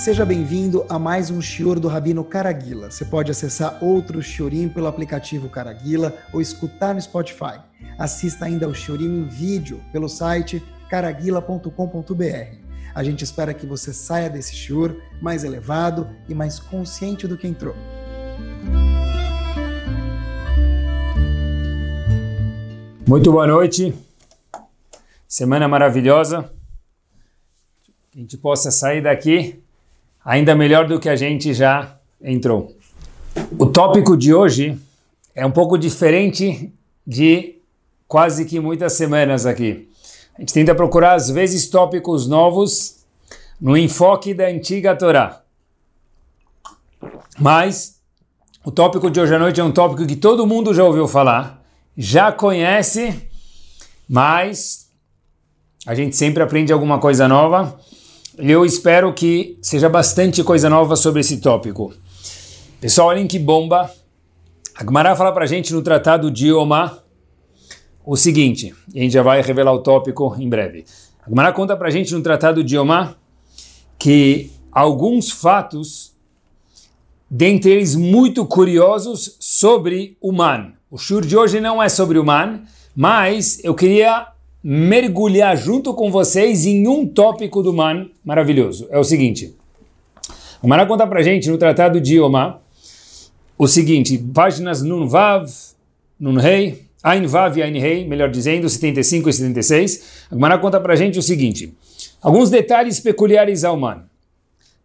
Seja 0.00 0.24
bem-vindo 0.24 0.86
a 0.88 0.98
mais 0.98 1.30
um 1.30 1.42
Shior 1.42 1.78
do 1.78 1.86
Rabino 1.86 2.24
Caraguila. 2.24 2.90
Você 2.90 3.04
pode 3.04 3.30
acessar 3.30 3.84
outro 3.84 4.22
Shiorim 4.22 4.66
pelo 4.66 4.86
aplicativo 4.86 5.46
Caraguila 5.50 6.16
ou 6.32 6.40
escutar 6.40 6.94
no 6.94 7.02
Spotify. 7.02 7.60
Assista 7.98 8.46
ainda 8.46 8.64
ao 8.64 8.72
Shiorim 8.72 9.04
em 9.04 9.28
vídeo 9.28 9.78
pelo 9.92 10.08
site 10.08 10.64
caraguila.com.br. 10.88 12.56
A 12.94 13.04
gente 13.04 13.24
espera 13.24 13.52
que 13.52 13.66
você 13.66 13.92
saia 13.92 14.30
desse 14.30 14.56
Shior 14.56 14.96
mais 15.20 15.44
elevado 15.44 16.08
e 16.26 16.34
mais 16.34 16.58
consciente 16.58 17.28
do 17.28 17.36
que 17.36 17.46
entrou. 17.46 17.74
Muito 23.06 23.30
boa 23.30 23.46
noite. 23.46 23.94
Semana 25.28 25.68
maravilhosa. 25.68 26.50
Que 28.10 28.18
a 28.18 28.22
gente 28.22 28.38
possa 28.38 28.70
sair 28.70 29.02
daqui 29.02 29.62
ainda 30.24 30.54
melhor 30.54 30.86
do 30.86 31.00
que 31.00 31.08
a 31.08 31.16
gente 31.16 31.52
já 31.54 31.96
entrou. 32.22 32.76
O 33.58 33.66
tópico 33.66 34.16
de 34.16 34.34
hoje 34.34 34.78
é 35.34 35.44
um 35.46 35.50
pouco 35.50 35.78
diferente 35.78 36.72
de 37.06 37.56
quase 38.06 38.44
que 38.44 38.60
muitas 38.60 38.92
semanas 38.94 39.46
aqui. 39.46 39.88
A 40.36 40.40
gente 40.40 40.52
tenta 40.52 40.74
procurar, 40.74 41.14
às 41.14 41.30
vezes, 41.30 41.68
tópicos 41.68 42.26
novos 42.26 43.04
no 43.60 43.76
enfoque 43.76 44.32
da 44.32 44.46
antiga 44.46 44.96
Torá. 44.96 45.42
Mas 47.38 48.00
o 48.64 48.70
tópico 48.70 49.10
de 49.10 49.20
hoje 49.20 49.34
à 49.34 49.38
noite 49.38 49.60
é 49.60 49.64
um 49.64 49.72
tópico 49.72 50.06
que 50.06 50.16
todo 50.16 50.46
mundo 50.46 50.74
já 50.74 50.84
ouviu 50.84 51.06
falar, 51.06 51.62
já 51.96 52.32
conhece, 52.32 53.28
mas 54.08 54.90
a 55.86 55.94
gente 55.94 56.16
sempre 56.16 56.42
aprende 56.42 56.72
alguma 56.72 56.98
coisa 56.98 57.26
nova. 57.26 57.78
Eu 58.42 58.64
espero 58.64 59.12
que 59.12 59.58
seja 59.60 59.86
bastante 59.86 60.42
coisa 60.42 60.70
nova 60.70 60.96
sobre 60.96 61.20
esse 61.20 61.42
tópico. 61.42 61.92
Pessoal, 62.80 63.08
olhem 63.08 63.26
que 63.26 63.38
bomba. 63.38 63.90
A 64.74 64.82
Gemara 64.82 65.14
fala 65.14 65.30
para 65.30 65.44
a 65.44 65.46
gente 65.46 65.74
no 65.74 65.82
Tratado 65.82 66.30
de 66.30 66.50
Omar 66.50 67.04
o 68.02 68.16
seguinte, 68.16 68.74
e 68.94 68.98
a 68.98 69.02
gente 69.02 69.12
já 69.12 69.22
vai 69.22 69.42
revelar 69.42 69.74
o 69.74 69.80
tópico 69.80 70.34
em 70.38 70.48
breve. 70.48 70.86
A 71.22 71.28
Gemara 71.28 71.52
conta 71.52 71.76
para 71.76 71.88
a 71.88 71.90
gente 71.90 72.14
no 72.14 72.22
Tratado 72.22 72.64
de 72.64 72.78
Omar 72.78 73.18
que 73.98 74.50
alguns 74.72 75.30
fatos, 75.30 76.16
dentre 77.30 77.72
eles 77.72 77.94
muito 77.94 78.46
curiosos, 78.46 79.36
sobre 79.38 80.16
o 80.18 80.32
man. 80.32 80.72
O 80.90 80.96
shur 80.96 81.26
de 81.26 81.36
hoje 81.36 81.60
não 81.60 81.82
é 81.82 81.90
sobre 81.90 82.18
o 82.18 82.24
man, 82.24 82.62
mas 82.96 83.62
eu 83.62 83.74
queria 83.74 84.28
mergulhar 84.62 85.56
junto 85.56 85.94
com 85.94 86.10
vocês 86.10 86.66
em 86.66 86.86
um 86.86 87.06
tópico 87.06 87.62
do 87.62 87.72
man 87.72 88.08
maravilhoso. 88.24 88.86
É 88.90 88.98
o 88.98 89.04
seguinte. 89.04 89.54
O 90.62 90.68
Mará 90.68 90.84
conta 90.84 91.06
pra 91.06 91.22
gente 91.22 91.48
no 91.48 91.56
Tratado 91.56 92.00
de 92.00 92.20
Omar 92.20 92.60
o 93.56 93.66
seguinte, 93.68 94.16
páginas 94.16 94.82
Nun 94.82 95.06
Vav, 95.06 95.46
Nun 96.18 96.36
Rei, 96.36 96.86
Ain 97.02 97.26
Vav 97.26 97.58
e 97.58 97.62
Ain 97.62 97.78
Rei, 97.78 98.06
melhor 98.06 98.30
dizendo, 98.30 98.66
75 98.66 99.28
e 99.28 99.32
76. 99.34 100.26
A 100.30 100.36
Mará 100.36 100.56
conta 100.56 100.80
pra 100.80 100.96
gente 100.96 101.18
o 101.18 101.22
seguinte, 101.22 101.74
alguns 102.22 102.48
detalhes 102.48 103.00
peculiares 103.00 103.62
ao 103.62 103.76
man. 103.76 104.04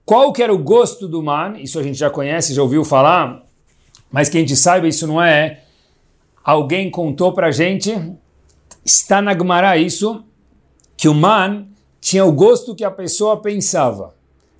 Qual 0.06 0.34
que 0.34 0.44
era 0.44 0.54
o 0.54 0.58
gosto 0.58 1.08
do 1.08 1.24
man? 1.24 1.56
Isso 1.58 1.80
a 1.80 1.84
gente 1.84 1.98
já 1.98 2.10
conhece, 2.10 2.54
já 2.54 2.62
ouviu 2.62 2.84
falar, 2.84 3.44
mas 4.12 4.28
que 4.28 4.38
a 4.38 4.42
gente 4.42 4.58
saiba, 4.58 4.88
isso 4.90 5.08
não 5.08 5.22
é 5.22 5.62
alguém 6.44 6.92
contou 6.92 7.32
pra 7.32 7.50
gente, 7.52 7.92
está 8.86 9.20
na 9.20 9.34
Gemara 9.34 9.76
isso, 9.78 10.24
que 10.96 11.10
o 11.10 11.14
man 11.14 11.66
tinha 12.00 12.24
o 12.24 12.32
gosto 12.32 12.76
que 12.76 12.84
a 12.84 12.92
pessoa 12.92 13.42
pensava, 13.42 14.14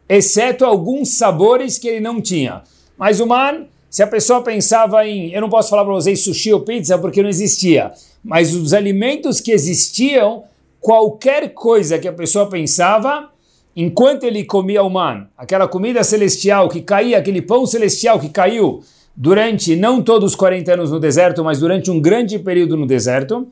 exceto 0.10 0.66
alguns 0.66 1.18
sabores 1.18 1.78
que 1.78 1.88
ele 1.88 2.00
não 2.00 2.20
tinha. 2.20 2.64
Mas 2.98 3.20
o 3.20 3.28
man, 3.28 3.68
se 3.88 4.02
a 4.02 4.08
pessoa 4.08 4.42
pensava 4.42 5.08
em, 5.08 5.32
eu 5.32 5.40
não 5.40 5.50
posso 5.50 5.70
falar 5.70 5.86
para 5.86 5.94
vocês 5.94 6.24
sushi 6.24 6.52
ou 6.52 6.62
pizza 6.62 6.98
porque 6.98 7.22
não 7.22 7.30
existia, 7.30 7.92
mas 8.24 8.56
os 8.56 8.74
alimentos 8.74 9.40
que 9.40 9.52
existiam, 9.52 10.44
qualquer 10.82 11.54
coisa 11.54 12.00
que 12.00 12.08
a 12.08 12.14
pessoa 12.14 12.50
pensava, 12.50 13.30
enquanto 13.76 14.24
ele 14.24 14.44
comia 14.44 14.82
o 14.82 14.90
man, 14.90 15.28
aquela 15.38 15.68
comida 15.68 16.04
celestial 16.04 16.68
que 16.68 16.82
caía, 16.82 17.20
aquele 17.20 17.44
pão 17.44 17.66
celestial 17.68 18.20
que 18.20 18.30
caiu 18.30 18.82
durante 19.16 19.76
não 19.76 20.02
todos 20.02 20.32
os 20.32 20.36
40 20.36 20.74
anos 20.74 20.92
no 20.92 21.00
deserto, 21.00 21.44
mas 21.44 21.60
durante 21.60 21.92
um 21.92 22.02
grande 22.02 22.40
período 22.40 22.76
no 22.76 22.88
deserto, 22.88 23.48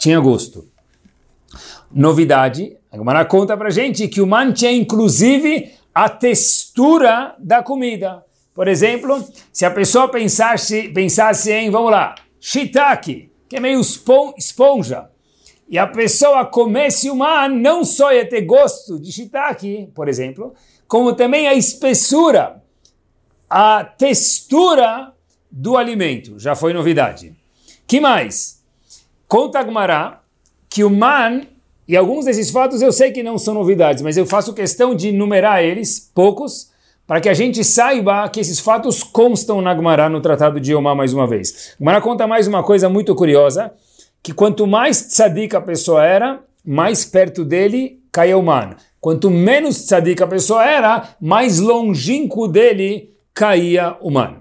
tinha 0.00 0.18
gosto. 0.18 0.66
Novidade, 1.92 2.76
a 2.90 2.96
Gemara 2.96 3.24
conta 3.24 3.56
pra 3.56 3.68
gente 3.68 4.08
que 4.08 4.20
o 4.20 4.26
man 4.26 4.52
tinha 4.52 4.72
inclusive 4.72 5.72
a 5.94 6.08
textura 6.08 7.34
da 7.38 7.62
comida. 7.62 8.24
Por 8.54 8.66
exemplo, 8.66 9.22
se 9.52 9.64
a 9.64 9.70
pessoa 9.70 10.08
pensasse, 10.08 10.88
pensasse 10.88 11.52
em, 11.52 11.70
vamos 11.70 11.90
lá, 11.90 12.14
shiitake, 12.40 13.30
que 13.46 13.56
é 13.56 13.60
meio 13.60 13.80
esponja, 13.80 15.10
e 15.68 15.78
a 15.78 15.86
pessoa 15.86 16.46
comesse 16.46 17.10
o 17.10 17.14
man, 17.14 17.48
não 17.48 17.84
só 17.84 18.12
ia 18.12 18.28
ter 18.28 18.42
gosto 18.42 18.98
de 18.98 19.12
shiitake, 19.12 19.88
por 19.94 20.08
exemplo, 20.08 20.54
como 20.88 21.12
também 21.12 21.46
a 21.46 21.54
espessura, 21.54 22.62
a 23.48 23.84
textura 23.84 25.12
do 25.50 25.76
alimento. 25.76 26.38
Já 26.38 26.56
foi 26.56 26.72
novidade. 26.72 27.36
que 27.86 28.00
mais? 28.00 28.59
Conta 29.30 29.60
Agmará 29.60 30.22
que 30.68 30.82
o 30.82 30.90
man, 30.90 31.42
e 31.86 31.96
alguns 31.96 32.24
desses 32.24 32.50
fatos 32.50 32.82
eu 32.82 32.90
sei 32.90 33.12
que 33.12 33.22
não 33.22 33.38
são 33.38 33.54
novidades, 33.54 34.02
mas 34.02 34.16
eu 34.16 34.26
faço 34.26 34.52
questão 34.52 34.92
de 34.92 35.12
numerar 35.12 35.62
eles, 35.62 36.10
poucos, 36.12 36.72
para 37.06 37.20
que 37.20 37.28
a 37.28 37.32
gente 37.32 37.62
saiba 37.62 38.28
que 38.28 38.40
esses 38.40 38.58
fatos 38.58 39.04
constam 39.04 39.62
na 39.62 39.70
Agmará 39.70 40.08
no 40.08 40.20
Tratado 40.20 40.58
de 40.58 40.72
Yomá 40.72 40.96
mais 40.96 41.14
uma 41.14 41.28
vez. 41.28 41.76
Agmará 41.78 42.00
conta 42.00 42.26
mais 42.26 42.48
uma 42.48 42.64
coisa 42.64 42.88
muito 42.88 43.14
curiosa, 43.14 43.72
que 44.20 44.34
quanto 44.34 44.66
mais 44.66 45.00
tzadik 45.00 45.54
a 45.54 45.60
pessoa 45.60 46.04
era, 46.04 46.40
mais 46.64 47.04
perto 47.04 47.44
dele 47.44 48.00
caía 48.10 48.36
o 48.36 48.42
man. 48.42 48.70
Quanto 49.00 49.30
menos 49.30 49.84
tzadik 49.84 50.20
a 50.20 50.26
pessoa 50.26 50.66
era, 50.66 51.14
mais 51.20 51.60
longínquo 51.60 52.48
dele 52.48 53.14
caía 53.32 53.96
o 54.00 54.10
man. 54.10 54.38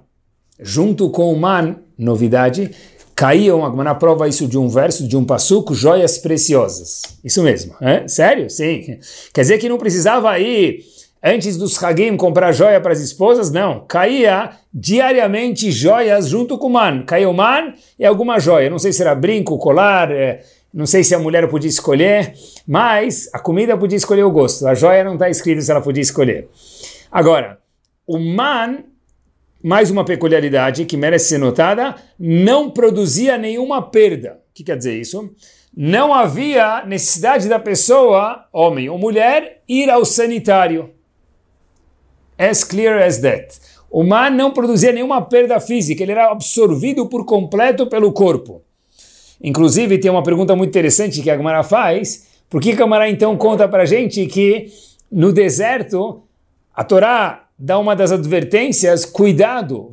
Junto 0.60 1.12
com 1.12 1.32
o 1.32 1.40
man, 1.40 1.76
novidade, 1.96 2.72
caíam, 3.20 3.66
a 3.66 3.70
Gemara 3.70 3.94
prova 3.96 4.30
isso 4.30 4.48
de 4.48 4.58
um 4.58 4.70
verso, 4.70 5.06
de 5.06 5.18
um 5.18 5.26
passuco, 5.26 5.76
joias 5.76 6.18
preciosas. 6.18 7.02
Isso 7.22 7.44
mesmo, 7.44 7.76
é? 7.82 8.08
Sério? 8.08 8.50
Sim. 8.50 8.98
Quer 9.34 9.42
dizer 9.42 9.58
que 9.58 9.68
não 9.68 9.78
precisava 9.78 10.40
ir 10.40 10.86
antes 11.22 11.58
dos 11.58 11.84
Hagim 11.84 12.16
comprar 12.16 12.54
joia 12.54 12.80
para 12.80 12.94
as 12.94 13.02
esposas? 13.02 13.52
Não. 13.52 13.84
Caía 13.90 14.52
diariamente 14.74 15.70
joias 15.70 16.30
junto 16.30 16.58
com 16.58 16.68
o 16.68 16.70
man. 16.70 17.02
Caía 17.02 17.30
o 17.30 17.34
man 17.34 17.74
e 18.00 18.06
alguma 18.06 18.40
joia. 18.40 18.70
Não 18.70 18.80
sei 18.80 18.94
se 18.94 19.02
era 19.02 19.14
brinco, 19.14 19.58
colar, 19.58 20.10
é, 20.14 20.42
não 20.74 20.86
sei 20.86 21.04
se 21.04 21.14
a 21.14 21.20
mulher 21.20 21.46
podia 21.50 21.68
escolher, 21.70 22.34
mas 22.66 23.30
a 23.34 23.40
comida 23.40 23.78
podia 23.78 23.98
escolher 23.98 24.24
o 24.24 24.32
gosto. 24.32 24.66
A 24.66 24.74
joia 24.74 25.04
não 25.04 25.16
está 25.16 25.30
escrito 25.30 25.62
se 25.62 25.70
ela 25.70 25.82
podia 25.82 26.02
escolher. 26.02 26.48
Agora, 27.12 27.60
o 28.08 28.18
man 28.18 28.78
mais 29.62 29.92
uma 29.92 30.06
peculiaridade 30.06 30.86
que 30.86 30.96
merece 30.96 31.30
ser 31.30 31.38
notada, 31.38 31.96
não 32.18 32.70
produzia 32.70 33.38
nenhuma 33.38 33.82
perda. 33.82 34.40
O 34.50 34.54
que 34.54 34.64
quer 34.64 34.78
dizer 34.78 34.98
isso? 34.98 35.30
Não 35.76 36.14
havia 36.14 36.86
necessidade 36.86 37.48
da 37.48 37.60
pessoa, 37.60 38.46
homem 38.52 38.90
ou 38.90 38.98
mulher, 38.98 39.62
ir 39.68 39.90
ao 39.90 40.06
sanitário. 40.06 40.92
As 42.38 42.64
clear 42.64 43.02
as 43.02 43.18
that. 43.20 43.60
O 43.92 44.04
mar 44.04 44.32
não 44.32 44.52
produzia 44.52 44.92
nenhuma 44.92 45.22
perda 45.22 45.60
física, 45.60 46.04
ele 46.04 46.12
era 46.14 46.32
absorvido 46.32 47.08
por 47.08 47.26
completo 47.26 47.88
pelo 47.88 48.14
corpo. 48.14 48.62
Inclusive, 49.42 49.98
tem 49.98 50.12
uma 50.12 50.24
pergunta 50.24 50.56
muito 50.56 50.70
interessante 50.70 51.22
que 51.22 51.30
a 51.30 51.36
Gamara 51.36 51.64
faz. 51.64 52.28
Por 52.50 52.62
que 52.62 52.72
a 52.72 52.76
Gamara 52.76 53.10
então 53.10 53.36
conta 53.38 53.68
para 53.68 53.86
gente 53.86 54.26
que 54.26 54.68
no 55.12 55.32
deserto 55.32 56.24
a 56.74 56.84
Torá 56.84 57.49
dá 57.60 57.78
uma 57.78 57.94
das 57.94 58.12
advertências, 58.12 59.04
cuidado, 59.04 59.90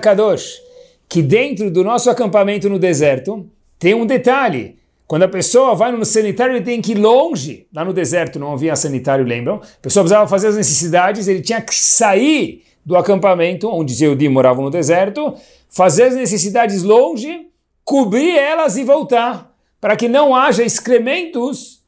kadosh, 0.00 0.62
que 1.06 1.20
dentro 1.20 1.70
do 1.70 1.84
nosso 1.84 2.08
acampamento 2.08 2.70
no 2.70 2.78
deserto 2.78 3.46
tem 3.78 3.92
um 3.92 4.06
detalhe. 4.06 4.78
Quando 5.06 5.24
a 5.24 5.28
pessoa 5.28 5.74
vai 5.74 5.92
no 5.92 6.02
sanitário, 6.02 6.56
ele 6.56 6.64
tem 6.64 6.80
que 6.80 6.92
ir 6.92 6.98
longe. 6.98 7.66
Lá 7.74 7.84
no 7.84 7.92
deserto 7.92 8.38
não 8.38 8.54
havia 8.54 8.74
sanitário, 8.74 9.22
lembram? 9.26 9.56
A 9.56 9.82
pessoa 9.82 10.02
precisava 10.02 10.26
fazer 10.26 10.48
as 10.48 10.56
necessidades, 10.56 11.28
ele 11.28 11.42
tinha 11.42 11.60
que 11.60 11.74
sair 11.74 12.64
do 12.84 12.96
acampamento, 12.96 13.68
onde 13.68 13.92
os 13.92 14.00
Eudim 14.00 14.28
moravam 14.28 14.64
no 14.64 14.70
deserto, 14.70 15.34
fazer 15.68 16.04
as 16.04 16.14
necessidades 16.14 16.82
longe, 16.82 17.48
cobrir 17.84 18.36
elas 18.36 18.78
e 18.78 18.84
voltar, 18.84 19.54
para 19.78 19.96
que 19.96 20.08
não 20.08 20.34
haja 20.34 20.62
excrementos 20.62 21.83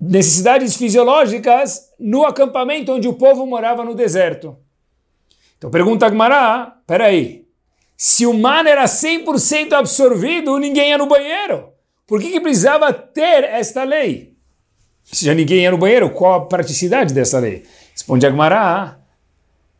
necessidades 0.00 0.76
fisiológicas 0.76 1.90
no 1.98 2.24
acampamento 2.24 2.92
onde 2.92 3.08
o 3.08 3.14
povo 3.14 3.46
morava 3.46 3.84
no 3.84 3.94
deserto. 3.94 4.56
Então 5.56 5.70
pergunta 5.70 6.06
Agmará, 6.06 6.76
peraí, 6.86 7.46
se 7.96 8.26
o 8.26 8.34
man 8.34 8.68
era 8.68 8.84
100% 8.84 9.72
absorvido, 9.72 10.58
ninguém 10.58 10.90
ia 10.90 10.98
no 10.98 11.06
banheiro. 11.06 11.70
Por 12.06 12.20
que, 12.20 12.30
que 12.30 12.40
precisava 12.40 12.92
ter 12.92 13.44
esta 13.44 13.82
lei? 13.82 14.34
Se 15.04 15.24
já 15.24 15.34
ninguém 15.34 15.60
ia 15.60 15.70
no 15.70 15.78
banheiro, 15.78 16.10
qual 16.10 16.34
a 16.34 16.46
praticidade 16.46 17.14
dessa 17.14 17.38
lei? 17.38 17.64
Responde 17.92 18.26
Agmará 18.26 18.98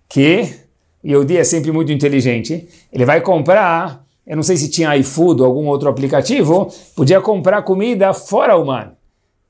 que 0.08 0.66
Yehudi 1.04 1.36
é 1.36 1.44
sempre 1.44 1.70
muito 1.70 1.92
inteligente, 1.92 2.68
ele 2.92 3.04
vai 3.04 3.20
comprar, 3.20 4.04
eu 4.26 4.34
não 4.34 4.42
sei 4.42 4.56
se 4.56 4.68
tinha 4.68 4.96
iFood 4.96 5.40
ou 5.40 5.46
algum 5.46 5.66
outro 5.66 5.88
aplicativo, 5.88 6.72
podia 6.96 7.20
comprar 7.20 7.62
comida 7.62 8.12
fora 8.12 8.56
o 8.56 8.64
man. 8.64 8.95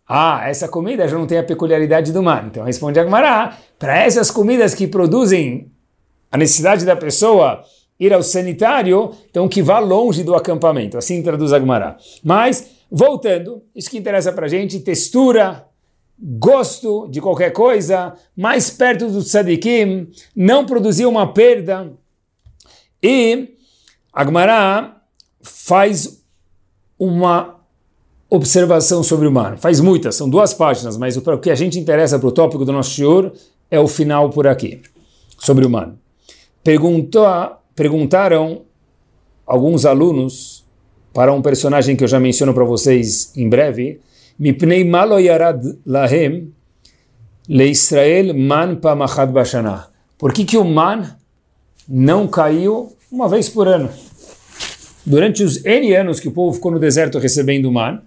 Ah, 0.09 0.49
essa 0.49 0.69
comida 0.69 1.09
já 1.09 1.19
não 1.19 1.27
tem 1.27 1.39
a 1.39 1.43
peculiaridade 1.43 2.13
do 2.13 2.23
man. 2.23 2.45
Então 2.47 2.65
responde 2.65 3.01
Agmará, 3.01 3.59
para 3.79 3.99
essas 3.99 4.31
comidas 4.31 4.75
que 4.75 4.87
produzem 4.87 5.73
a 6.31 6.37
necessidade 6.39 6.85
da 6.85 6.95
pessoa 6.95 7.63
ir 7.99 8.13
ao 8.13 8.23
sanitário, 8.23 9.13
então 9.29 9.49
que 9.49 9.63
vá 9.63 9.79
longe 9.79 10.23
do 10.23 10.35
acampamento. 10.35 10.97
Assim 10.97 11.23
traduz 11.23 11.53
Agmará. 11.53 11.97
Mas, 12.23 12.71
voltando, 12.91 13.63
isso 13.75 13.91
que 13.91 13.99
interessa 13.99 14.33
para 14.33 14.47
a 14.47 14.49
gente, 14.49 14.81
textura, 14.81 15.67
gosto 16.19 17.09
de 17.09 17.21
qualquer 17.21 17.51
coisa, 17.51 18.15
mais 18.37 18.71
perto 18.71 19.09
do 19.09 19.23
tzadikim, 19.23 20.09
não 20.35 20.65
produzir 20.65 21.07
uma 21.07 21.33
perda. 21.33 21.93
E 23.03 23.57
Agmará 24.13 25.03
faz 25.43 26.25
uma 26.99 27.56
observação 28.37 29.03
sobre 29.03 29.27
o 29.27 29.33
mar. 29.33 29.59
Faz 29.59 29.81
muitas, 29.81 30.15
são 30.15 30.29
duas 30.29 30.55
páginas, 30.55 30.97
mas 30.97 31.17
o 31.17 31.39
que 31.39 31.51
a 31.51 31.55
gente 31.55 31.79
interessa 31.79 32.19
para 32.19 32.29
o 32.29 32.33
tópico 32.33 32.65
do 32.65 32.73
nosso 32.73 32.95
senhor 32.95 33.33
é 33.71 33.81
o 33.81 33.89
final 33.89 34.31
por 34.31 34.47
aqui, 34.47 34.81
sobre 35.39 35.67
o 35.67 35.71
mar. 35.71 35.93
Perguntaram 37.75 38.63
alguns 39.47 39.85
alunos 39.85 40.65
para 41.13 41.33
um 41.33 41.41
personagem 41.41 41.97
que 41.97 42.05
eu 42.05 42.09
já 42.09 42.21
menciono 42.21 42.53
para 42.53 42.65
vocês 42.65 43.33
em 43.37 43.49
breve, 43.49 44.01
Mipnei 44.39 44.85
malo 44.85 45.19
yarad 45.19 45.65
lahem 45.87 46.53
leIsrael 47.49 48.35
man 48.35 48.77
pamachad 48.77 49.33
bashana. 49.33 49.87
Por 50.19 50.33
que, 50.33 50.45
que 50.45 50.59
o 50.59 50.65
man 50.65 51.17
não 51.89 52.29
caiu 52.29 52.93
uma 53.11 53.29
vez 53.29 53.49
por 53.49 53.67
ano? 53.67 53.89
Durante 55.07 55.43
os 55.43 55.65
N 55.65 55.95
anos 55.95 56.21
que 56.21 56.29
o 56.29 56.33
povo 56.33 56.53
ficou 56.53 56.71
no 56.71 56.79
deserto 56.79 57.19
recebendo 57.19 57.67
o 57.67 57.73
man, 57.73 58.03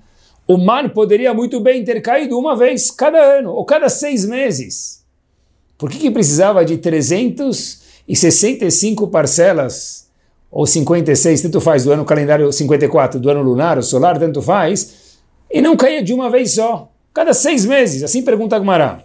o 0.50 0.57
man 0.57 0.90
poderia 0.90 1.31
muito 1.31 1.60
bem 1.60 1.84
ter 1.84 2.01
caído 2.01 2.36
uma 2.36 2.56
vez 2.56 2.90
cada 2.90 3.19
ano, 3.19 3.51
ou 3.51 3.63
cada 3.63 3.88
seis 3.88 4.25
meses. 4.25 5.06
Por 5.78 5.92
que, 5.92 6.00
que 6.00 6.10
precisava 6.10 6.66
de 6.66 6.80
365 6.80 9.10
parcelas, 9.10 10.10
ou 10.50 10.66
56, 10.66 11.44
tanto 11.44 11.62
faz, 11.62 11.84
do 11.84 11.92
ano 11.92 12.04
calendário 12.04 12.51
54, 12.51 13.19
do 13.19 13.30
ano 13.30 13.44
lunar 13.44 13.78
ou 13.78 13.84
solar, 13.84 14.18
tanto 14.18 14.42
faz, 14.42 15.19
e 15.51 15.62
não 15.62 15.78
caía 15.78 16.01
de 16.01 16.16
uma 16.16 16.31
vez 16.31 16.56
só, 16.56 16.92
cada 17.13 17.31
seis 17.31 17.63
meses. 17.63 18.01
Assim 18.01 18.24
pergunta 18.24 18.56
Agmará. 18.56 19.04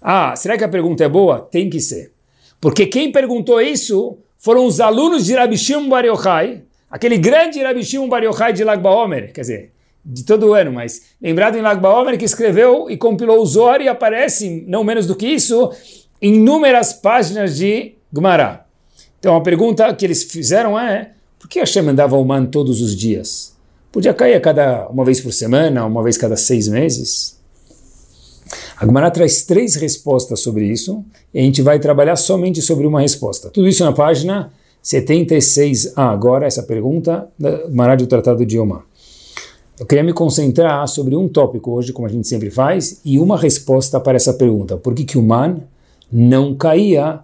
Ah, 0.00 0.36
será 0.36 0.56
que 0.56 0.62
a 0.62 0.68
pergunta 0.68 1.02
é 1.02 1.08
boa? 1.08 1.40
Tem 1.40 1.68
que 1.68 1.80
ser. 1.80 2.12
Porque 2.60 2.86
quem 2.86 3.10
perguntou 3.10 3.60
isso 3.60 4.18
foram 4.38 4.64
os 4.64 4.78
alunos 4.78 5.26
de 5.26 5.34
Rabi 5.34 5.58
Shimon 5.58 5.88
Bar 5.88 6.04
Yochai, 6.04 6.62
aquele 6.88 7.18
grande 7.18 7.60
Rabi 7.60 7.82
Shimon 7.82 8.08
Bar 8.08 8.22
Yochai 8.22 8.52
de 8.52 8.62
Lag 8.62 8.80
Baomer, 8.80 9.32
quer 9.32 9.40
dizer, 9.40 9.72
de 10.08 10.22
todo 10.22 10.54
ano, 10.54 10.72
mas 10.72 11.02
lembrado 11.20 11.58
em 11.58 11.60
Lag 11.60 11.80
Baomer 11.80 12.16
que 12.16 12.24
escreveu 12.24 12.88
e 12.88 12.96
compilou 12.96 13.42
o 13.42 13.46
Zohar 13.46 13.80
e 13.80 13.88
aparece, 13.88 14.64
não 14.68 14.84
menos 14.84 15.04
do 15.04 15.16
que 15.16 15.26
isso, 15.26 15.72
em 16.22 16.34
inúmeras 16.34 16.92
páginas 16.92 17.56
de 17.56 17.94
Gmará. 18.12 18.64
Então 19.18 19.34
a 19.34 19.40
pergunta 19.40 19.92
que 19.94 20.04
eles 20.04 20.22
fizeram 20.22 20.78
é, 20.78 21.10
por 21.40 21.48
que 21.48 21.58
Hashem 21.58 21.82
mandava 21.82 22.16
o 22.16 22.24
man 22.24 22.46
todos 22.46 22.80
os 22.80 22.94
dias? 22.94 23.56
Podia 23.90 24.14
cair 24.14 24.34
a 24.34 24.40
cada 24.40 24.88
uma 24.88 25.04
vez 25.04 25.20
por 25.20 25.32
semana, 25.32 25.84
uma 25.84 26.02
vez 26.02 26.16
cada 26.16 26.36
seis 26.36 26.68
meses. 26.68 27.36
A 28.76 28.86
Gemara 28.86 29.10
traz 29.10 29.42
três 29.42 29.74
respostas 29.74 30.40
sobre 30.40 30.66
isso 30.66 31.04
e 31.34 31.40
a 31.40 31.42
gente 31.42 31.62
vai 31.62 31.80
trabalhar 31.80 32.14
somente 32.14 32.62
sobre 32.62 32.86
uma 32.86 33.00
resposta. 33.00 33.50
Tudo 33.50 33.66
isso 33.66 33.84
na 33.84 33.92
página 33.92 34.52
76a. 34.84 35.92
Agora, 35.96 36.46
essa 36.46 36.62
pergunta 36.62 37.28
da 37.38 37.66
Gemara 37.66 37.96
do 37.96 38.06
Tratado 38.06 38.46
de 38.46 38.58
Omar. 38.58 38.84
Eu 39.78 39.84
queria 39.84 40.02
me 40.02 40.12
concentrar 40.12 40.86
sobre 40.88 41.14
um 41.14 41.28
tópico 41.28 41.72
hoje, 41.72 41.92
como 41.92 42.06
a 42.06 42.10
gente 42.10 42.26
sempre 42.26 42.50
faz, 42.50 43.00
e 43.04 43.18
uma 43.18 43.36
resposta 43.36 44.00
para 44.00 44.16
essa 44.16 44.32
pergunta. 44.32 44.76
Por 44.76 44.94
que, 44.94 45.04
que 45.04 45.18
o 45.18 45.22
man 45.22 45.58
não 46.10 46.54
caía 46.54 47.20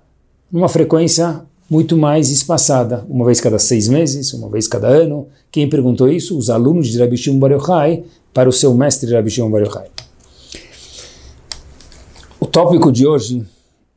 numa 0.50 0.68
frequência 0.68 1.46
muito 1.72 1.96
mais 1.96 2.28
espaçada, 2.28 3.06
uma 3.08 3.24
vez 3.24 3.40
cada 3.40 3.58
seis 3.58 3.88
meses, 3.88 4.34
uma 4.34 4.50
vez 4.50 4.68
cada 4.68 4.88
ano. 4.88 5.26
Quem 5.50 5.66
perguntou 5.66 6.06
isso? 6.06 6.36
Os 6.36 6.50
alunos 6.50 6.88
de 6.88 6.98
Rabi 6.98 7.16
Shimon 7.16 7.38
Bar 7.38 7.52
Yochai 7.52 8.04
para 8.34 8.46
o 8.46 8.52
seu 8.52 8.74
mestre 8.74 9.10
Rabi 9.10 9.30
Shimon 9.30 9.50
Bar 9.50 9.62
Yochai. 9.62 9.86
O 12.38 12.44
tópico 12.44 12.92
de 12.92 13.06
hoje 13.06 13.42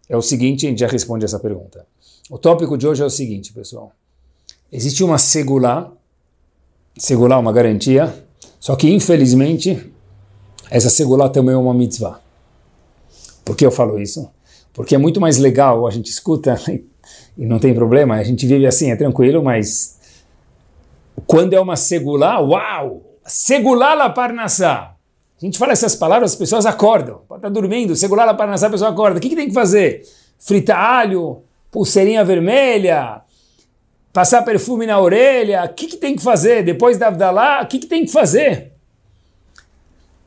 é 0.08 0.16
o 0.16 0.22
seguinte, 0.22 0.66
a 0.66 0.70
gente 0.70 0.80
já 0.80 0.88
responde 0.88 1.26
essa 1.26 1.38
pergunta. 1.38 1.86
O 2.30 2.38
tópico 2.38 2.78
de 2.78 2.88
hoje 2.88 3.04
é 3.04 3.06
o 3.06 3.10
seguinte, 3.10 3.52
pessoal. 3.52 3.92
Existe 4.72 5.04
uma 5.04 5.18
segulá, 5.18 5.92
segulá 6.98 7.38
uma 7.38 7.52
garantia, 7.52 8.25
só 8.66 8.76
que 8.76 8.90
infelizmente 8.92 9.94
essa 10.72 10.90
segulá 10.90 11.30
também 11.30 11.54
é 11.54 11.58
uma 11.58 11.72
mitzvah. 11.72 12.20
Por 13.46 13.56
que 13.56 13.64
eu 13.64 13.70
falo 13.70 14.00
isso? 14.00 14.28
Porque 14.74 14.96
é 14.96 14.98
muito 14.98 15.22
mais 15.22 15.38
legal, 15.38 15.86
a 15.86 15.92
gente 15.92 16.10
escuta 16.10 16.60
e 17.38 17.46
não 17.46 17.60
tem 17.60 17.76
problema, 17.76 18.16
a 18.16 18.24
gente 18.24 18.48
vive 18.48 18.66
assim, 18.66 18.90
é 18.90 18.96
tranquilo, 18.96 19.44
mas 19.44 20.00
quando 21.28 21.54
é 21.54 21.60
uma 21.60 21.76
segulá, 21.76 22.42
uau! 22.42 23.04
Segulá 23.24 23.94
la 23.94 24.10
parnassá. 24.10 24.96
A 25.40 25.46
gente 25.46 25.60
fala 25.60 25.72
essas 25.72 25.96
palavras, 25.96 26.32
as 26.32 26.38
pessoas 26.38 26.66
acordam. 26.66 27.22
Pode 27.28 27.42
estar 27.42 27.50
dormindo, 27.50 27.96
segulá 27.96 28.26
la 28.26 28.34
parnassá, 28.34 28.66
a 28.66 28.72
pessoa 28.72 28.90
acorda. 28.90 29.20
O 29.20 29.22
que, 29.22 29.30
que 29.30 29.36
tem 29.36 29.48
que 29.48 29.54
fazer? 29.54 30.02
Fritar 30.40 30.80
alho, 30.80 31.44
pulseirinha 31.70 32.26
vermelha, 32.26 33.22
passar 34.16 34.44
perfume 34.44 34.86
na 34.86 34.98
orelha. 34.98 35.66
O 35.66 35.74
que, 35.74 35.88
que 35.88 35.98
tem 35.98 36.16
que 36.16 36.24
fazer? 36.24 36.64
Depois 36.64 36.98
da 36.98 37.10
Abdalá, 37.10 37.62
o 37.62 37.68
que, 37.68 37.80
que 37.80 37.86
tem 37.86 38.06
que 38.06 38.12
fazer? 38.14 38.72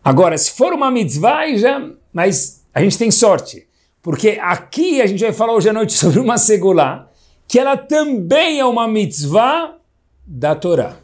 Agora, 0.05 0.37
se 0.37 0.50
for 0.50 0.75
uma 0.75 0.90
mitzvah, 0.90 1.56
já, 1.56 1.90
mas 2.12 2.62
a 2.75 2.82
gente 2.82 2.99
tem 2.99 3.11
sorte. 3.11 3.67
Porque 4.02 4.38
aqui 4.43 5.00
a 5.00 5.06
gente 5.06 5.20
vai 5.20 5.32
falar 5.32 5.55
hoje 5.55 5.70
à 5.70 5.73
noite 5.73 5.94
sobre 5.96 6.20
uma 6.20 6.37
segulá, 6.37 7.11
que 7.49 7.58
ela 7.58 7.79
também 7.79 8.61
é 8.61 8.64
uma 8.67 8.87
mitzvah 8.87 9.79
da 10.26 10.55
Torá. 10.55 10.99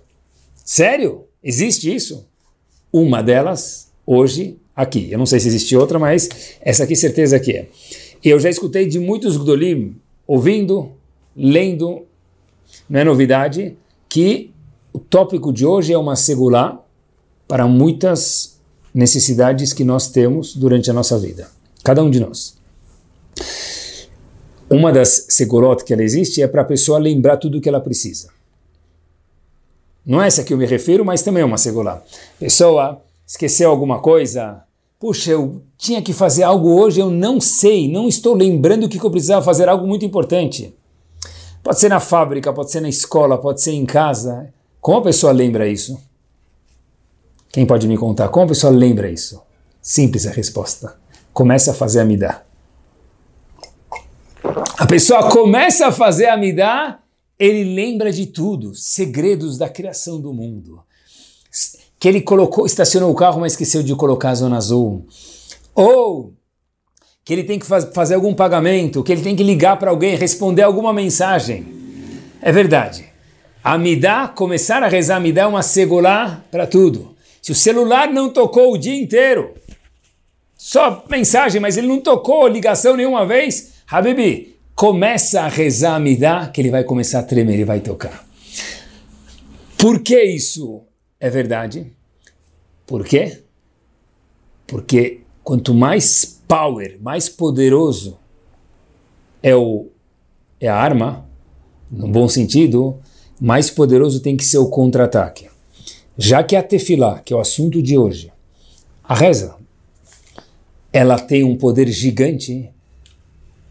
Sério? 0.55 1.25
Existe 1.43 1.93
isso? 1.93 2.29
Uma 2.93 3.23
delas, 3.23 3.91
hoje, 4.05 4.59
aqui. 4.77 5.11
Eu 5.11 5.17
não 5.17 5.25
sei 5.25 5.41
se 5.41 5.49
existe 5.49 5.75
outra, 5.75 5.99
mas 5.99 6.59
essa 6.61 6.85
aqui 6.85 6.95
certeza 6.95 7.41
que 7.41 7.53
é. 7.53 7.69
Eu 8.23 8.39
já 8.39 8.51
escutei 8.51 8.85
de 8.87 8.99
muitos 8.99 9.39
Gdolim, 9.39 9.97
ouvindo, 10.27 10.93
lendo, 11.35 12.07
não 12.89 13.01
é 13.01 13.05
novidade, 13.05 13.77
que 14.09 14.53
o 14.93 14.99
tópico 14.99 15.53
de 15.53 15.67
hoje 15.67 15.93
é 15.93 15.99
uma 15.99 16.17
segulá 16.17 16.81
para 17.49 17.67
muitas 17.67 18.61
necessidades 18.93 19.73
que 19.73 19.85
nós 19.85 20.09
temos 20.09 20.55
durante 20.55 20.91
a 20.91 20.95
nossa 20.95 21.19
vida. 21.19 21.49
Cada 21.83 22.03
um 22.03 22.11
de 22.11 22.21
nós. 22.21 22.57
Uma 24.71 24.93
das 24.93 25.27
segurot 25.29 25.85
que 25.85 25.93
ela 25.93 26.03
existe 26.03 26.41
é 26.41 26.49
para 26.49 26.63
a 26.63 26.65
pessoa 26.65 26.99
lembrar 26.99 27.37
tudo 27.37 27.59
o 27.59 27.61
que 27.61 27.69
ela 27.69 27.81
precisa. 27.81 28.29
Não 30.07 30.23
é 30.23 30.27
essa 30.27 30.45
que 30.45 30.53
eu 30.53 30.59
me 30.59 30.67
refiro, 30.67 31.05
mas 31.05 31.23
também 31.23 31.43
é 31.43 31.47
uma 31.47 31.59
segurá. 31.59 32.03
Pessoa 32.39 33.03
esqueceu 33.27 33.71
alguma 33.71 34.01
coisa, 34.01 34.63
puxa, 34.99 35.33
eu 35.33 35.63
tinha 35.77 36.03
que 36.03 36.13
fazer 36.13 36.43
algo 36.43 36.81
hoje, 36.81 37.01
eu 37.01 37.11
não 37.11 37.41
sei, 37.41 37.91
não 37.91 38.07
estou 38.07 38.35
lembrando 38.35 38.89
que 38.89 38.99
eu 38.99 39.11
precisava 39.11 39.45
fazer 39.45 39.69
algo 39.69 39.87
muito 39.87 40.05
importante. 40.05 40.75
Pode 41.65 41.81
ser 41.81 41.89
na 41.89 41.99
fábrica, 41.99 42.53
pode 42.53 42.71
ser 42.71 42.83
na 42.83 42.91
escola, 42.91 43.39
pode 43.39 43.63
ser 43.63 43.73
em 43.73 43.87
casa. 43.87 44.53
Como 44.83 44.99
a 44.99 45.03
pessoa 45.03 45.33
lembra 45.33 45.67
isso? 45.67 45.99
Quem 47.51 47.65
pode 47.65 47.89
me 47.89 47.97
contar? 47.97 48.29
Como 48.29 48.45
a 48.45 48.49
pessoa 48.49 48.71
lembra 48.71 49.11
isso? 49.11 49.41
Simples 49.81 50.27
a 50.27 50.31
resposta. 50.31 50.95
Começa 51.33 51.71
a 51.71 51.75
fazer 51.75 52.01
a 52.01 52.05
midá. 52.05 52.43
A 54.77 54.87
pessoa 54.87 55.31
começa 55.31 55.87
a 55.87 55.93
fazer 55.93 56.27
a 56.27 56.37
midá, 56.37 57.01
ele 57.39 57.75
lembra 57.75 58.13
de 58.13 58.27
tudo, 58.27 58.75
segredos 58.75 59.57
da 59.57 59.69
criação 59.69 60.21
do 60.21 60.35
mundo. 60.35 60.83
Que 61.99 62.09
ele 62.09 62.21
colocou, 62.21 62.67
estacionou 62.67 63.11
o 63.11 63.15
carro, 63.15 63.41
mas 63.41 63.55
esqueceu 63.55 63.83
de 63.83 63.97
colocar 63.97 64.31
a 64.31 64.35
zona 64.35 64.59
azul. 64.59 65.07
Ou 65.75 66.35
que 67.25 67.33
ele 67.33 67.45
tem 67.45 67.59
que 67.59 67.67
faz, 67.67 67.85
fazer 67.95 68.15
algum 68.15 68.35
pagamento, 68.35 69.03
que 69.03 69.11
ele 69.11 69.23
tem 69.23 69.35
que 69.35 69.43
ligar 69.43 69.79
para 69.79 69.91
alguém, 69.91 70.17
responder 70.17 70.63
alguma 70.63 70.93
mensagem. 70.93 71.67
É 72.43 72.53
verdade. 72.53 73.07
A 73.63 73.79
midá, 73.79 74.29
começar 74.29 74.83
a 74.83 74.89
rezar 74.89 75.19
midá 75.21 75.43
é 75.43 75.47
uma 75.47 75.63
segulá 75.63 76.45
para 76.51 76.67
tudo. 76.67 77.17
Se 77.41 77.51
o 77.51 77.55
celular 77.55 78.13
não 78.13 78.29
tocou 78.29 78.73
o 78.73 78.79
dia 78.79 78.95
inteiro, 78.95 79.55
só 80.55 81.05
mensagem, 81.09 81.61
mas 81.61 81.79
ele 81.79 81.87
não 81.87 82.01
tocou 82.01 82.47
ligação 82.47 82.97
nenhuma 82.97 83.25
vez, 83.25 83.73
Habibi, 83.91 84.57
começa 84.75 85.43
a 85.43 85.49
rezar 85.49 85.99
midá, 85.99 86.49
que 86.49 86.61
ele 86.61 86.71
vai 86.71 86.85
começar 86.85 87.21
a 87.21 87.23
tremer, 87.23 87.55
ele 87.55 87.65
vai 87.65 87.81
tocar. 87.81 88.27
Por 89.79 90.01
que 90.01 90.23
isso 90.23 90.83
é 91.19 91.31
verdade? 91.31 91.87
Por 92.87 93.05
quê? 93.05 93.41
Porque 94.67 95.21
quanto 95.43 95.75
mais 95.75 96.34
power, 96.55 96.97
mais 97.03 97.29
poderoso 97.29 98.17
é, 99.43 99.57
o, 99.57 99.89
é 100.61 100.69
a 100.69 100.77
arma, 100.77 101.27
no 101.91 102.07
bom 102.07 102.29
sentido, 102.29 102.97
mais 103.41 103.71
poderoso 103.71 104.21
tem 104.21 104.37
que 104.37 104.45
ser 104.45 104.59
o 104.59 104.69
contra-ataque. 104.69 105.49
Já 106.17 106.45
que 106.45 106.55
a 106.55 106.63
tefilá, 106.63 107.19
que 107.19 107.33
é 107.35 107.37
o 107.37 107.41
assunto 107.41 107.83
de 107.83 107.99
hoje, 107.99 108.33
a 109.03 109.17
reza, 109.17 109.57
ela 110.93 111.19
tem 111.19 111.43
um 111.43 111.57
poder 111.57 111.89
gigante, 111.89 112.71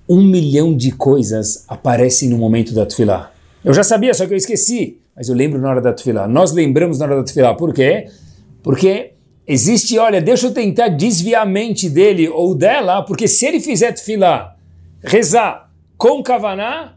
um 0.07 0.21
milhão 0.21 0.75
de 0.75 0.91
coisas 0.91 1.63
aparecem 1.69 2.27
no 2.27 2.37
momento 2.37 2.73
da 2.73 2.85
tefilá. 2.85 3.31
Eu 3.63 3.73
já 3.73 3.81
sabia, 3.85 4.13
só 4.13 4.27
que 4.27 4.33
eu 4.33 4.37
esqueci, 4.37 4.99
mas 5.15 5.29
eu 5.29 5.35
lembro 5.35 5.57
na 5.57 5.69
hora 5.69 5.79
da 5.79 5.93
tefilá. 5.93 6.27
Nós 6.27 6.51
lembramos 6.51 6.99
na 6.99 7.05
hora 7.05 7.15
da 7.15 7.23
tefilá. 7.23 7.55
Por 7.55 7.73
quê? 7.73 8.09
Porque 8.61 9.12
existe, 9.47 9.97
olha, 9.97 10.21
deixa 10.21 10.47
eu 10.47 10.53
tentar 10.53 10.89
desviar 10.89 11.43
a 11.43 11.45
mente 11.45 11.89
dele 11.89 12.27
ou 12.29 12.55
dela, 12.55 13.01
porque 13.03 13.27
se 13.27 13.45
ele 13.45 13.59
fizer 13.59 13.91
tefilá, 13.91 14.55
rezar 15.01 15.71
com 15.97 16.23
kavaná, 16.23 16.95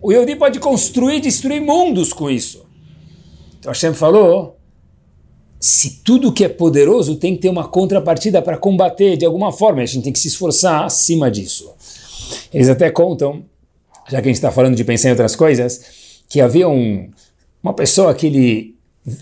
o 0.00 0.12
Yehudi 0.12 0.36
pode 0.36 0.58
construir 0.58 1.16
e 1.16 1.20
destruir 1.20 1.60
mundos 1.60 2.12
com 2.12 2.30
isso. 2.30 2.66
Então 3.58 3.70
Hashem 3.70 3.94
falou, 3.94 4.58
se 5.60 6.02
tudo 6.02 6.32
que 6.32 6.44
é 6.44 6.48
poderoso 6.48 7.16
tem 7.16 7.36
que 7.36 7.42
ter 7.42 7.48
uma 7.48 7.68
contrapartida 7.68 8.42
para 8.42 8.58
combater 8.58 9.16
de 9.16 9.24
alguma 9.24 9.52
forma, 9.52 9.80
a 9.80 9.86
gente 9.86 10.04
tem 10.04 10.12
que 10.12 10.18
se 10.18 10.28
esforçar 10.28 10.84
acima 10.84 11.30
disso. 11.30 11.72
Eles 12.52 12.68
até 12.68 12.90
contam, 12.90 13.44
já 14.08 14.20
que 14.20 14.28
a 14.28 14.30
gente 14.30 14.36
está 14.36 14.50
falando 14.50 14.74
de 14.74 14.84
pensar 14.84 15.08
em 15.08 15.12
outras 15.12 15.36
coisas, 15.36 16.24
que 16.28 16.40
havia 16.40 16.68
um, 16.68 17.08
uma 17.62 17.72
pessoa 17.72 18.12
que 18.14 18.26
ele 18.26 18.71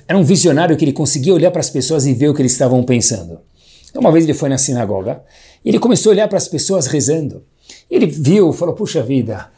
era 0.07 0.19
um 0.19 0.23
visionário 0.23 0.77
que 0.77 0.85
ele 0.85 0.93
conseguia 0.93 1.35
olhar 1.35 1.51
para 1.51 1.61
as 1.61 1.71
pessoas 1.71 2.07
e 2.07 2.13
ver 2.13 2.29
o 2.29 2.35
que 2.35 2.43
eles 2.43 2.53
estavam 2.53 2.83
pensando. 2.83 3.41
Então, 3.89 4.01
uma 4.01 4.13
vez 4.13 4.25
ele 4.25 4.35
foi 4.35 4.49
na 4.49 4.59
sinagoga 4.59 5.23
e 5.65 5.69
ele 5.69 5.79
começou 5.79 6.11
a 6.11 6.15
olhar 6.15 6.29
para 6.29 6.39
as 6.39 6.49
pessoas 6.49 6.87
rezando. 6.87 7.43
Ele 7.91 8.07
viu, 8.07 8.53
falou: 8.53 8.75
Puxa 8.75 9.03
vida, 9.03 9.51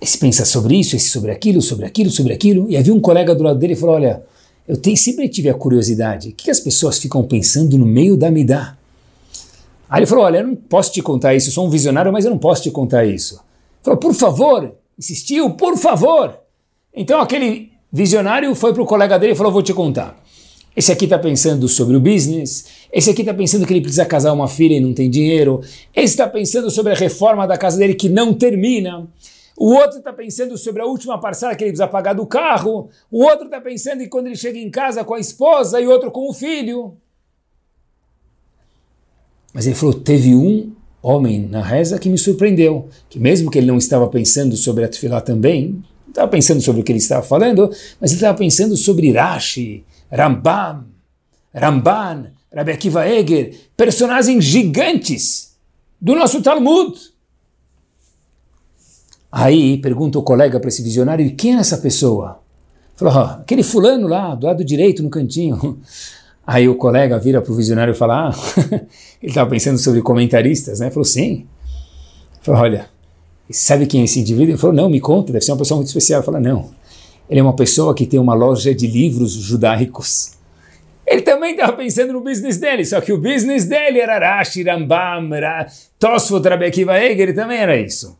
esse 0.00 0.18
pensa 0.18 0.44
sobre 0.44 0.76
isso, 0.76 0.96
esse 0.96 1.10
sobre 1.10 1.30
aquilo, 1.30 1.60
sobre 1.60 1.86
aquilo, 1.86 2.10
sobre 2.10 2.32
aquilo. 2.32 2.70
E 2.70 2.76
havia 2.76 2.94
um 2.94 3.00
colega 3.00 3.34
do 3.34 3.44
lado 3.44 3.58
dele 3.58 3.74
e 3.74 3.76
falou: 3.76 3.96
Olha, 3.96 4.24
eu 4.66 4.76
tenho, 4.76 4.96
sempre 4.96 5.28
tive 5.28 5.50
a 5.50 5.54
curiosidade, 5.54 6.30
o 6.30 6.32
que 6.32 6.50
as 6.50 6.58
pessoas 6.58 6.98
ficam 6.98 7.22
pensando 7.22 7.76
no 7.78 7.86
meio 7.86 8.16
da 8.16 8.30
Midá? 8.30 8.76
Aí 9.88 10.00
ele 10.00 10.06
falou: 10.06 10.24
Olha, 10.24 10.38
eu 10.38 10.46
não 10.46 10.56
posso 10.56 10.90
te 10.90 11.02
contar 11.02 11.34
isso, 11.34 11.48
eu 11.48 11.52
sou 11.52 11.66
um 11.66 11.70
visionário, 11.70 12.12
mas 12.12 12.24
eu 12.24 12.30
não 12.30 12.38
posso 12.38 12.62
te 12.62 12.70
contar 12.70 13.04
isso. 13.04 13.34
Ele 13.34 13.84
falou: 13.84 14.00
Por 14.00 14.14
favor, 14.14 14.74
insistiu, 14.98 15.50
por 15.50 15.76
favor. 15.76 16.38
Então 16.94 17.20
aquele 17.20 17.71
visionário 17.92 18.54
foi 18.54 18.72
para 18.72 18.82
o 18.82 18.86
colega 18.86 19.18
dele 19.18 19.32
e 19.32 19.36
falou: 19.36 19.52
Vou 19.52 19.62
te 19.62 19.74
contar. 19.74 20.22
Esse 20.74 20.90
aqui 20.90 21.04
está 21.04 21.18
pensando 21.18 21.68
sobre 21.68 21.94
o 21.96 22.00
business, 22.00 22.64
esse 22.90 23.10
aqui 23.10 23.20
está 23.20 23.34
pensando 23.34 23.66
que 23.66 23.72
ele 23.74 23.82
precisa 23.82 24.06
casar 24.06 24.32
uma 24.32 24.48
filha 24.48 24.74
e 24.74 24.80
não 24.80 24.94
tem 24.94 25.10
dinheiro, 25.10 25.60
esse 25.94 26.14
está 26.14 26.26
pensando 26.26 26.70
sobre 26.70 26.92
a 26.92 26.96
reforma 26.96 27.46
da 27.46 27.58
casa 27.58 27.76
dele 27.76 27.94
que 27.94 28.08
não 28.08 28.32
termina. 28.32 29.06
O 29.54 29.74
outro 29.74 29.98
está 29.98 30.12
pensando 30.14 30.56
sobre 30.56 30.80
a 30.80 30.86
última 30.86 31.20
parcela 31.20 31.54
que 31.54 31.62
ele 31.62 31.72
precisa 31.72 31.86
pagar 31.86 32.14
do 32.14 32.26
carro. 32.26 32.88
O 33.10 33.22
outro 33.22 33.44
está 33.44 33.60
pensando 33.60 34.02
em 34.02 34.08
quando 34.08 34.26
ele 34.26 34.34
chega 34.34 34.58
em 34.58 34.70
casa 34.70 35.04
com 35.04 35.12
a 35.12 35.20
esposa 35.20 35.78
e 35.78 35.86
outro 35.86 36.10
com 36.10 36.26
o 36.26 36.32
filho. 36.32 36.96
Mas 39.52 39.66
ele 39.66 39.74
falou: 39.74 39.94
teve 39.94 40.34
um 40.34 40.72
homem 41.02 41.46
na 41.46 41.62
reza 41.62 41.98
que 41.98 42.08
me 42.08 42.16
surpreendeu, 42.16 42.88
que 43.10 43.20
mesmo 43.20 43.50
que 43.50 43.58
ele 43.58 43.66
não 43.66 43.76
estava 43.76 44.08
pensando 44.08 44.56
sobre 44.56 44.84
a 44.84 44.88
tefilá 44.88 45.20
também, 45.20 45.84
estava 46.12 46.28
pensando 46.28 46.60
sobre 46.60 46.80
o 46.80 46.84
que 46.84 46.92
ele 46.92 46.98
estava 46.98 47.22
falando, 47.22 47.68
mas 48.00 48.10
ele 48.10 48.18
estava 48.18 48.36
pensando 48.36 48.76
sobre 48.76 49.12
Rashi, 49.12 49.84
Rambam, 50.10 50.84
Ramban, 51.54 52.32
Rabbi 52.54 52.72
Akiva 52.72 53.08
Eger, 53.08 53.54
personagens 53.76 54.44
gigantes 54.44 55.56
do 56.00 56.14
nosso 56.14 56.42
Talmud. 56.42 56.98
Aí 59.30 59.78
pergunta 59.78 60.18
o 60.18 60.22
colega 60.22 60.60
para 60.60 60.68
esse 60.68 60.82
visionário, 60.82 61.24
e 61.24 61.30
quem 61.30 61.56
é 61.56 61.58
essa 61.58 61.78
pessoa? 61.78 62.40
Falou, 62.94 63.14
oh, 63.14 63.40
aquele 63.40 63.62
fulano 63.62 64.06
lá, 64.06 64.34
do 64.34 64.46
lado 64.46 64.64
direito, 64.64 65.02
no 65.02 65.08
cantinho. 65.08 65.80
Aí 66.46 66.68
o 66.68 66.74
colega 66.74 67.18
vira 67.18 67.40
para 67.40 67.52
o 67.52 67.54
visionário 67.56 67.92
e 67.92 67.96
fala, 67.96 68.28
ah, 68.28 68.34
ele 69.22 69.30
estava 69.30 69.48
pensando 69.48 69.78
sobre 69.78 70.02
comentaristas, 70.02 70.80
né? 70.80 70.90
Falou, 70.90 71.04
sim. 71.04 71.46
Falou, 72.42 72.60
olha, 72.60 72.90
sabe 73.52 73.86
quem 73.86 74.00
é 74.00 74.04
esse 74.04 74.20
indivíduo? 74.20 74.50
Ele 74.50 74.58
falou, 74.58 74.74
não, 74.74 74.88
me 74.88 75.00
conta, 75.00 75.32
deve 75.32 75.44
ser 75.44 75.52
uma 75.52 75.58
pessoa 75.58 75.76
muito 75.76 75.88
especial. 75.88 76.22
Fala, 76.22 76.40
não, 76.40 76.70
ele 77.28 77.40
é 77.40 77.42
uma 77.42 77.56
pessoa 77.56 77.94
que 77.94 78.06
tem 78.06 78.18
uma 78.18 78.34
loja 78.34 78.74
de 78.74 78.86
livros 78.86 79.32
judaicos. 79.32 80.32
Ele 81.06 81.22
também 81.22 81.52
estava 81.52 81.72
pensando 81.72 82.12
no 82.12 82.20
business 82.20 82.58
dele, 82.58 82.84
só 82.84 83.00
que 83.00 83.12
o 83.12 83.18
business 83.18 83.64
dele 83.64 83.98
era 83.98 84.18
Rashi, 84.18 84.62
Rambam, 84.62 85.30
Tosfot, 85.98 86.48
Rabbi 86.48 86.64
Akiva 86.64 86.98
Eger, 86.98 87.20
ele 87.20 87.32
também 87.32 87.58
era 87.58 87.76
isso 87.76 88.16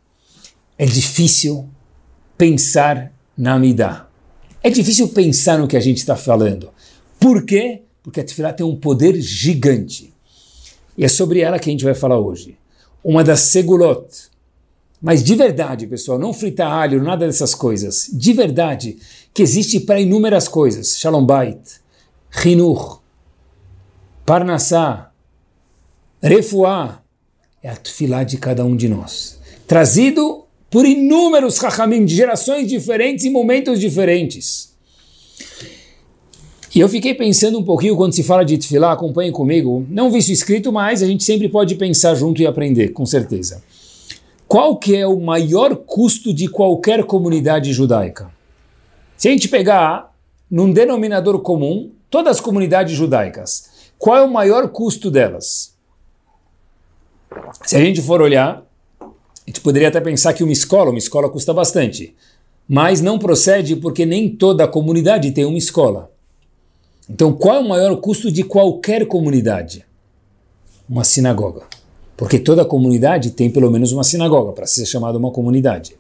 é 0.83 0.85
difícil 0.85 1.69
pensar 2.37 3.13
na 3.39 3.55
Amidá. 3.55 4.09
É 4.63 4.69
difícil 4.69 5.09
pensar 5.11 5.57
no 5.57 5.69
que 5.69 5.77
a 5.77 5.81
gente 5.81 5.99
está 5.99 6.17
falando. 6.17 6.71
Por 7.21 7.45
quê? 7.45 7.83
Porque 8.03 8.21
a 8.21 8.25
Tefilá 8.25 8.53
tem 8.53 8.67
um 8.67 8.75
poder 8.75 9.21
gigante. 9.21 10.13
E 10.99 11.05
é 11.05 11.09
sobre 11.09 11.39
ela 11.39 11.61
que 11.61 11.71
a 11.71 11.73
gente 11.73 11.85
vai 11.85 11.95
falar 11.95 12.19
hoje. 12.19 12.59
Uma 13.03 13.23
das 13.23 13.41
segulot. 13.43 14.09
Mas 15.03 15.25
de 15.25 15.35
verdade, 15.35 15.89
pessoal, 15.89 16.17
não 16.17 16.33
fritar 16.33 16.71
alho, 16.71 17.03
nada 17.03 17.27
dessas 17.27 17.57
coisas. 17.57 18.09
De 18.13 18.33
verdade, 18.33 18.99
que 19.35 19.43
existe 19.43 19.81
para 19.81 20.01
inúmeras 20.01 20.47
coisas. 20.47 20.97
Shalom 20.97 21.27
Bait, 21.27 21.59
Hinur, 22.45 23.01
Parnassá, 24.25 25.11
Refuá. 26.23 27.03
É 27.61 27.71
a 27.71 27.77
Tefilá 27.77 28.25
de 28.25 28.39
cada 28.39 28.65
um 28.65 28.77
de 28.77 28.89
nós. 28.89 29.39
Trazido 29.67 30.45
por 30.71 30.85
inúmeros 30.85 31.57
Chachamim 31.57 32.05
de 32.05 32.15
gerações 32.15 32.69
diferentes 32.69 33.25
e 33.25 33.31
momentos 33.31 33.79
diferentes. 33.79 34.73
E 36.75 36.81
eu 36.81 36.89
fiquei 36.89 37.15
pensando 37.15 37.59
um 37.59 37.63
pouquinho 37.63 37.97
quando 37.97 38.15
se 38.15 38.23
fala 38.23 38.45
de 38.45 38.57
Tfilá, 38.57 38.93
acompanhe 38.93 39.31
comigo. 39.31 39.87
Não 39.91 40.11
vi 40.11 40.19
isso 40.19 40.33
escrito, 40.33 40.73
mas 40.73 41.03
a 41.03 41.07
gente 41.07 41.23
sempre 41.23 41.49
pode 41.49 41.75
pensar 41.75 42.15
junto 42.15 42.41
e 42.41 42.47
aprender, 42.47 42.89
com 42.89 43.05
certeza. 43.05 43.63
Qual 44.53 44.77
que 44.77 44.95
é 44.95 45.07
o 45.07 45.19
maior 45.19 45.75
custo 45.75 46.31
de 46.31 46.47
qualquer 46.47 47.05
comunidade 47.05 47.73
judaica? 47.73 48.31
Se 49.17 49.27
a 49.29 49.31
gente 49.31 49.49
pegar 49.49 50.15
num 50.51 50.71
denominador 50.71 51.41
comum 51.41 51.91
todas 52.11 52.33
as 52.33 52.41
comunidades 52.43 52.95
judaicas, 52.95 53.91
qual 53.99 54.19
é 54.19 54.23
o 54.23 54.31
maior 54.31 54.69
custo 54.69 55.11
delas? 55.11 55.75
Se 57.65 57.77
a 57.77 57.81
gente 57.81 58.03
for 58.03 58.21
olhar, 58.21 58.63
a 59.01 59.07
gente 59.47 59.63
poderia 59.63 59.89
até 59.89 60.03
pensar 60.03 60.35
que 60.35 60.45
uma 60.45 60.53
escola, 60.53 60.91
uma 60.91 60.99
escola 60.99 61.31
custa 61.31 61.55
bastante, 61.55 62.15
mas 62.69 63.01
não 63.01 63.19
procede 63.19 63.75
porque 63.75 64.05
nem 64.05 64.37
toda 64.37 64.69
comunidade 64.69 65.33
tem 65.33 65.47
uma 65.47 65.57
escola. 65.57 66.13
Então, 67.09 67.33
qual 67.33 67.57
é 67.57 67.61
o 67.61 67.69
maior 67.71 67.97
custo 68.03 68.31
de 68.31 68.45
qualquer 68.45 69.07
comunidade? 69.07 69.87
Uma 70.87 71.05
sinagoga. 71.05 71.63
Porque 72.17 72.39
toda 72.39 72.65
comunidade 72.65 73.31
tem 73.31 73.51
pelo 73.51 73.71
menos 73.71 73.93
uma 73.93 74.05
sinagoga 74.05 74.53
para 74.53 74.67
ser 74.67 74.87
chamada 74.87 75.19
uma 75.19 75.31
comunidade. 75.31 75.97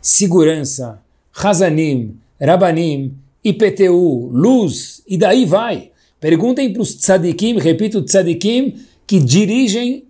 Segurança, 0.00 1.00
Hazanim, 1.34 2.16
Rabanim, 2.40 3.14
IPTU, 3.44 4.30
luz, 4.32 5.02
e 5.06 5.16
daí 5.16 5.44
vai. 5.44 5.90
Perguntem 6.20 6.72
para 6.72 6.82
os 6.82 6.94
tzadikim, 6.94 7.58
repito, 7.58 8.02
tzadikim, 8.02 8.74
que 9.06 9.18
dirigem 9.18 10.04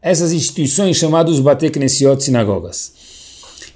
essas 0.00 0.32
instituições 0.32 0.96
chamadas 0.96 1.40
Bate 1.40 1.70
Knessiot 1.70 2.22
sinagogas. 2.22 2.92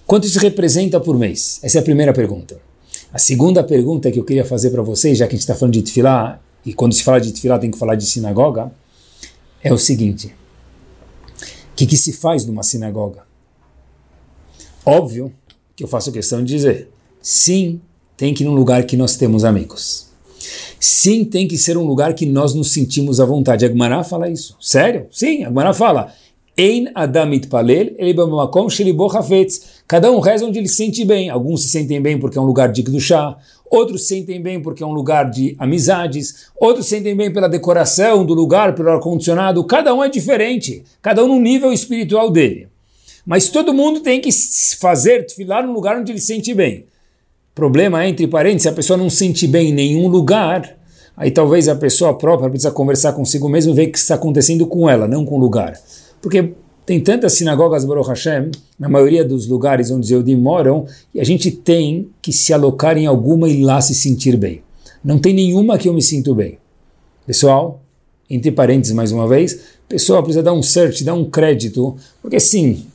Quanto 0.06 0.26
isso 0.26 0.38
representa 0.38 1.00
por 1.00 1.18
mês? 1.18 1.58
Essa 1.62 1.78
é 1.78 1.80
a 1.80 1.84
primeira 1.84 2.12
pergunta. 2.12 2.60
A 3.12 3.18
segunda 3.18 3.64
pergunta 3.64 4.10
que 4.10 4.18
eu 4.18 4.24
queria 4.24 4.44
fazer 4.44 4.70
para 4.70 4.82
vocês, 4.82 5.18
já 5.18 5.26
que 5.26 5.34
a 5.34 5.36
gente 5.36 5.42
está 5.42 5.54
falando 5.54 5.74
de 5.74 5.82
tefilá, 5.82 6.40
e 6.64 6.72
quando 6.72 6.92
se 6.92 7.02
fala 7.02 7.20
de 7.20 7.32
tefilá 7.32 7.58
tem 7.58 7.70
que 7.70 7.78
falar 7.78 7.96
de 7.96 8.06
sinagoga, 8.06 8.70
é 9.62 9.72
o 9.72 9.78
seguinte. 9.78 10.34
Que, 11.80 11.86
que 11.86 11.96
se 11.96 12.12
faz 12.12 12.44
numa 12.44 12.62
sinagoga? 12.62 13.22
Óbvio 14.84 15.32
que 15.74 15.82
eu 15.82 15.88
faço 15.88 16.12
questão 16.12 16.44
de 16.44 16.52
dizer, 16.52 16.90
sim, 17.22 17.80
tem 18.18 18.34
que 18.34 18.44
ir 18.44 18.46
num 18.46 18.52
lugar 18.52 18.84
que 18.84 18.98
nós 18.98 19.16
temos 19.16 19.46
amigos. 19.46 20.08
Sim, 20.78 21.24
tem 21.24 21.48
que 21.48 21.56
ser 21.56 21.78
um 21.78 21.86
lugar 21.86 22.12
que 22.12 22.26
nós 22.26 22.52
nos 22.52 22.70
sentimos 22.70 23.18
à 23.18 23.24
vontade. 23.24 23.64
Agmará 23.64 24.04
fala 24.04 24.28
isso. 24.28 24.58
Sério? 24.60 25.06
Sim, 25.10 25.44
Agmará 25.44 25.72
fala. 25.72 26.12
Ein 26.54 26.90
Adam 26.94 27.32
itpalel, 27.32 27.94
Cada 29.90 30.08
um 30.12 30.20
reza 30.20 30.46
onde 30.46 30.56
ele 30.56 30.68
se 30.68 30.76
sente 30.76 31.04
bem. 31.04 31.30
Alguns 31.30 31.62
se 31.62 31.68
sentem 31.68 32.00
bem 32.00 32.16
porque 32.16 32.38
é 32.38 32.40
um 32.40 32.44
lugar 32.44 32.70
de 32.70 33.00
chá, 33.00 33.36
outros 33.68 34.02
se 34.02 34.14
sentem 34.14 34.40
bem 34.40 34.62
porque 34.62 34.84
é 34.84 34.86
um 34.86 34.92
lugar 34.92 35.28
de 35.28 35.56
amizades, 35.58 36.46
outros 36.60 36.86
se 36.86 36.94
sentem 36.94 37.16
bem 37.16 37.32
pela 37.32 37.48
decoração 37.48 38.24
do 38.24 38.32
lugar, 38.32 38.72
pelo 38.76 38.88
ar-condicionado. 38.88 39.64
Cada 39.64 39.92
um 39.92 40.04
é 40.04 40.08
diferente, 40.08 40.84
cada 41.02 41.24
um 41.24 41.26
no 41.26 41.40
nível 41.40 41.72
espiritual 41.72 42.30
dele. 42.30 42.68
Mas 43.26 43.48
todo 43.48 43.74
mundo 43.74 43.98
tem 43.98 44.20
que 44.20 44.30
fazer, 44.78 45.28
filar 45.28 45.66
no 45.66 45.72
lugar 45.72 45.98
onde 45.98 46.12
ele 46.12 46.20
se 46.20 46.26
sente 46.26 46.54
bem. 46.54 46.84
Problema 47.52 48.06
entre 48.06 48.28
parentes, 48.28 48.62
se 48.62 48.68
a 48.68 48.72
pessoa 48.72 48.96
não 48.96 49.10
se 49.10 49.16
sente 49.16 49.44
bem 49.48 49.70
em 49.70 49.74
nenhum 49.74 50.06
lugar, 50.06 50.78
aí 51.16 51.32
talvez 51.32 51.66
a 51.66 51.74
pessoa 51.74 52.16
própria 52.16 52.48
precisa 52.48 52.70
conversar 52.70 53.12
consigo 53.12 53.48
mesmo 53.48 53.72
e 53.72 53.74
ver 53.74 53.88
o 53.88 53.90
que 53.90 53.98
está 53.98 54.14
acontecendo 54.14 54.68
com 54.68 54.88
ela, 54.88 55.08
não 55.08 55.24
com 55.24 55.34
o 55.34 55.40
lugar. 55.40 55.76
Porque 56.22 56.54
tem 56.86 57.00
tantas 57.00 57.34
sinagogas 57.34 57.84
Baruch 57.84 58.08
Hashem, 58.08 58.50
na 58.78 58.88
maioria 58.88 59.24
dos 59.24 59.46
lugares 59.46 59.90
onde 59.90 60.06
os 60.06 60.10
Eudim 60.10 60.36
moram, 60.36 60.86
e 61.14 61.20
a 61.20 61.24
gente 61.24 61.50
tem 61.50 62.10
que 62.20 62.32
se 62.32 62.52
alocar 62.52 62.96
em 62.96 63.06
alguma 63.06 63.48
e 63.48 63.62
lá 63.62 63.80
se 63.80 63.94
sentir 63.94 64.36
bem. 64.36 64.62
Não 65.04 65.18
tem 65.18 65.32
nenhuma 65.32 65.78
que 65.78 65.88
eu 65.88 65.94
me 65.94 66.02
sinto 66.02 66.34
bem. 66.34 66.58
Pessoal, 67.26 67.80
entre 68.28 68.50
parênteses 68.50 68.94
mais 68.94 69.12
uma 69.12 69.28
vez, 69.28 69.60
pessoal 69.88 70.22
precisa 70.22 70.42
dar 70.42 70.52
um 70.52 70.62
search, 70.62 71.02
dar 71.02 71.14
um 71.14 71.28
crédito, 71.28 71.96
porque 72.22 72.38
sim, 72.38 72.86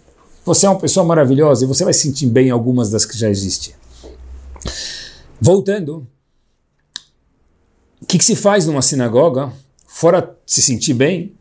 você 0.45 0.65
é 0.65 0.69
uma 0.69 0.79
pessoa 0.79 1.05
maravilhosa 1.05 1.65
e 1.65 1.67
você 1.67 1.83
vai 1.83 1.93
se 1.93 2.01
sentir 2.01 2.27
bem 2.27 2.47
em 2.47 2.51
algumas 2.51 2.89
das 2.89 3.05
que 3.05 3.17
já 3.17 3.29
existem. 3.29 3.73
Voltando, 5.41 6.07
o 8.01 8.05
que, 8.05 8.17
que, 8.17 8.23
se 8.23 8.35
faz 8.35 8.65
numa 8.65 8.81
sinagoga, 8.81 9.51
fora 9.85 10.37
se 10.45 10.61
sentir 10.61 10.93
bem? 10.93 11.33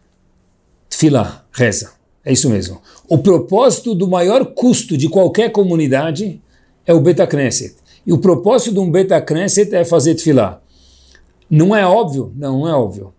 Tfilá, 0.89 1.45
reza. 1.53 1.93
É 2.25 2.33
isso 2.33 2.49
mesmo. 2.49 2.81
O 3.09 3.19
propósito 3.19 3.95
do 3.95 4.09
maior 4.09 4.47
custo 4.47 4.97
de 4.97 5.09
qualquer 5.09 5.53
comunidade 5.53 6.41
é 6.87 6.95
o 6.95 7.01
Beta 7.01 7.27
Knesset. 7.27 7.77
E 8.07 8.13
o 8.13 8.19
propósito 8.19 8.73
de 8.73 8.79
um 8.81 8.91
Beta 8.91 9.21
Knesset 9.21 9.75
é 9.75 9.85
fazer 9.85 10.15
tefilá. 10.15 10.61
Não 11.51 11.75
é 11.75 11.87
óbvio? 11.87 12.33
Não, 12.37 12.61
não 12.61 12.69
é 12.69 12.75
óbvio. 12.75 13.13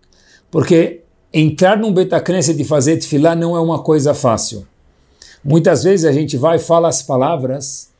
Porque 0.50 1.02
entrar 1.32 1.78
num 1.78 1.92
Beta 1.92 2.20
Knesset 2.20 2.60
e 2.60 2.64
fazer 2.64 2.96
tefilá 2.96 3.36
não 3.36 3.56
é 3.56 3.60
uma 3.60 3.80
coisa 3.80 4.12
fácil. 4.14 4.66
Muitas 5.44 5.84
vezes 5.84 6.04
a 6.04 6.12
gente 6.12 6.36
vai 6.36 6.56
e 6.56 6.60
fala 6.60 6.88
as 6.88 7.02
palavras 7.02 7.90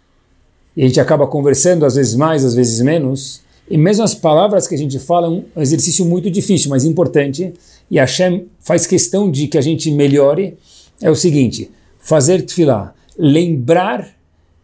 e 0.77 0.83
a 0.83 0.87
gente 0.87 1.01
acaba 1.01 1.27
conversando, 1.27 1.87
às 1.87 1.95
vezes 1.95 2.15
mais, 2.15 2.45
às 2.45 2.55
vezes 2.55 2.81
menos, 2.81 3.41
e 3.69 3.79
mesmo 3.79 4.05
as 4.05 4.15
palavras 4.15 4.69
que 4.69 4.75
a 4.75 4.79
gente 4.79 4.99
fala 4.99 5.27
é 5.27 5.31
um 5.31 5.63
exercício 5.63 6.05
muito 6.05 6.31
difícil, 6.31 6.71
mas 6.71 6.85
importante, 6.85 7.55
e 7.91 7.99
Hashem 7.99 8.47
faz 8.61 8.87
questão 8.87 9.31
de 9.31 9.49
que 9.49 9.57
a 9.57 9.61
gente 9.61 9.91
melhore, 9.91 10.57
é 11.01 11.11
o 11.11 11.15
seguinte, 11.15 11.71
fazer 11.99 12.43
tefilá, 12.43 12.95
lembrar 13.19 14.09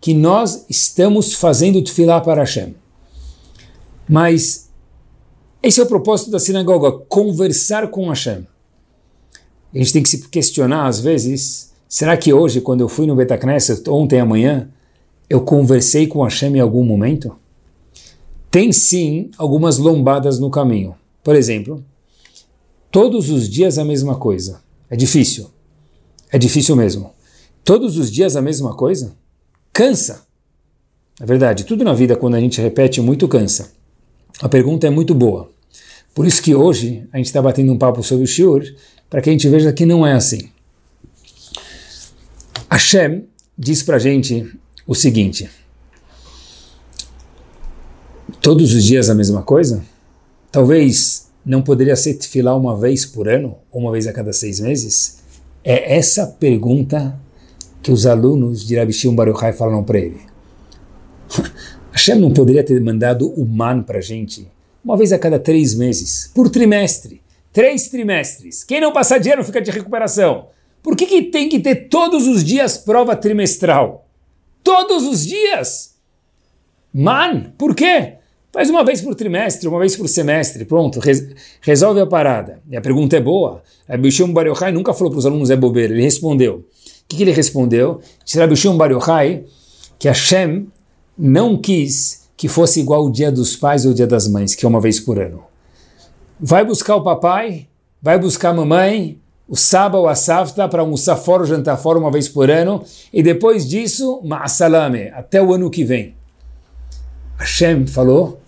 que 0.00 0.14
nós 0.14 0.66
estamos 0.68 1.34
fazendo 1.34 1.82
tefilá 1.82 2.20
para 2.20 2.42
Hashem. 2.42 2.74
Mas 4.08 4.70
esse 5.62 5.80
é 5.80 5.82
o 5.82 5.86
propósito 5.86 6.30
da 6.30 6.40
sinagoga, 6.40 6.90
conversar 7.08 7.88
com 7.88 8.08
Hashem. 8.08 8.46
A 9.72 9.78
gente 9.78 9.92
tem 9.92 10.02
que 10.02 10.08
se 10.08 10.28
questionar 10.28 10.86
às 10.86 11.00
vezes, 11.00 11.72
será 11.88 12.16
que 12.16 12.32
hoje, 12.32 12.60
quando 12.60 12.80
eu 12.80 12.88
fui 12.88 13.06
no 13.06 13.14
Betacneset, 13.14 13.88
ontem 13.88 14.20
amanhã, 14.20 14.68
eu 15.30 15.42
conversei 15.42 16.06
com 16.06 16.22
Hashem 16.22 16.56
em 16.56 16.60
algum 16.60 16.84
momento? 16.84 17.34
Tem 18.50 18.70
sim 18.72 19.30
algumas 19.38 19.78
lombadas 19.78 20.38
no 20.38 20.50
caminho. 20.50 20.94
Por 21.22 21.36
exemplo, 21.36 21.82
todos 22.90 23.30
os 23.30 23.48
dias 23.48 23.78
a 23.78 23.84
mesma 23.84 24.16
coisa. 24.16 24.60
É 24.90 24.96
difícil. 24.96 25.48
É 26.32 26.38
difícil 26.38 26.74
mesmo. 26.74 27.12
Todos 27.62 27.98
os 27.98 28.10
dias 28.10 28.34
a 28.34 28.42
mesma 28.42 28.74
coisa? 28.74 29.14
Cansa. 29.72 30.26
É 31.20 31.26
verdade, 31.26 31.64
tudo 31.64 31.84
na 31.84 31.92
vida, 31.92 32.16
quando 32.16 32.34
a 32.34 32.40
gente 32.40 32.60
repete 32.60 33.00
muito, 33.00 33.28
cansa. 33.28 33.70
A 34.40 34.48
pergunta 34.48 34.86
é 34.86 34.90
muito 34.90 35.14
boa. 35.14 35.50
Por 36.14 36.26
isso 36.26 36.42
que 36.42 36.54
hoje 36.54 37.06
a 37.12 37.18
gente 37.18 37.26
está 37.26 37.40
batendo 37.40 37.72
um 37.72 37.78
papo 37.78 38.02
sobre 38.02 38.24
o 38.24 38.26
Shiur, 38.26 38.64
para 39.08 39.20
que 39.20 39.28
a 39.28 39.32
gente 39.32 39.48
veja 39.48 39.72
que 39.72 39.84
não 39.84 40.06
é 40.06 40.14
assim. 40.14 40.50
Hashem 42.70 43.26
diz 43.56 43.82
para 43.82 43.96
a 43.96 44.00
gente 44.00 44.50
o 44.86 44.94
seguinte: 44.94 45.50
todos 48.40 48.74
os 48.74 48.84
dias 48.84 49.10
a 49.10 49.14
mesma 49.14 49.42
coisa? 49.42 49.84
Talvez 50.50 51.28
não 51.44 51.62
poderia 51.62 51.96
ser 51.96 52.14
tefilar 52.14 52.56
uma 52.56 52.78
vez 52.78 53.06
por 53.06 53.28
ano, 53.28 53.56
ou 53.70 53.82
uma 53.82 53.92
vez 53.92 54.06
a 54.06 54.12
cada 54.12 54.32
seis 54.32 54.60
meses? 54.60 55.21
É 55.64 55.96
essa 55.96 56.26
pergunta 56.26 57.18
que 57.82 57.92
os 57.92 58.06
alunos 58.06 58.66
de 58.66 58.76
Rabi 58.76 58.92
Shimon 58.92 59.14
Bar 59.14 59.28
Yochai 59.28 59.52
falaram 59.52 59.84
para 59.84 59.98
ele. 59.98 60.20
Hashem 61.92 62.18
não 62.18 62.32
poderia 62.32 62.64
ter 62.64 62.80
mandado 62.80 63.30
o 63.32 63.44
man 63.44 63.82
para 63.82 63.98
a 63.98 64.02
gente 64.02 64.48
uma 64.84 64.96
vez 64.96 65.12
a 65.12 65.18
cada 65.18 65.38
três 65.38 65.74
meses, 65.74 66.30
por 66.34 66.50
trimestre, 66.50 67.22
três 67.52 67.88
trimestres. 67.88 68.64
Quem 68.64 68.80
não 68.80 68.92
passar 68.92 69.18
dinheiro 69.18 69.44
fica 69.44 69.60
de 69.60 69.70
recuperação. 69.70 70.48
Por 70.82 70.96
que, 70.96 71.06
que 71.06 71.22
tem 71.22 71.48
que 71.48 71.60
ter 71.60 71.88
todos 71.88 72.26
os 72.26 72.42
dias 72.42 72.76
prova 72.76 73.14
trimestral? 73.14 74.08
Todos 74.64 75.04
os 75.04 75.24
dias? 75.24 75.94
Man, 76.92 77.52
por 77.56 77.74
quê? 77.74 78.14
Faz 78.52 78.68
uma 78.68 78.84
vez 78.84 79.00
por 79.00 79.14
trimestre, 79.14 79.66
uma 79.66 79.78
vez 79.78 79.96
por 79.96 80.06
semestre, 80.08 80.66
pronto, 80.66 81.00
resolve 81.62 82.00
a 82.00 82.06
parada. 82.06 82.60
E 82.70 82.76
a 82.76 82.80
pergunta 82.82 83.16
é 83.16 83.20
boa. 83.20 83.62
Rabi 83.88 84.12
Shimon 84.12 84.32
Bar 84.32 84.72
nunca 84.72 84.92
falou 84.92 85.10
para 85.10 85.18
os 85.18 85.26
alunos 85.26 85.48
é 85.50 85.56
bobeira, 85.56 85.94
ele 85.94 86.02
respondeu 86.02 86.64
que, 87.12 87.16
que 87.16 87.22
ele 87.22 87.32
respondeu? 87.32 88.00
Disse 88.24 88.38
Rabi 88.38 88.56
Shimon 88.56 88.76
Bar 88.76 88.90
Yochai 88.90 89.44
que 89.98 90.08
Hashem 90.08 90.66
não 91.16 91.56
quis 91.56 92.28
que 92.36 92.48
fosse 92.48 92.80
igual 92.80 93.04
o 93.04 93.12
dia 93.12 93.30
dos 93.30 93.54
pais 93.54 93.84
ou 93.84 93.92
o 93.92 93.94
dia 93.94 94.06
das 94.06 94.26
mães, 94.26 94.54
que 94.54 94.64
é 94.64 94.68
uma 94.68 94.80
vez 94.80 94.98
por 94.98 95.20
ano. 95.20 95.44
Vai 96.40 96.64
buscar 96.64 96.96
o 96.96 97.02
papai, 97.02 97.68
vai 98.00 98.18
buscar 98.18 98.50
a 98.50 98.54
mamãe, 98.54 99.20
o 99.46 99.56
saba 99.56 99.98
ou 99.98 100.08
a 100.08 100.14
safta 100.14 100.66
para 100.68 100.80
almoçar 100.80 101.16
fora 101.16 101.42
ou 101.42 101.46
jantar 101.46 101.76
fora 101.76 101.98
uma 101.98 102.10
vez 102.10 102.28
por 102.28 102.50
ano, 102.50 102.82
e 103.12 103.22
depois 103.22 103.68
disso, 103.68 104.20
ma'asalame, 104.24 105.10
até 105.10 105.40
o 105.40 105.52
ano 105.52 105.70
que 105.70 105.84
vem. 105.84 106.16
Hashem 107.38 107.86
falou, 107.86 108.40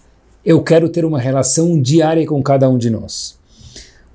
eu 0.44 0.62
quero 0.62 0.88
ter 0.88 1.04
uma 1.04 1.18
relação 1.18 1.80
diária 1.80 2.26
com 2.26 2.42
cada 2.42 2.68
um 2.68 2.76
de 2.76 2.90
nós. 2.90 3.38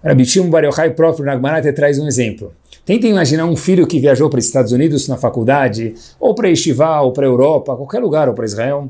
Rabi 0.04 0.26
Shimon 0.26 0.50
Bar 0.50 0.64
Yochai 0.64 0.92
próprio, 0.92 1.26
Nagmanate, 1.26 1.74
traz 1.74 2.00
um 2.00 2.08
exemplo. 2.08 2.54
Tentem 2.86 3.12
imaginar 3.12 3.46
um 3.46 3.56
filho 3.56 3.86
que 3.86 4.00
viajou 4.00 4.30
para 4.30 4.40
os 4.40 4.46
Estados 4.46 4.72
Unidos 4.72 5.08
na 5.08 5.18
faculdade, 5.18 5.94
ou 6.20 6.34
para 6.34 6.50
Estival, 6.50 7.08
ou 7.08 7.12
para 7.12 7.26
a 7.26 7.30
Europa, 7.30 7.76
qualquer 7.76 8.00
lugar, 8.00 8.30
ou 8.30 8.34
para 8.34 8.46
Israel, 8.46 8.90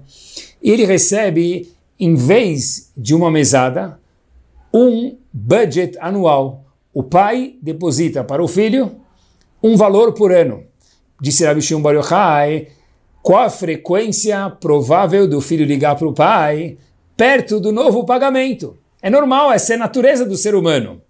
e 0.61 0.71
ele 0.71 0.85
recebe, 0.85 1.71
em 1.99 2.15
vez 2.15 2.91
de 2.95 3.15
uma 3.15 3.31
mesada, 3.31 3.97
um 4.73 5.17
budget 5.33 5.97
anual. 5.99 6.65
O 6.93 7.03
pai 7.03 7.55
deposita 7.61 8.23
para 8.23 8.43
o 8.43 8.47
filho 8.47 8.91
um 9.63 9.75
valor 9.75 10.13
por 10.13 10.31
ano. 10.31 10.63
Disse 11.19 11.45
Rabi 11.45 11.61
Shimon 11.61 11.81
Bar 11.81 11.95
Yochai, 11.95 12.67
qual 13.21 13.43
a 13.43 13.49
frequência 13.49 14.49
provável 14.49 15.27
do 15.27 15.41
filho 15.41 15.65
ligar 15.65 15.95
para 15.95 16.07
o 16.07 16.13
pai 16.13 16.77
perto 17.19 17.59
do 17.59 17.73
novo 17.73 18.05
pagamento? 18.05 18.77
É 19.01 19.09
normal, 19.09 19.51
essa 19.51 19.73
é 19.73 19.75
a 19.75 19.79
natureza 19.79 20.25
do 20.25 20.37
ser 20.37 20.55
humano. 20.55 21.01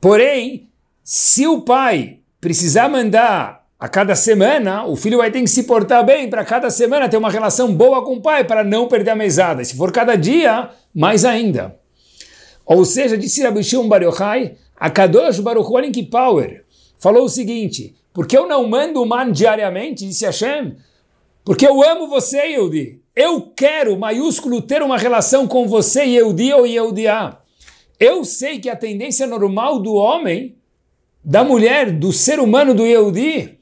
Porém, 0.00 0.70
se 1.04 1.46
o 1.46 1.60
pai 1.60 2.20
precisar 2.40 2.88
mandar 2.88 3.66
a 3.78 3.90
cada 3.90 4.16
semana, 4.16 4.86
o 4.86 4.96
filho 4.96 5.18
vai 5.18 5.30
ter 5.30 5.42
que 5.42 5.48
se 5.48 5.64
portar 5.64 6.02
bem 6.02 6.30
para 6.30 6.46
cada 6.46 6.70
semana 6.70 7.10
ter 7.10 7.18
uma 7.18 7.30
relação 7.30 7.74
boa 7.74 8.02
com 8.02 8.14
o 8.14 8.22
pai 8.22 8.42
para 8.42 8.64
não 8.64 8.88
perder 8.88 9.10
a 9.10 9.16
mesada. 9.16 9.62
Se 9.62 9.76
for 9.76 9.92
cada 9.92 10.16
dia, 10.16 10.70
mais 10.94 11.26
ainda. 11.26 11.78
Ou 12.64 12.86
seja, 12.86 13.18
disse 13.18 13.42
Rabi 13.42 13.62
Shimon 13.62 13.86
a 14.80 14.88
Kadosh 14.88 15.40
Baruch 15.40 15.90
que 15.90 16.04
Power 16.04 16.64
falou 16.98 17.24
o 17.24 17.28
seguinte, 17.28 17.94
porque 18.14 18.36
eu 18.36 18.48
não 18.48 18.66
mando 18.66 19.02
o 19.02 19.06
man 19.06 19.30
diariamente, 19.30 20.06
disse 20.06 20.24
Hashem, 20.24 20.74
porque 21.44 21.66
eu 21.66 21.82
amo 21.82 22.08
você, 22.08 22.38
Yehudi. 22.46 23.02
Eu 23.18 23.40
quero, 23.40 23.98
maiúsculo, 23.98 24.62
ter 24.62 24.80
uma 24.80 24.96
relação 24.96 25.48
com 25.48 25.66
você, 25.66 26.04
Yehudi 26.04 26.52
ou 26.52 26.64
Yehudiá. 26.64 27.40
Eu 27.98 28.24
sei 28.24 28.60
que 28.60 28.70
a 28.70 28.76
tendência 28.76 29.26
normal 29.26 29.80
do 29.80 29.94
homem 29.94 30.54
da 31.24 31.42
mulher, 31.42 31.90
do 31.90 32.12
ser 32.12 32.38
humano, 32.38 32.72
do 32.72 32.86
Yehudi, 32.86 33.58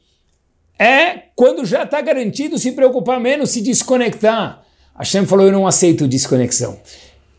é 0.78 1.22
quando 1.34 1.64
já 1.64 1.84
está 1.84 2.02
garantido 2.02 2.58
se 2.58 2.72
preocupar 2.72 3.18
menos, 3.18 3.48
se 3.48 3.62
desconectar. 3.62 4.62
Hashem 4.94 5.24
falou, 5.24 5.46
eu 5.46 5.52
não 5.52 5.66
aceito 5.66 6.06
desconexão. 6.06 6.78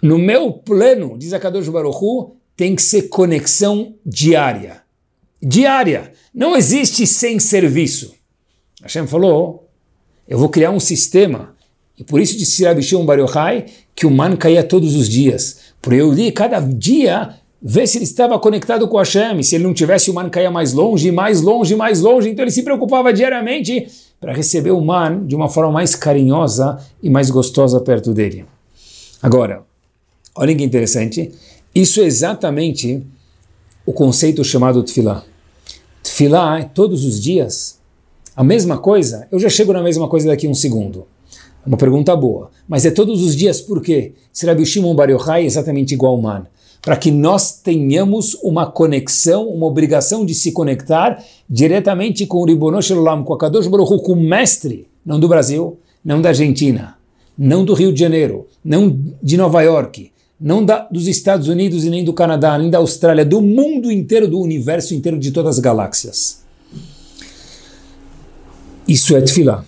No 0.01 0.17
meu 0.17 0.51
plano, 0.51 1.19
diz 1.19 1.33
a 1.33 1.39
Kadosh 1.39 1.69
Baruch 1.69 1.99
Hu, 2.01 2.35
tem 2.55 2.75
que 2.75 2.81
ser 2.81 3.09
conexão 3.09 3.93
diária. 4.03 4.81
Diária. 5.39 6.13
Não 6.33 6.57
existe 6.57 7.05
sem 7.05 7.39
serviço. 7.39 8.15
Hashem 8.81 9.05
falou, 9.05 9.69
eu 10.27 10.39
vou 10.39 10.49
criar 10.49 10.71
um 10.71 10.79
sistema, 10.79 11.55
e 11.97 12.03
por 12.03 12.21
isso 12.21 12.37
disse 12.37 12.63
Rabi 12.63 12.83
Shimon 12.83 13.05
Bar 13.05 13.19
Yochai, 13.19 13.65
que 13.95 14.05
o 14.05 14.11
man 14.11 14.35
caía 14.35 14.63
todos 14.63 14.95
os 14.95 15.09
dias. 15.09 15.57
Por 15.81 15.93
eu 15.93 16.11
li, 16.11 16.31
cada 16.31 16.59
dia 16.59 17.35
ver 17.61 17.87
se 17.87 17.97
ele 17.97 18.05
estava 18.05 18.37
conectado 18.37 18.87
com 18.87 18.97
Hashem, 18.97 19.41
se 19.41 19.55
ele 19.55 19.63
não 19.63 19.73
tivesse 19.73 20.11
o 20.11 20.13
man 20.13 20.29
caia 20.29 20.51
mais 20.51 20.73
longe, 20.73 21.11
mais 21.11 21.41
longe, 21.41 21.75
mais 21.75 22.01
longe, 22.01 22.29
então 22.29 22.43
ele 22.43 22.51
se 22.51 22.61
preocupava 22.61 23.11
diariamente 23.11 23.87
para 24.19 24.33
receber 24.33 24.71
o 24.71 24.81
man 24.81 25.25
de 25.25 25.35
uma 25.35 25.49
forma 25.49 25.71
mais 25.71 25.95
carinhosa 25.95 26.77
e 27.01 27.09
mais 27.09 27.29
gostosa 27.31 27.79
perto 27.81 28.13
dele. 28.13 28.45
Agora, 29.21 29.63
olhem 30.35 30.55
que 30.55 30.63
interessante, 30.63 31.31
isso 31.73 31.99
é 31.99 32.05
exatamente 32.05 33.03
o 33.85 33.91
conceito 33.91 34.43
chamado 34.43 34.83
Tfilá. 34.83 35.23
Tfilá 36.03 36.59
é 36.59 36.63
todos 36.63 37.03
os 37.05 37.19
dias 37.19 37.79
a 38.35 38.43
mesma 38.43 38.77
coisa, 38.77 39.27
eu 39.31 39.39
já 39.39 39.49
chego 39.49 39.73
na 39.73 39.81
mesma 39.81 40.07
coisa 40.07 40.27
daqui 40.27 40.45
a 40.45 40.49
um 40.49 40.53
segundo. 40.53 41.07
Uma 41.67 41.75
pergunta 41.75 42.15
boa, 42.15 42.49
mas 42.65 42.85
é 42.85 42.91
todos 42.91 43.21
os 43.21 43.35
dias 43.35 43.59
por 43.59 43.81
quê? 43.81 44.13
Se 44.31 44.45
Rabi 44.45 44.65
Shimon 44.65 44.95
Bar 44.95 45.09
Yochai 45.09 45.43
é 45.43 45.45
exatamente 45.45 45.93
igual 45.93 46.13
ao 46.13 46.21
man. 46.21 46.45
para 46.81 46.95
que 46.95 47.11
nós 47.11 47.59
tenhamos 47.59 48.35
uma 48.35 48.65
conexão, 48.65 49.49
uma 49.49 49.65
obrigação 49.65 50.25
de 50.25 50.33
se 50.33 50.53
conectar 50.53 51.21
diretamente 51.49 52.25
com 52.25 52.37
o 52.37 52.45
Ribono 52.45 52.81
Shalom, 52.81 53.23
com 53.23 53.33
a 53.33 53.37
Kadosh 53.37 53.67
Baruch 53.67 54.01
com 54.01 54.13
o 54.13 54.15
mestre, 54.15 54.87
não 55.05 55.19
do 55.19 55.27
Brasil, 55.27 55.77
não 56.05 56.21
da 56.21 56.29
Argentina, 56.29 56.95
não 57.37 57.65
do 57.65 57.73
Rio 57.73 57.91
de 57.91 57.99
Janeiro, 57.99 58.47
não 58.63 58.97
de 59.21 59.35
Nova 59.35 59.61
York, 59.61 60.11
não 60.39 60.63
da, 60.63 60.87
dos 60.89 61.07
Estados 61.07 61.49
Unidos 61.49 61.83
e 61.83 61.89
nem 61.89 62.05
do 62.05 62.13
Canadá, 62.13 62.57
nem 62.57 62.69
da 62.69 62.77
Austrália, 62.77 63.25
do 63.25 63.41
mundo 63.41 63.91
inteiro, 63.91 64.29
do 64.29 64.39
universo 64.39 64.93
inteiro, 64.93 65.19
de 65.19 65.31
todas 65.31 65.57
as 65.57 65.59
galáxias. 65.59 66.41
Isso 68.87 69.17
é 69.17 69.19
tefilá. 69.19 69.65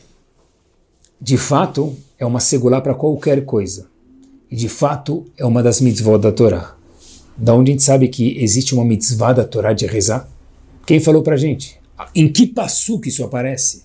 De 1.21 1.37
fato, 1.37 1.95
é 2.17 2.25
uma 2.25 2.39
segulá 2.39 2.79
para 2.79 2.95
qualquer 2.95 3.43
coisa. 3.43 3.87
E 4.49 4.55
de 4.55 4.69
fato, 4.69 5.25
é 5.37 5.45
uma 5.45 5.61
das 5.61 5.81
mitzvot 5.81 6.17
da 6.17 6.31
Torá. 6.31 6.75
Da 7.35 7.53
onde 7.53 7.71
a 7.71 7.73
gente 7.73 7.83
sabe 7.83 8.07
que 8.07 8.41
existe 8.41 8.73
uma 8.73 8.85
mitzvah 8.85 9.33
da 9.33 9.43
Torá 9.43 9.73
de 9.73 9.85
rezar? 9.85 10.29
Quem 10.85 10.99
falou 10.99 11.21
para 11.21 11.35
a 11.35 11.37
gente? 11.37 11.79
Em 12.15 12.31
que 12.31 12.47
passo 12.47 12.99
que 12.99 13.09
isso 13.09 13.23
aparece? 13.23 13.83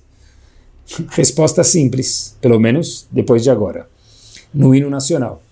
Resposta 1.11 1.65
simples, 1.65 2.37
pelo 2.41 2.61
menos 2.61 3.07
depois 3.11 3.43
de 3.43 3.51
agora. 3.51 3.89
No 4.53 4.75
hino 4.75 4.89
nacional. 4.89 5.43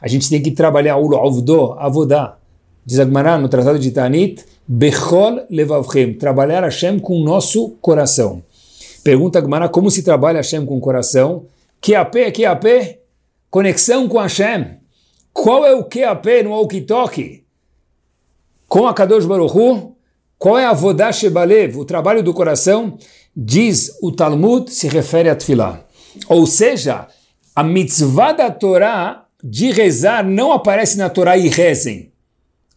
A 0.00 0.08
gente 0.08 0.28
tem 0.28 0.42
que 0.42 0.50
trabalhar 0.50 0.98
ul'ovdo, 0.98 1.72
avodá. 1.78 2.36
Diz 2.84 2.98
Agmará 2.98 3.38
no 3.38 3.48
Tratado 3.48 3.78
de 3.78 3.90
Tanit, 3.90 4.44
bechol 4.68 5.46
levavchem, 5.50 6.14
trabalhar 6.14 6.62
Hashem 6.62 6.98
com 6.98 7.20
o 7.20 7.24
nosso 7.24 7.70
coração. 7.80 8.42
Pergunta 9.02 9.38
Agmará 9.38 9.68
como 9.68 9.90
se 9.90 10.02
trabalha 10.02 10.36
Hashem 10.36 10.66
com 10.66 10.76
o 10.76 10.80
coração. 10.80 11.46
QAP 11.80 12.16
é 12.16 12.30
QAP? 12.30 12.98
Conexão 13.50 14.06
com 14.06 14.18
Hashem. 14.18 14.76
Qual 15.32 15.64
é 15.64 15.74
o 15.74 15.84
QAP 15.84 16.42
no 16.44 16.50
walkie-talkie? 16.50 17.44
Com 18.68 18.86
a 18.86 18.92
Kadosh 18.92 19.24
Baruch 19.24 19.54
qual 20.38 20.56
é 20.56 20.64
a 20.64 20.72
Vodá 20.72 21.10
Shebalev, 21.10 21.76
o 21.76 21.84
trabalho 21.84 22.22
do 22.22 22.32
coração? 22.32 22.96
Diz 23.36 23.98
o 24.00 24.12
Talmud, 24.12 24.70
se 24.72 24.86
refere 24.86 25.28
a 25.28 25.34
Tfilah. 25.34 25.84
Ou 26.28 26.46
seja, 26.46 27.08
a 27.56 27.64
mitzvah 27.64 28.32
da 28.32 28.50
Torá 28.50 29.24
de 29.42 29.72
rezar 29.72 30.24
não 30.24 30.52
aparece 30.52 30.96
na 30.96 31.10
Torá 31.10 31.36
e 31.36 31.48
rezem. 31.48 32.07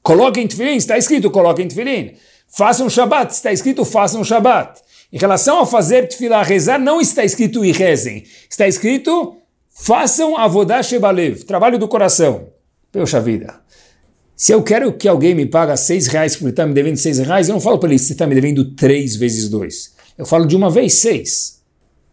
Coloquem 0.03 0.47
Tfilin, 0.47 0.75
está 0.75 0.97
escrito 0.97 1.29
coloquem 1.29 1.67
Tfilin. 1.67 2.13
Façam 2.47 2.89
Shabbat, 2.89 3.33
está 3.33 3.51
escrito 3.51 3.85
façam 3.85 4.23
Shabbat. 4.23 4.81
Em 5.13 5.17
relação 5.17 5.59
a 5.59 5.65
fazer 5.65 6.07
Tfilah, 6.07 6.43
rezar, 6.43 6.79
não 6.79 7.01
está 7.01 7.23
escrito 7.23 7.63
e 7.65 7.71
rezem. 7.71 8.23
Está 8.49 8.67
escrito 8.67 9.37
façam 9.69 10.37
Avodah 10.37 10.83
Shebalev, 10.83 11.43
trabalho 11.43 11.77
do 11.79 11.87
coração. 11.87 12.47
Poxa 12.91 13.19
vida. 13.19 13.61
Se 14.35 14.51
eu 14.51 14.63
quero 14.63 14.93
que 14.93 15.07
alguém 15.07 15.35
me 15.35 15.45
paga 15.45 15.77
seis 15.77 16.07
reais 16.07 16.35
por 16.35 16.49
estar 16.49 16.65
me 16.65 16.73
devendo 16.73 16.97
seis 16.97 17.19
reais, 17.19 17.47
eu 17.47 17.53
não 17.53 17.61
falo 17.61 17.77
para 17.77 17.89
ele, 17.89 17.99
você 17.99 18.13
está 18.13 18.25
me 18.25 18.35
devendo 18.35 18.73
três 18.75 19.15
vezes 19.15 19.49
dois. 19.49 19.93
Eu 20.17 20.25
falo 20.25 20.45
de 20.45 20.55
uma 20.55 20.69
vez 20.69 20.95
seis. 20.95 21.61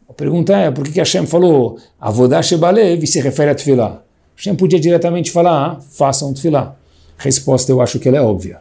A 0.09 0.12
pergunta 0.12 0.57
é, 0.57 0.70
por 0.70 0.85
que, 0.85 0.92
que 0.92 0.98
Hashem 0.98 1.27
falou 1.27 1.79
Avodah 2.01 2.42
Shebalev 2.42 3.03
e 3.03 3.07
se 3.07 3.20
refere 3.20 3.51
a 3.51 3.55
Tfilah? 3.55 4.03
Hashem 4.37 4.57
podia 4.57 4.79
diretamente 4.79 5.31
falar, 5.31 5.72
ah, 5.72 5.81
façam 5.81 6.33
Tfilah. 6.33 6.77
Resposta, 7.18 7.70
eu 7.70 7.81
acho 7.81 7.98
que 7.98 8.09
ela 8.09 8.16
é 8.16 8.22
óbvia. 8.22 8.61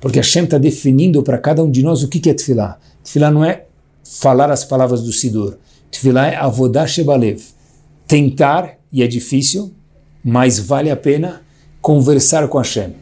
Porque 0.00 0.18
Hashem 0.18 0.44
está 0.44 0.58
definindo 0.58 1.22
para 1.22 1.38
cada 1.38 1.62
um 1.62 1.70
de 1.70 1.82
nós 1.82 2.02
o 2.02 2.08
que, 2.08 2.28
é 2.28 2.34
Tfilah. 2.34 2.78
Tfilah 3.02 3.30
não 3.30 3.44
é 3.44 3.64
falar 4.02 4.50
as 4.50 4.64
palavras 4.64 5.02
do 5.02 5.12
Sidur. 5.12 5.56
Tfilah 5.90 6.28
é 6.28 6.36
Avodah 6.36 6.86
Shebalev. 6.86 7.42
Tentar, 8.06 8.78
e 8.92 9.02
é 9.02 9.06
difícil, 9.06 9.72
mas 10.22 10.58
vale 10.58 10.90
a 10.90 10.96
pena 10.96 11.42
conversar 11.80 12.46
com 12.48 12.58
Hashem. 12.58 12.94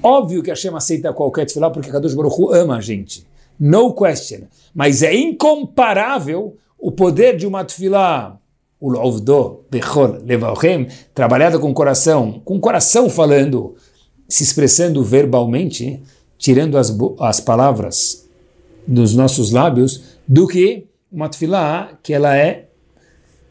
Óbvio 0.00 0.42
que 0.42 0.50
Hashem 0.50 0.74
aceita 0.76 1.12
qualquer 1.12 1.46
Tfilah 1.46 1.70
porque 1.70 1.90
Kadosh 1.90 2.14
Baruch 2.14 2.40
Hu 2.40 2.52
ama 2.52 2.76
a 2.76 2.80
gente 2.80 3.26
no 3.58 3.92
question. 3.94 4.42
Mas 4.74 5.02
é 5.02 5.14
incomparável 5.14 6.56
o 6.78 6.92
poder 6.92 7.36
de 7.36 7.46
uma 7.46 7.64
tefilá, 7.64 8.38
o 8.80 8.90
lovdo, 8.90 9.64
bechor, 9.70 10.20
levachem, 10.24 10.86
trabalhada 11.12 11.58
com 11.58 11.70
o 11.70 11.74
coração, 11.74 12.40
com 12.44 12.56
o 12.56 12.60
coração 12.60 13.10
falando, 13.10 13.74
se 14.28 14.42
expressando 14.42 15.02
verbalmente, 15.02 16.00
tirando 16.36 16.76
as, 16.76 16.94
as 17.20 17.40
palavras 17.40 18.28
dos 18.86 19.14
nossos 19.14 19.50
lábios, 19.50 20.18
do 20.26 20.46
que 20.46 20.86
uma 21.10 21.28
tefilá 21.28 21.98
que 22.02 22.12
ela 22.12 22.36
é 22.36 22.68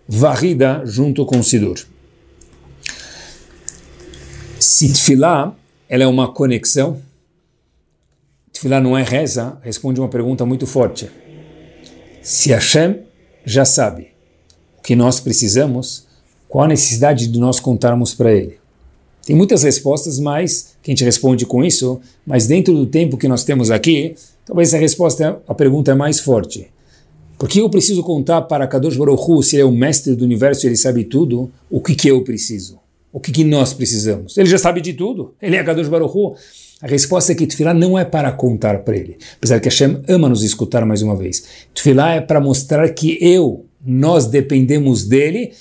varrida 0.08 0.84
junto 0.86 1.26
com 1.26 1.40
o 1.40 1.44
sidur. 1.44 1.80
Se 4.60 4.88
tefilá, 4.88 5.56
ela 5.90 6.04
é 6.04 6.08
uma 6.08 6.32
conexão, 6.32 7.02
Tefilá 8.58 8.82
não 8.82 8.98
é 8.98 9.04
reza, 9.04 9.56
responde 9.62 10.00
uma 10.00 10.10
pergunta 10.10 10.44
muito 10.44 10.66
forte. 10.66 11.08
Se 12.24 12.50
Hashem 12.50 13.04
já 13.46 13.64
sabe 13.64 14.08
o 14.80 14.82
que 14.82 14.96
nós 14.96 15.20
precisamos, 15.20 16.08
qual 16.50 16.66
a 16.66 16.68
necessidade 16.68 17.28
de 17.28 17.40
nós 17.40 17.60
contarmos 17.60 18.16
para 18.16 18.34
Ele? 18.34 18.58
Tem 19.28 19.36
muitas 19.36 19.64
respostas, 19.64 20.20
mas 20.20 20.78
que 20.82 20.90
a 20.90 20.94
gente 20.94 21.04
responde 21.04 21.46
com 21.46 21.62
isso, 21.62 22.00
mas 22.26 22.48
dentro 22.48 22.74
do 22.74 22.86
tempo 22.86 23.18
que 23.18 23.28
nós 23.28 23.44
temos 23.44 23.70
aqui, 23.70 24.16
talvez 24.46 24.74
a 24.74 24.78
resposta, 24.78 25.42
a 25.46 25.54
pergunta 25.54 25.92
é 25.92 25.94
mais 25.94 26.18
forte. 26.18 26.70
Por 27.38 27.50
que 27.50 27.60
eu 27.60 27.70
preciso 27.70 28.02
contar 28.04 28.44
para 28.44 28.66
Kadosh 28.66 28.96
Baruch 28.96 29.22
Hu, 29.30 29.44
se 29.44 29.58
ele 29.58 29.64
é 29.64 29.66
o 29.66 29.72
mestre 29.72 30.16
do 30.16 30.24
universo 30.24 30.66
e 30.66 30.70
ele 30.70 30.78
sabe 30.78 31.04
tudo, 31.04 31.52
o 31.70 31.82
que, 31.82 31.94
que 31.94 32.08
eu 32.08 32.24
preciso? 32.24 32.80
O 33.12 33.20
que, 33.20 33.34
que 33.34 33.44
nós 33.44 33.74
precisamos? 33.74 34.38
Ele 34.38 34.48
já 34.48 34.58
sabe 34.58 34.80
de 34.80 34.94
tudo. 34.94 35.34
Ele 35.42 35.58
é 35.58 35.64
Kadosh 35.64 35.90
Baruch 35.90 36.18
Hu. 36.18 36.34
A 36.82 36.88
resposta 36.88 37.34
é 37.34 37.36
que 37.36 37.46
Tfilá 37.46 37.74
não 37.74 38.00
é 38.00 38.06
para 38.06 38.32
contar 38.32 38.80
para 38.86 38.96
ele, 38.96 39.18
apesar 39.36 39.60
que 39.60 39.68
Hashem 39.68 40.04
ama 40.08 40.30
nos 40.30 40.42
escutar 40.42 40.86
mais 40.86 41.02
uma 41.02 41.18
vez. 41.18 41.44
Tfilá 41.74 42.14
é 42.14 42.22
para 42.22 42.40
mostrar 42.40 42.88
que 42.94 43.18
eu, 43.20 43.66
nós 43.86 44.26
dependemos 44.26 45.04
dele 45.04 45.52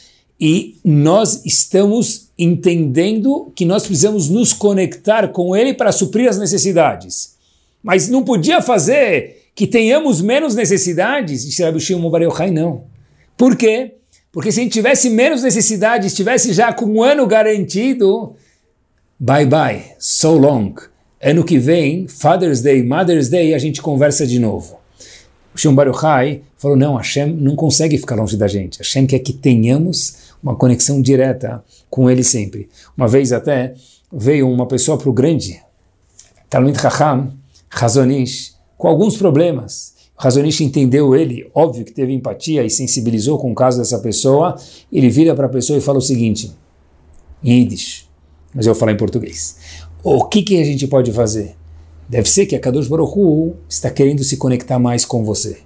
e 0.40 0.76
nós 0.84 1.44
estamos 1.46 2.28
entendendo 2.38 3.50
que 3.54 3.64
nós 3.64 3.84
precisamos 3.84 4.28
nos 4.28 4.52
conectar 4.52 5.28
com 5.28 5.56
ele 5.56 5.72
para 5.72 5.92
suprir 5.92 6.28
as 6.28 6.38
necessidades. 6.38 7.36
Mas 7.82 8.08
não 8.08 8.22
podia 8.22 8.60
fazer 8.60 9.44
que 9.54 9.66
tenhamos 9.66 10.20
menos 10.20 10.54
necessidades, 10.54 11.46
disse 11.46 11.62
Rabbi 11.62 11.80
Shimon 11.80 12.10
Bar 12.10 12.22
Yochai, 12.22 12.50
não. 12.50 12.84
Por 13.36 13.56
quê? 13.56 13.94
Porque 14.30 14.52
se 14.52 14.60
a 14.60 14.62
gente 14.62 14.72
tivesse 14.72 15.08
menos 15.08 15.42
necessidades, 15.42 16.08
estivesse 16.08 16.52
já 16.52 16.70
com 16.72 16.84
um 16.84 17.02
ano 17.02 17.26
garantido, 17.26 18.34
bye 19.18 19.46
bye, 19.46 19.82
so 19.98 20.36
long. 20.36 20.74
Ano 21.22 21.42
que 21.42 21.58
vem, 21.58 22.06
Father's 22.06 22.60
Day, 22.60 22.82
Mother's 22.82 23.30
Day, 23.30 23.54
a 23.54 23.58
gente 23.58 23.80
conversa 23.80 24.26
de 24.26 24.38
novo. 24.38 24.78
O 25.54 25.58
Shimon 25.58 25.74
Baruchai 25.74 26.42
falou, 26.58 26.76
não, 26.76 26.96
Hashem 26.96 27.32
não 27.32 27.56
consegue 27.56 27.96
ficar 27.96 28.16
longe 28.16 28.36
da 28.36 28.46
gente. 28.46 28.76
Hashem 28.76 29.06
quer 29.06 29.20
que 29.20 29.32
tenhamos 29.32 30.25
uma 30.42 30.56
conexão 30.56 31.00
direta 31.00 31.64
com 31.90 32.10
ele 32.10 32.22
sempre. 32.22 32.68
Uma 32.96 33.08
vez 33.08 33.32
até 33.32 33.74
veio 34.12 34.48
uma 34.50 34.66
pessoa 34.66 34.96
para 34.96 35.10
o 35.10 35.12
grande, 35.12 35.60
Talmud 36.48 36.80
Chacham, 36.80 37.32
Razonish, 37.68 38.54
com 38.78 38.88
alguns 38.88 39.16
problemas. 39.16 39.94
Razonish 40.16 40.60
entendeu 40.60 41.14
ele, 41.14 41.50
óbvio 41.54 41.84
que 41.84 41.92
teve 41.92 42.12
empatia 42.12 42.64
e 42.64 42.70
sensibilizou 42.70 43.38
com 43.38 43.50
o 43.50 43.54
caso 43.54 43.78
dessa 43.78 43.98
pessoa. 43.98 44.56
Ele 44.92 45.10
vira 45.10 45.34
para 45.34 45.46
a 45.46 45.50
pessoa 45.50 45.78
e 45.78 45.82
fala 45.82 45.98
o 45.98 46.02
seguinte, 46.02 46.52
em 47.42 47.60
Yiddish, 47.60 48.08
mas 48.54 48.66
eu 48.66 48.72
vou 48.72 48.80
falar 48.80 48.92
em 48.92 48.96
português. 48.96 49.56
O 50.02 50.24
que, 50.24 50.42
que 50.42 50.60
a 50.60 50.64
gente 50.64 50.86
pode 50.86 51.12
fazer? 51.12 51.56
Deve 52.08 52.28
ser 52.28 52.46
que 52.46 52.54
a 52.54 52.60
Kadosh 52.60 52.86
Baruch 52.86 53.18
está 53.68 53.90
querendo 53.90 54.22
se 54.22 54.36
conectar 54.36 54.78
mais 54.78 55.04
com 55.04 55.24
você. 55.24 55.58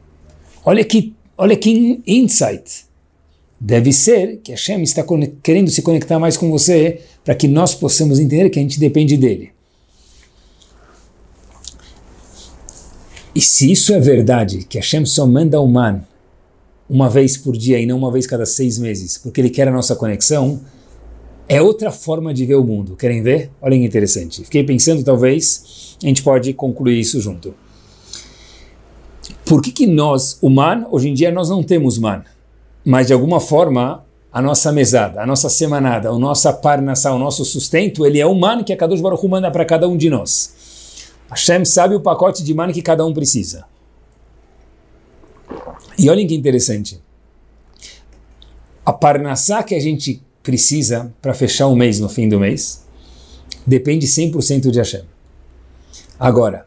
Olha 0.65 0.83
que, 0.85 1.15
olha 1.37 1.55
que 1.57 2.03
insight. 2.07 2.87
Deve 3.61 3.93
ser 3.93 4.39
que 4.39 4.53
Hashem 4.53 4.83
está 4.83 5.05
querendo 5.43 5.71
se 5.71 5.83
conectar 5.83 6.19
mais 6.19 6.37
com 6.37 6.51
você 6.51 7.01
para 7.23 7.35
que 7.35 7.47
nós 7.47 7.75
possamos 7.75 8.19
entender 8.19 8.49
que 8.49 8.59
a 8.59 8.63
gente 8.63 8.81
depende 8.81 9.19
dele. 9.19 9.53
E 13.35 13.41
se 13.41 13.71
isso 13.71 13.93
é 13.93 14.01
verdade, 14.01 14.65
que 14.65 14.79
Hashem 14.79 15.05
só 15.05 15.27
manda 15.27 15.61
o 15.61 15.69
man 15.69 16.03
uma 16.89 17.09
vez 17.09 17.37
por 17.37 17.57
dia 17.57 17.79
e 17.79 17.87
não 17.87 17.99
uma 17.99 18.11
vez 18.11 18.27
cada 18.27 18.45
seis 18.47 18.79
meses, 18.79 19.19
porque 19.19 19.41
ele 19.41 19.51
quer 19.51 19.69
a 19.69 19.71
nossa 19.71 19.95
conexão, 19.95 20.61
é 21.47 21.61
outra 21.61 21.93
forma 21.93 22.33
de 22.33 22.47
ver 22.47 22.57
o 22.57 22.65
mundo. 22.65 22.97
Querem 22.97 23.23
ver? 23.23 23.51
Olha 23.61 23.77
que 23.77 23.85
interessante. 23.85 24.43
Fiquei 24.45 24.65
pensando, 24.65 25.05
talvez, 25.05 25.97
a 26.03 26.07
gente 26.07 26.23
pode 26.23 26.53
concluir 26.55 26.99
isso 26.99 27.21
junto. 27.21 27.55
Por 29.45 29.61
que, 29.61 29.71
que 29.71 29.87
nós, 29.87 30.39
o 30.41 30.49
man, 30.49 30.87
hoje 30.91 31.09
em 31.09 31.15
dia 31.15 31.31
nós 31.31 31.49
não 31.49 31.63
temos 31.63 31.99
man, 31.99 32.25
mas 32.91 33.07
de 33.07 33.13
alguma 33.13 33.41
forma 33.41 34.05
a 34.33 34.43
nossa 34.43 34.73
mesada, 34.73 35.23
a 35.23 35.27
nossa 35.27 35.49
semanada, 35.49 36.09
a 36.09 36.19
nossa 36.19 36.53
parnação, 36.53 37.17
o 37.17 37.19
nosso 37.19 37.45
sustento, 37.45 38.05
ele 38.05 38.21
é 38.21 38.27
o 38.27 38.35
man 38.35 38.63
que 38.63 38.73
a 38.73 38.77
Kadosh 38.77 39.01
Baruch 39.01 39.27
manda 39.27 39.51
para 39.51 39.65
cada 39.65 39.89
um 39.89 39.97
de 39.97 40.11
nós. 40.11 40.55
Hashem 41.31 41.65
sabe 41.65 41.95
o 41.95 42.01
pacote 42.01 42.43
de 42.43 42.53
man 42.53 42.73
que 42.73 42.83
cada 42.83 43.05
um 43.05 43.15
precisa. 43.15 43.65
E 45.99 46.09
olhem 46.11 46.27
que 46.27 46.35
interessante 46.35 47.01
a 48.85 48.93
parnassá 48.93 49.63
que 49.63 49.75
a 49.75 49.81
gente 49.81 50.21
precisa 50.43 51.13
para 51.23 51.33
fechar 51.33 51.69
o 51.69 51.77
mês 51.77 52.01
no 52.01 52.09
fim 52.09 52.29
do 52.29 52.41
mês 52.41 52.85
depende 53.65 54.07
100% 54.07 54.71
de 54.71 54.79
Hashem. 54.79 55.05
Agora, 56.19 56.67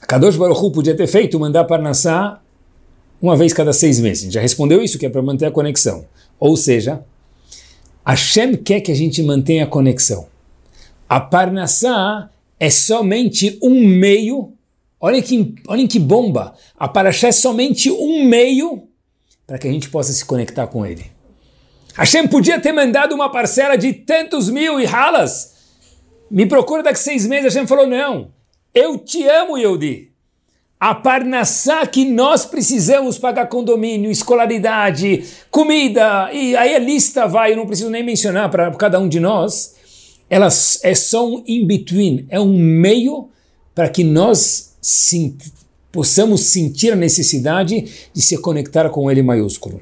a 0.00 0.06
Kadosh 0.06 0.36
Baruch 0.36 0.72
podia 0.72 0.96
ter 0.96 1.08
feito 1.08 1.40
mandar 1.40 1.64
parnassá 1.64 2.40
uma 3.20 3.36
vez 3.36 3.52
cada 3.52 3.72
seis 3.72 4.00
meses. 4.00 4.32
Já 4.32 4.40
respondeu 4.40 4.82
isso, 4.82 4.98
que 4.98 5.06
é 5.06 5.10
para 5.10 5.22
manter 5.22 5.46
a 5.46 5.50
conexão. 5.50 6.06
Ou 6.38 6.56
seja, 6.56 7.04
Hashem 8.06 8.56
quer 8.56 8.80
que 8.80 8.92
a 8.92 8.94
gente 8.94 9.22
mantenha 9.22 9.64
a 9.64 9.66
conexão. 9.66 10.26
A 11.08 11.20
Parnassá 11.20 12.30
é 12.60 12.70
somente 12.70 13.58
um 13.62 13.86
meio, 13.86 14.52
olha 15.00 15.20
que, 15.20 15.54
olhem 15.66 15.86
que 15.86 15.98
bomba, 15.98 16.54
a 16.76 16.86
Parashá 16.86 17.28
é 17.28 17.32
somente 17.32 17.90
um 17.90 18.24
meio 18.24 18.84
para 19.46 19.58
que 19.58 19.66
a 19.66 19.72
gente 19.72 19.88
possa 19.88 20.12
se 20.12 20.24
conectar 20.24 20.66
com 20.66 20.84
ele. 20.84 21.10
Hashem 21.94 22.28
podia 22.28 22.60
ter 22.60 22.72
mandado 22.72 23.14
uma 23.14 23.32
parcela 23.32 23.76
de 23.76 23.92
tantos 23.92 24.48
mil 24.48 24.78
e 24.78 24.84
ralas. 24.84 25.56
Me 26.30 26.46
procura 26.46 26.82
daqui 26.82 27.00
seis 27.00 27.26
meses. 27.26 27.54
Hashem 27.54 27.66
falou: 27.66 27.86
não, 27.86 28.30
eu 28.72 28.98
te 28.98 29.26
amo, 29.26 29.56
Yehudi 29.56 30.07
a 30.80 30.94
parnassá 30.94 31.86
que 31.86 32.04
nós 32.04 32.46
precisamos 32.46 33.18
pagar 33.18 33.48
condomínio, 33.48 34.10
escolaridade, 34.10 35.24
comida, 35.50 36.32
e 36.32 36.54
aí 36.56 36.74
a 36.74 36.78
lista 36.78 37.26
vai, 37.26 37.52
eu 37.52 37.56
não 37.56 37.66
preciso 37.66 37.90
nem 37.90 38.04
mencionar 38.04 38.48
para 38.50 38.70
cada 38.72 39.00
um 39.00 39.08
de 39.08 39.18
nós, 39.18 39.74
elas 40.30 40.78
é 40.84 40.94
só 40.94 41.28
um 41.28 41.42
in-between, 41.46 42.26
é 42.28 42.38
um 42.38 42.56
meio 42.56 43.28
para 43.74 43.88
que 43.88 44.04
nós 44.04 44.76
possamos 45.90 46.42
sentir 46.42 46.92
a 46.92 46.96
necessidade 46.96 48.08
de 48.12 48.22
se 48.22 48.36
conectar 48.38 48.88
com 48.90 49.10
ele 49.10 49.22
maiúsculo. 49.22 49.80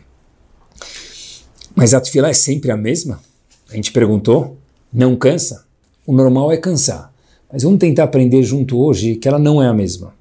Mas 1.74 1.92
a 1.92 2.00
tefilá 2.00 2.30
é 2.30 2.34
sempre 2.34 2.70
a 2.70 2.76
mesma? 2.76 3.20
A 3.68 3.74
gente 3.74 3.92
perguntou, 3.92 4.56
não 4.90 5.14
cansa? 5.14 5.66
O 6.06 6.12
normal 6.14 6.50
é 6.52 6.56
cansar. 6.56 7.12
Mas 7.52 7.64
vamos 7.64 7.78
tentar 7.78 8.04
aprender 8.04 8.42
junto 8.42 8.78
hoje 8.78 9.16
que 9.16 9.28
ela 9.28 9.38
não 9.38 9.62
é 9.62 9.66
a 9.66 9.74
mesma. 9.74 10.15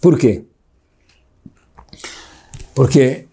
Por 0.00 0.18
quê? 0.18 0.44
Porque 2.74 3.26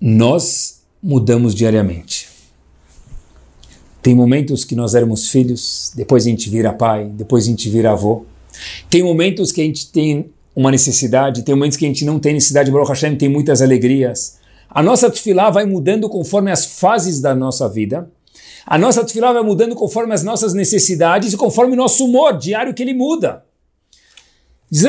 nós 0.00 0.82
mudamos 1.00 1.54
diariamente. 1.54 2.28
Tem 4.02 4.14
momentos 4.16 4.64
que 4.64 4.74
nós 4.74 4.96
éramos 4.96 5.28
filhos, 5.28 5.92
depois 5.94 6.26
a 6.26 6.28
gente 6.28 6.50
vira 6.50 6.72
pai, 6.72 7.08
depois 7.14 7.44
a 7.44 7.46
gente 7.46 7.70
vira 7.70 7.92
avô. 7.92 8.26
Tem 8.90 9.02
momentos 9.02 9.52
que 9.52 9.60
a 9.60 9.64
gente 9.64 9.92
tem 9.92 10.30
uma 10.56 10.72
necessidade, 10.72 11.42
tem 11.42 11.54
momentos 11.54 11.78
que 11.78 11.84
a 11.84 11.88
gente 11.88 12.04
não 12.04 12.18
tem 12.18 12.34
necessidade, 12.34 12.70
Baruch 12.70 12.88
Hashem 12.88 13.16
tem 13.16 13.28
muitas 13.28 13.62
alegrias. 13.62 14.38
A 14.68 14.82
nossa 14.82 15.08
tefilá 15.08 15.50
vai 15.50 15.64
mudando 15.64 16.08
conforme 16.08 16.50
as 16.50 16.66
fases 16.66 17.20
da 17.20 17.34
nossa 17.34 17.68
vida. 17.68 18.10
A 18.66 18.76
nossa 18.76 19.04
tefilá 19.04 19.32
vai 19.32 19.42
mudando 19.42 19.76
conforme 19.76 20.12
as 20.12 20.24
nossas 20.24 20.52
necessidades 20.52 21.32
e 21.32 21.36
conforme 21.36 21.74
o 21.74 21.76
nosso 21.76 22.04
humor 22.04 22.36
diário 22.36 22.74
que 22.74 22.82
ele 22.82 22.94
muda. 22.94 23.44
Diz 24.74 24.84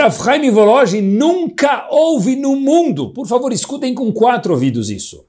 Vologi, 0.53 1.01
nunca 1.01 1.89
houve 1.91 2.37
no 2.37 2.55
mundo, 2.55 3.09
por 3.09 3.27
favor 3.27 3.51
escutem 3.51 3.93
com 3.93 4.13
quatro 4.13 4.53
ouvidos 4.53 4.89
isso, 4.89 5.25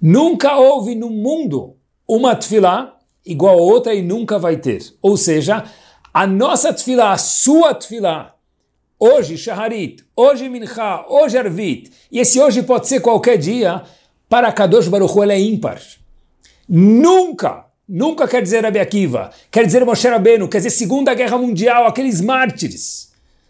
nunca 0.00 0.56
houve 0.56 0.94
no 0.94 1.10
mundo 1.10 1.74
uma 2.06 2.36
tefilá 2.36 2.96
igual 3.26 3.58
a 3.58 3.62
outra 3.62 3.92
e 3.92 4.02
nunca 4.02 4.38
vai 4.38 4.58
ter. 4.58 4.94
Ou 5.02 5.16
seja, 5.16 5.64
a 6.14 6.24
nossa 6.24 6.72
tefilá, 6.72 7.10
a 7.14 7.18
sua 7.18 7.74
tefilá, 7.74 8.36
hoje 8.96 9.36
Shaharit, 9.36 10.04
hoje 10.14 10.48
Mincha, 10.48 11.04
hoje 11.08 11.36
Arvit, 11.36 11.90
e 12.12 12.20
esse 12.20 12.40
hoje 12.40 12.62
pode 12.62 12.86
ser 12.86 13.00
qualquer 13.00 13.36
dia, 13.38 13.82
para 14.28 14.52
Kadosh 14.52 14.86
Baruch 14.86 15.12
Hu 15.12 15.22
ela 15.24 15.32
é 15.32 15.40
ímpar. 15.40 15.82
Nunca, 16.68 17.66
nunca 17.88 18.28
quer 18.28 18.40
dizer 18.40 18.62
Rabi 18.62 18.78
Akiva, 18.78 19.32
quer 19.50 19.66
dizer 19.66 19.84
Moshe 19.84 20.06
Rabbeinu, 20.06 20.48
quer 20.48 20.58
dizer 20.58 20.70
Segunda 20.70 21.12
Guerra 21.12 21.38
Mundial, 21.38 21.86
aqueles 21.88 22.20
mártires. 22.20 23.05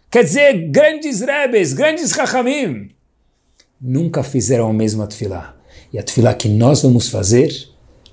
Quer 0.09 0.23
dizer, 0.23 0.69
grandes 0.69 1.19
rebes, 1.19 1.73
grandes 1.73 2.11
rachamim, 2.11 2.91
nunca 3.79 4.23
fizeram 4.23 4.69
a 4.69 4.73
mesma 4.73 5.05
tefilá. 5.05 5.55
E 5.91 5.99
a 5.99 6.03
tefilá 6.03 6.33
que 6.33 6.47
nós 6.47 6.81
vamos 6.81 7.09
fazer, 7.09 7.53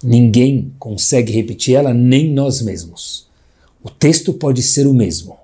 ninguém 0.02 0.74
consegue 0.78 1.32
repetir 1.32 1.76
ela, 1.76 1.94
nem 1.94 2.32
nós 2.32 2.60
mesmos. 2.60 3.28
O 3.82 3.90
texto 3.90 4.32
pode 4.32 4.62
ser 4.62 4.86
o 4.86 4.94
mesmo, 4.94 5.36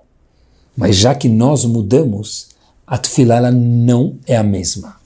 mas 0.75 0.95
já 0.97 1.15
que 1.15 1.29
nós 1.29 1.63
mudamos, 1.63 2.49
a 2.85 2.97
tefilá 2.97 3.37
ela 3.37 3.51
não 3.51 4.19
é 4.25 4.35
a 4.35 4.43
mesma. 4.43 4.99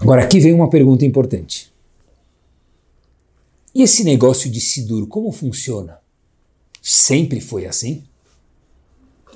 Agora 0.00 0.24
aqui 0.24 0.40
vem 0.40 0.52
uma 0.52 0.70
pergunta 0.70 1.04
importante. 1.04 1.70
E 3.74 3.82
esse 3.82 4.02
negócio 4.02 4.50
de 4.50 4.60
Sidur, 4.60 5.06
como 5.06 5.30
funciona? 5.30 5.98
Sempre 6.80 7.40
foi 7.40 7.66
assim? 7.66 8.02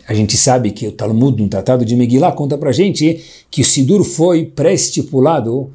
A 0.06 0.14
gente 0.14 0.36
sabe 0.36 0.70
que 0.70 0.86
o 0.86 0.92
Talmud, 0.92 1.42
no 1.42 1.48
Tratado 1.48 1.84
de 1.84 1.96
Megillah, 1.96 2.32
conta 2.32 2.56
para 2.56 2.72
gente 2.72 3.22
que 3.50 3.62
o 3.62 3.64
Sidur 3.64 4.04
foi 4.04 4.44
pré-estipulado 4.44 5.72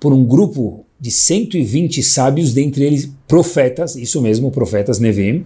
por 0.00 0.12
um 0.12 0.24
grupo 0.24 0.84
de 1.00 1.10
120 1.10 2.02
sábios, 2.02 2.54
dentre 2.54 2.84
eles 2.84 3.10
profetas, 3.28 3.96
isso 3.96 4.22
mesmo, 4.22 4.50
profetas 4.50 4.98
Nevim, 4.98 5.44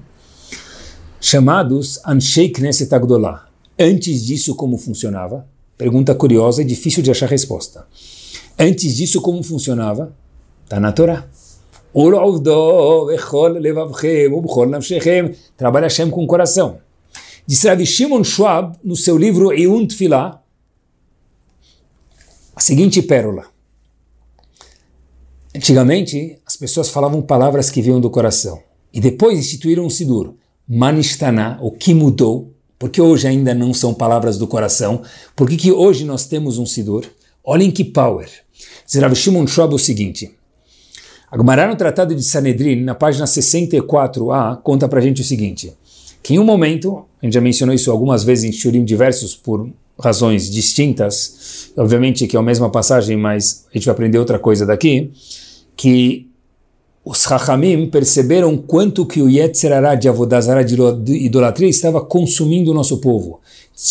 chamados 1.20 2.00
Anshei 2.06 2.50
Knesset 2.50 2.94
Agdolah. 2.94 3.48
Antes 3.78 4.24
disso, 4.24 4.54
como 4.54 4.76
funcionava? 4.76 5.46
Pergunta 5.76 6.14
curiosa 6.14 6.62
e 6.62 6.64
difícil 6.64 7.02
de 7.02 7.10
achar 7.10 7.28
resposta. 7.28 7.86
Antes 8.58 8.96
disso, 8.96 9.20
como 9.20 9.42
funcionava? 9.42 10.12
Está 10.64 10.80
na 10.80 10.92
Torá. 10.92 11.26
Trabalha 15.56 15.84
Hashem 15.84 16.10
com 16.10 16.22
o 16.22 16.26
coração. 16.26 16.78
Diz 17.48 17.64
Rav 17.64 17.82
Shimon 17.82 18.24
Schwab, 18.24 18.76
no 18.84 18.94
seu 18.94 19.16
livro 19.16 19.50
Eun 19.50 19.86
Tfilah, 19.86 20.42
a 22.54 22.60
seguinte 22.60 23.00
pérola. 23.00 23.46
Antigamente, 25.56 26.38
as 26.44 26.56
pessoas 26.56 26.90
falavam 26.90 27.22
palavras 27.22 27.70
que 27.70 27.80
vinham 27.80 28.02
do 28.02 28.10
coração. 28.10 28.62
E 28.92 29.00
depois 29.00 29.38
instituíram 29.38 29.86
o 29.86 29.90
Sidur. 29.90 30.34
Manistana, 30.68 31.58
o 31.62 31.70
que 31.70 31.94
mudou, 31.94 32.52
porque 32.78 33.00
hoje 33.00 33.26
ainda 33.26 33.54
não 33.54 33.72
são 33.72 33.94
palavras 33.94 34.36
do 34.36 34.46
coração. 34.46 35.00
Por 35.34 35.48
que, 35.48 35.56
que 35.56 35.72
hoje 35.72 36.04
nós 36.04 36.26
temos 36.26 36.58
um 36.58 36.66
Sidur? 36.66 37.06
Olhem 37.42 37.70
que 37.70 37.82
power. 37.82 38.28
Diz 38.84 39.00
Rav 39.00 39.14
Shimon 39.14 39.46
Schwab 39.46 39.74
o 39.74 39.78
seguinte. 39.78 40.36
A 41.30 41.38
Gemara 41.38 41.66
no 41.66 41.76
Tratado 41.76 42.14
de 42.14 42.22
Sanedrin, 42.22 42.82
na 42.82 42.94
página 42.94 43.24
64a, 43.24 44.60
conta 44.60 44.86
pra 44.86 45.00
gente 45.00 45.22
o 45.22 45.24
seguinte 45.24 45.74
que 46.22 46.34
em 46.34 46.38
um 46.38 46.44
momento, 46.44 47.06
a 47.20 47.26
gente 47.26 47.34
já 47.34 47.40
mencionou 47.40 47.74
isso 47.74 47.90
algumas 47.90 48.22
vezes 48.22 48.44
em 48.44 48.52
Shurim 48.52 48.84
diversos 48.84 49.34
por 49.34 49.68
razões 49.98 50.48
distintas, 50.48 51.72
obviamente 51.76 52.26
que 52.26 52.36
é 52.36 52.38
a 52.38 52.42
mesma 52.42 52.70
passagem, 52.70 53.16
mas 53.16 53.66
a 53.70 53.76
gente 53.76 53.86
vai 53.86 53.92
aprender 53.92 54.18
outra 54.18 54.38
coisa 54.38 54.64
daqui, 54.64 55.10
que 55.76 56.28
os 57.04 57.22
Chachamim 57.22 57.88
perceberam 57.88 58.56
quanto 58.56 59.06
que 59.06 59.20
o 59.20 59.28
Yetzerará 59.28 59.94
de 59.94 60.08
Avodazara 60.08 60.64
de 60.64 60.76
idolatria 61.24 61.68
estava 61.68 62.00
consumindo 62.00 62.70
o 62.70 62.74
nosso 62.74 62.98
povo. 62.98 63.40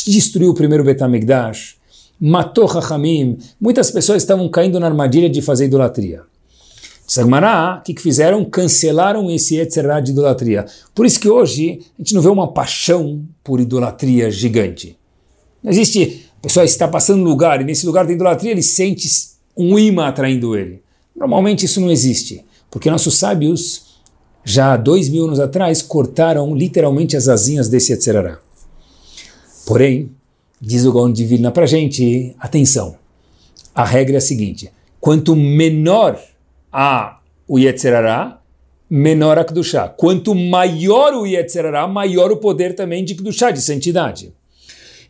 Destruiu 0.05 0.51
o 0.51 0.53
primeiro 0.53 0.83
Betamigdash, 0.83 1.75
matou 2.19 2.69
Chachamim, 2.69 3.37
muitas 3.59 3.91
pessoas 3.91 4.21
estavam 4.21 4.47
caindo 4.49 4.79
na 4.79 4.87
armadilha 4.87 5.29
de 5.29 5.41
fazer 5.41 5.65
idolatria. 5.65 6.21
Sagmará, 7.07 7.77
o 7.79 7.83
que, 7.83 7.93
que 7.93 8.01
fizeram? 8.01 8.43
Cancelaram 8.43 9.31
esse 9.31 9.55
Yetzerá 9.55 10.01
de 10.01 10.11
idolatria. 10.11 10.65
Por 10.93 11.05
isso 11.05 11.17
que 11.17 11.29
hoje 11.29 11.79
a 11.97 12.01
gente 12.01 12.13
não 12.13 12.21
vê 12.21 12.27
uma 12.27 12.51
paixão 12.51 13.25
por 13.41 13.61
idolatria 13.61 14.29
gigante. 14.29 14.97
Não 15.63 15.71
existe, 15.71 16.25
a 16.37 16.41
pessoa 16.41 16.65
está 16.65 16.85
passando 16.85 17.23
no 17.23 17.29
lugar 17.29 17.61
e 17.61 17.63
nesse 17.63 17.85
lugar 17.85 18.05
de 18.05 18.11
idolatria 18.11 18.51
ele 18.51 18.61
sente 18.61 19.07
um 19.55 19.79
imã 19.79 20.07
atraindo 20.07 20.53
ele. 20.53 20.83
Normalmente 21.15 21.65
isso 21.65 21.79
não 21.79 21.89
existe, 21.89 22.43
porque 22.69 22.91
nossos 22.91 23.17
sábios, 23.17 24.01
já 24.43 24.75
dois 24.75 25.07
mil 25.07 25.25
anos 25.25 25.39
atrás, 25.39 25.81
cortaram 25.81 26.53
literalmente 26.53 27.15
as 27.15 27.29
asinhas 27.29 27.69
desse 27.69 27.93
Yetzerará. 27.93 28.37
Porém, 29.65 30.11
diz 30.59 30.85
o 30.85 30.91
Gaon 30.91 31.13
Divina 31.13 31.51
para 31.51 31.65
gente, 31.65 32.35
atenção, 32.37 32.97
a 33.73 33.85
regra 33.85 34.15
é 34.15 34.17
a 34.17 34.21
seguinte, 34.21 34.69
quanto 34.99 35.37
menor 35.37 36.19
a 36.71 37.19
o 37.47 37.57
Yetzerará, 37.57 38.41
menor 38.89 39.37
a 39.37 39.45
Kedushá. 39.45 39.87
Quanto 39.87 40.35
maior 40.35 41.13
o 41.13 41.25
Yetzerará, 41.25 41.87
maior 41.87 42.31
o 42.31 42.37
poder 42.37 42.75
também 42.75 43.03
de 43.03 43.15
Kedushá, 43.15 43.51
de 43.51 43.61
santidade. 43.61 44.33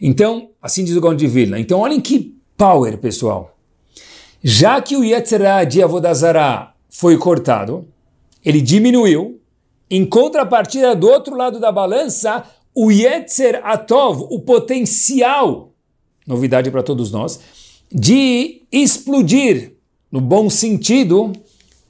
Então, 0.02 0.50
assim 0.62 0.84
diz 0.84 0.96
o 0.96 1.02
Gaon 1.02 1.16
de 1.16 1.28
Vilna. 1.28 1.60
Então, 1.60 1.80
olhem 1.80 2.00
que 2.00 2.36
power, 2.56 2.98
pessoal. 2.98 3.58
Já 4.44 4.82
que 4.82 4.96
o 4.96 5.04
Yetzerará 5.04 5.64
de 5.64 5.82
Avodazará 5.82 6.74
foi 6.90 7.18
cortado, 7.18 7.88
ele 8.44 8.62
diminuiu, 8.62 9.40
em 9.90 10.06
contrapartida 10.06 10.96
do 10.96 11.08
outro 11.08 11.36
lado 11.36 11.60
da 11.60 11.72
balança, 11.72 12.44
o 12.74 12.92
Yetzer 12.92 13.60
Atov, 13.64 14.28
o 14.30 14.40
potencial, 14.40 15.74
novidade 16.26 16.70
para 16.70 16.84
todos 16.84 17.12
nós, 17.12 17.40
de 17.92 18.62
explodir, 18.72 19.74
no 20.12 20.22
bom 20.22 20.50
sentido, 20.50 21.34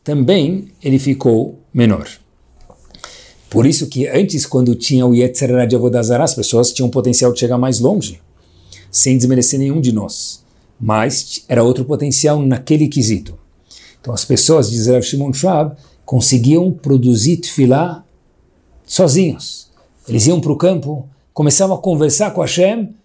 também 0.07 0.69
ele 0.81 0.97
ficou 0.97 1.59
menor. 1.73 2.07
Por 3.49 3.65
isso 3.65 3.87
que 3.87 4.07
antes, 4.07 4.45
quando 4.45 4.73
tinha 4.73 5.05
o 5.05 5.13
Yetzirah 5.13 5.65
de 5.65 5.75
Avodazara, 5.75 6.23
as 6.23 6.33
pessoas 6.33 6.71
tinham 6.71 6.89
potencial 6.89 7.33
de 7.33 7.39
chegar 7.41 7.57
mais 7.57 7.81
longe, 7.81 8.21
sem 8.89 9.17
desmerecer 9.17 9.59
nenhum 9.59 9.81
de 9.81 9.91
nós. 9.91 10.41
Mas 10.79 11.43
era 11.49 11.61
outro 11.61 11.83
potencial 11.83 12.41
naquele 12.41 12.87
quesito. 12.87 13.37
Então 13.99 14.13
as 14.13 14.23
pessoas, 14.23 14.71
diz 14.71 14.87
Rav 14.87 15.01
Shimon 15.01 15.33
Schwab, 15.33 15.75
conseguiam 16.05 16.71
produzir 16.71 17.35
tefilá 17.35 18.01
sozinhos. 18.85 19.67
Eles 20.07 20.25
iam 20.25 20.39
para 20.39 20.53
o 20.53 20.57
campo, 20.57 21.05
começavam 21.33 21.75
a 21.75 21.81
conversar 21.81 22.31
com 22.31 22.39
Hashem, 22.39 22.95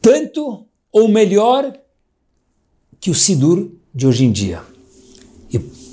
tanto 0.00 0.64
ou 0.90 1.08
melhor 1.08 1.78
que 2.98 3.10
o 3.10 3.14
Sidur 3.14 3.70
de 3.94 4.06
hoje 4.06 4.24
em 4.24 4.32
dia. 4.32 4.71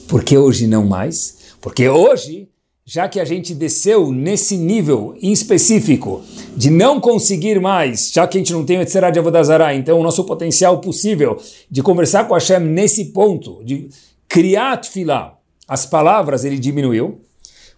E 0.09 0.11
por 0.11 0.23
que 0.23 0.35
hoje 0.35 0.65
não 0.65 0.87
mais? 0.87 1.37
Porque 1.61 1.87
hoje, 1.87 2.49
já 2.83 3.07
que 3.07 3.19
a 3.19 3.25
gente 3.25 3.53
desceu 3.53 4.11
nesse 4.11 4.57
nível 4.57 5.15
em 5.21 5.31
específico 5.31 6.23
de 6.57 6.71
não 6.71 6.99
conseguir 6.99 7.61
mais, 7.61 8.11
já 8.11 8.27
que 8.27 8.35
a 8.35 8.39
gente 8.39 8.51
não 8.51 8.65
tem 8.65 8.79
o 8.79 8.81
Etzerá 8.81 9.11
de 9.11 9.19
Avodazará, 9.19 9.75
então 9.75 9.99
o 9.99 10.03
nosso 10.03 10.23
potencial 10.23 10.81
possível 10.81 11.39
de 11.69 11.83
conversar 11.83 12.27
com 12.27 12.33
Hashem 12.33 12.59
nesse 12.59 13.05
ponto, 13.05 13.63
de 13.63 13.89
criar 14.27 14.77
tefilá, 14.77 15.37
as 15.67 15.85
palavras 15.85 16.43
ele 16.43 16.57
diminuiu, 16.57 17.21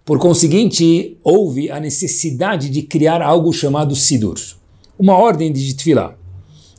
por 0.06 0.18
conseguinte, 0.18 1.18
houve 1.24 1.70
a 1.70 1.82
necessidade 1.82 2.70
de 2.70 2.82
criar 2.82 3.22
algo 3.22 3.52
chamado 3.52 3.94
Sidur, 3.94 4.40
uma 4.98 5.18
ordem 5.18 5.52
de 5.52 5.74
tefilá. 5.74 6.16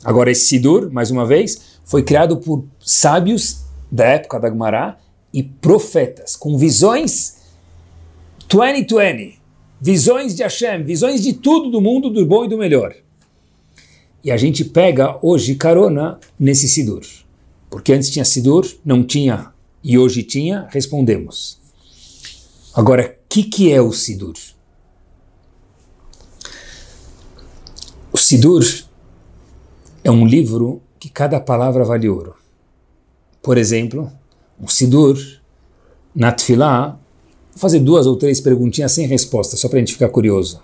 Agora, 0.03 0.31
esse 0.31 0.47
Sidur, 0.47 0.91
mais 0.91 1.11
uma 1.11 1.27
vez, 1.27 1.79
foi 1.85 2.01
criado 2.01 2.37
por 2.37 2.65
sábios 2.79 3.59
da 3.91 4.05
época 4.05 4.39
da 4.39 4.49
Gemara 4.49 5.02
e 5.33 5.41
profetas, 5.41 6.35
com 6.35 6.57
visões 6.57 7.37
2020, 8.47 9.39
visões 9.81 10.35
de 10.35 10.43
Hashem, 10.43 10.83
visões 10.83 11.21
de 11.21 11.33
tudo 11.33 11.71
do 11.71 11.81
mundo, 11.81 12.09
do 12.09 12.25
bom 12.25 12.45
e 12.45 12.47
do 12.47 12.57
melhor. 12.57 12.95
E 14.23 14.31
a 14.31 14.37
gente 14.37 14.63
pega 14.63 15.17
hoje 15.21 15.55
carona 15.55 16.19
nesse 16.39 16.69
Sidur. 16.69 17.01
Porque 17.69 17.91
antes 17.91 18.09
tinha 18.09 18.23
Sidur, 18.23 18.65
não 18.85 19.03
tinha, 19.03 19.51
e 19.83 19.97
hoje 19.97 20.23
tinha, 20.23 20.67
respondemos. 20.71 21.59
Agora, 22.73 23.17
o 23.25 23.27
que, 23.27 23.43
que 23.43 23.71
é 23.71 23.81
o 23.81 23.91
Sidur? 23.91 24.35
O 28.11 28.17
Sidur 28.17 28.63
é 30.03 30.11
um 30.11 30.25
livro 30.25 30.81
que 30.99 31.09
cada 31.09 31.39
palavra 31.39 31.83
vale 31.83 32.07
ouro. 32.07 32.35
Por 33.41 33.57
exemplo, 33.57 34.11
um 34.59 34.67
Sidur, 34.67 35.17
na 36.15 36.31
Tfilá, 36.31 36.99
vou 37.51 37.59
fazer 37.59 37.79
duas 37.79 38.05
ou 38.05 38.15
três 38.15 38.39
perguntinhas 38.39 38.91
sem 38.91 39.07
resposta, 39.07 39.57
só 39.57 39.67
para 39.67 39.77
a 39.77 39.79
gente 39.79 39.93
ficar 39.93 40.09
curioso. 40.09 40.61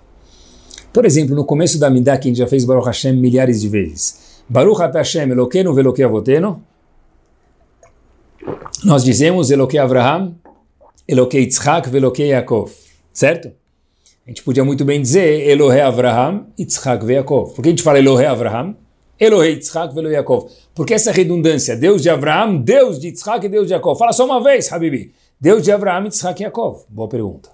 Por 0.92 1.06
exemplo, 1.06 1.36
no 1.36 1.46
começo 1.46 1.80
da 1.80 1.90
Midah, 1.90 2.18
que 2.18 2.28
a 2.28 2.30
gente 2.30 2.38
já 2.38 2.48
fez 2.48 2.66
Baruch 2.66 2.86
Hashem 2.86 3.14
milhares 3.14 3.62
de 3.62 3.70
vezes. 3.70 4.42
Baruch 4.50 4.82
Hashem 4.82 5.30
Elokeinu 5.32 5.74
Veloke 5.74 6.02
Avotenu. 6.02 6.64
Nós 8.84 9.04
dizemos 9.04 9.52
Eloke 9.52 9.78
Avraham, 9.78 10.36
Eloke 11.08 11.38
Yitzhak 11.38 11.90
Veloke 11.90 12.24
Yaakov. 12.24 12.72
Certo? 13.14 13.52
A 14.26 14.30
gente 14.30 14.42
podia 14.44 14.64
muito 14.64 14.84
bem 14.84 15.02
dizer 15.02 15.48
Elohe 15.48 15.80
Avraham, 15.80 16.48
Yitzhak 16.58 17.06
Yaakov. 17.06 17.54
Por 17.54 17.62
que 17.62 17.70
a 17.70 17.72
gente 17.72 17.84
fala 17.84 18.00
Elohe 18.00 18.26
Avraham? 18.26 18.76
Elohei 19.20 19.56
Yitzhak 19.56 19.94
velo 19.94 20.10
Yaakov. 20.10 20.50
Porque 20.74 20.94
essa 20.94 21.12
redundância, 21.12 21.76
Deus 21.76 22.02
de 22.02 22.10
Abraão, 22.10 22.58
Deus 22.58 23.00
de 23.00 23.08
Yitzhak 23.08 23.46
e 23.46 23.50
Deus 23.50 23.68
de 23.68 23.74
Yaakov. 23.74 23.98
Fala 23.98 24.14
só 24.14 24.26
uma 24.26 24.42
vez, 24.42 24.72
Habibi. 24.72 25.14
Deus 25.40 25.62
de 25.62 25.72
Abraão, 25.72 26.06
Yitzhak 26.06 26.42
e 26.42 26.44
Yaakov. 26.44 26.84
Boa 26.88 27.10
pergunta. 27.10 27.50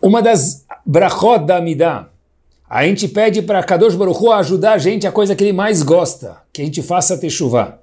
Uma 0.00 0.22
das 0.22 0.64
brachot 0.84 1.44
da 1.44 1.56
Amidah, 1.56 2.08
a 2.68 2.84
gente 2.84 3.08
pede 3.08 3.42
para 3.42 3.62
Kadosh 3.62 3.94
Baruch 3.94 4.20
Hu 4.20 4.32
ajudar 4.32 4.74
a 4.74 4.78
gente 4.78 5.06
a 5.06 5.12
coisa 5.12 5.34
que 5.34 5.42
ele 5.42 5.52
mais 5.52 5.82
gosta, 5.82 6.38
que 6.52 6.62
a 6.62 6.64
gente 6.64 6.82
faça 6.82 7.18
techuvá. 7.18 7.78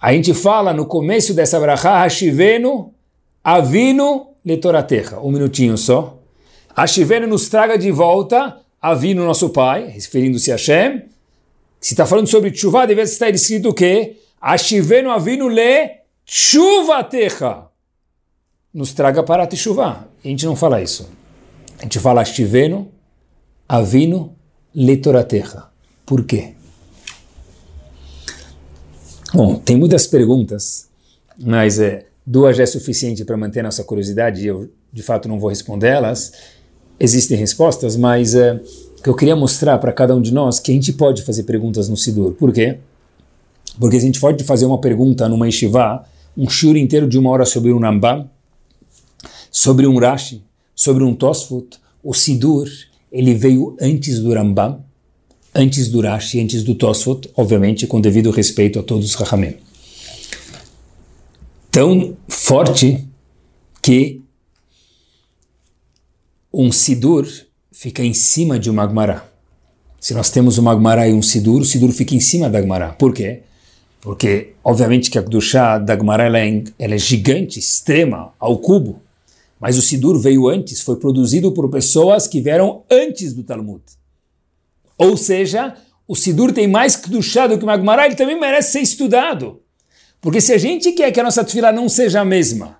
A 0.00 0.12
gente 0.12 0.34
fala 0.34 0.72
no 0.74 0.84
começo 0.84 1.32
dessa 1.32 1.58
brachá, 1.58 1.98
Hashivenu, 1.98 2.92
Avinu, 3.42 4.28
Letoratecha. 4.44 5.18
Um 5.20 5.30
minutinho 5.30 5.78
só. 5.78 6.18
Hashivenu 6.76 7.26
nos 7.26 7.48
traga 7.48 7.78
de 7.78 7.90
volta 7.90 8.60
Avino, 8.80 9.24
nosso 9.24 9.50
pai, 9.50 9.88
referindo-se 9.88 10.52
a 10.52 10.54
Hashem. 10.54 11.02
Se 11.80 11.94
está 11.94 12.06
falando 12.06 12.26
sobre 12.26 12.54
chuva, 12.54 12.86
deve 12.86 13.02
estar 13.02 13.30
escrito 13.30 13.70
o 13.70 13.74
quê? 13.74 14.16
Ashivenu 14.40 15.10
avinu 15.10 15.48
le 15.48 16.02
chuvatecha. 16.24 17.66
Nos 18.72 18.92
traga 18.92 19.22
para 19.22 19.44
a 19.44 19.56
chuva. 19.56 20.08
A 20.24 20.28
gente 20.28 20.44
não 20.44 20.54
fala 20.54 20.82
isso. 20.82 21.08
A 21.78 21.82
gente 21.82 21.98
fala 21.98 22.22
Ashivenu 22.22 22.90
avinu 23.68 24.36
le 24.74 24.96
toratecha. 24.98 25.64
Por 26.04 26.24
quê? 26.24 26.54
Bom, 29.34 29.56
tem 29.56 29.76
muitas 29.76 30.06
perguntas, 30.06 30.88
mas 31.38 31.78
é, 31.78 32.06
duas 32.24 32.56
já 32.56 32.62
é 32.62 32.66
suficiente 32.66 33.24
para 33.24 33.36
manter 33.36 33.62
nossa 33.62 33.84
curiosidade 33.84 34.46
eu, 34.46 34.70
de 34.92 35.02
fato, 35.02 35.28
não 35.28 35.38
vou 35.38 35.50
respondê-las 35.50 36.32
existem 36.98 37.36
respostas, 37.36 37.96
mas 37.96 38.34
é, 38.34 38.60
que 39.02 39.08
eu 39.08 39.14
queria 39.14 39.36
mostrar 39.36 39.78
para 39.78 39.92
cada 39.92 40.14
um 40.14 40.20
de 40.20 40.32
nós 40.32 40.58
que 40.58 40.72
a 40.72 40.74
gente 40.74 40.92
pode 40.92 41.22
fazer 41.22 41.44
perguntas 41.44 41.88
no 41.88 41.96
Sidur. 41.96 42.32
Por 42.32 42.52
quê? 42.52 42.78
Porque 43.78 43.96
a 43.96 44.00
gente 44.00 44.18
pode 44.18 44.42
fazer 44.44 44.66
uma 44.66 44.80
pergunta 44.80 45.28
numa 45.28 45.46
Yeshiva, 45.46 46.04
um 46.36 46.48
shur 46.48 46.76
inteiro 46.76 47.08
de 47.08 47.18
uma 47.18 47.30
hora 47.30 47.44
sobre 47.44 47.72
um 47.72 47.78
Rambam, 47.78 48.28
sobre 49.50 49.86
um 49.86 49.98
Rashi, 49.98 50.42
sobre 50.74 51.04
um 51.04 51.14
Tosfot. 51.14 51.78
O 52.02 52.12
Sidur, 52.12 52.68
ele 53.12 53.34
veio 53.34 53.76
antes 53.80 54.18
do 54.18 54.34
Rambam, 54.34 54.84
antes 55.54 55.88
do 55.88 56.00
Rashi, 56.00 56.40
antes 56.40 56.62
do 56.64 56.74
Tosfot, 56.74 57.30
obviamente 57.36 57.86
com 57.86 58.00
devido 58.00 58.30
respeito 58.30 58.78
a 58.78 58.82
todos 58.82 59.06
os 59.06 59.14
Rahamim. 59.14 59.54
Tão 61.70 62.16
forte 62.28 63.06
que 63.80 64.20
um 66.58 66.72
Sidur 66.72 67.28
fica 67.70 68.02
em 68.02 68.14
cima 68.14 68.58
de 68.58 68.70
uma 68.70 68.82
Agmará. 68.82 69.28
Se 70.00 70.14
nós 70.14 70.30
temos 70.30 70.56
uma 70.56 70.72
Agmará 70.72 71.06
e 71.06 71.12
um 71.12 71.20
Sidur, 71.20 71.60
o 71.60 71.64
Sidur 71.66 71.92
fica 71.92 72.14
em 72.14 72.20
cima 72.20 72.48
da 72.48 72.56
Agmará. 72.56 72.94
Por 72.94 73.12
quê? 73.12 73.42
Porque, 74.00 74.54
obviamente, 74.64 75.10
que 75.10 75.18
a 75.18 75.22
Kedushá 75.22 75.76
da 75.76 75.92
Agmará 75.92 76.24
ela 76.24 76.38
é, 76.38 76.64
ela 76.78 76.94
é 76.94 76.98
gigante, 76.98 77.58
extrema, 77.58 78.32
ao 78.40 78.56
cubo. 78.56 79.02
Mas 79.60 79.76
o 79.76 79.82
Sidur 79.82 80.18
veio 80.18 80.48
antes, 80.48 80.80
foi 80.80 80.96
produzido 80.96 81.52
por 81.52 81.68
pessoas 81.68 82.26
que 82.26 82.40
vieram 82.40 82.84
antes 82.90 83.34
do 83.34 83.42
Talmud. 83.42 83.82
Ou 84.96 85.14
seja, 85.14 85.76
o 86.08 86.16
Sidur 86.16 86.54
tem 86.54 86.66
mais 86.66 86.96
Kedushá 86.96 87.48
do 87.48 87.58
que 87.58 87.66
o 87.66 87.70
Agmará, 87.70 88.06
ele 88.06 88.14
também 88.14 88.40
merece 88.40 88.72
ser 88.72 88.80
estudado. 88.80 89.60
Porque 90.22 90.40
se 90.40 90.54
a 90.54 90.58
gente 90.58 90.92
quer 90.92 91.12
que 91.12 91.20
a 91.20 91.24
nossa 91.24 91.44
tefilá 91.44 91.70
não 91.70 91.86
seja 91.86 92.22
a 92.22 92.24
mesma, 92.24 92.78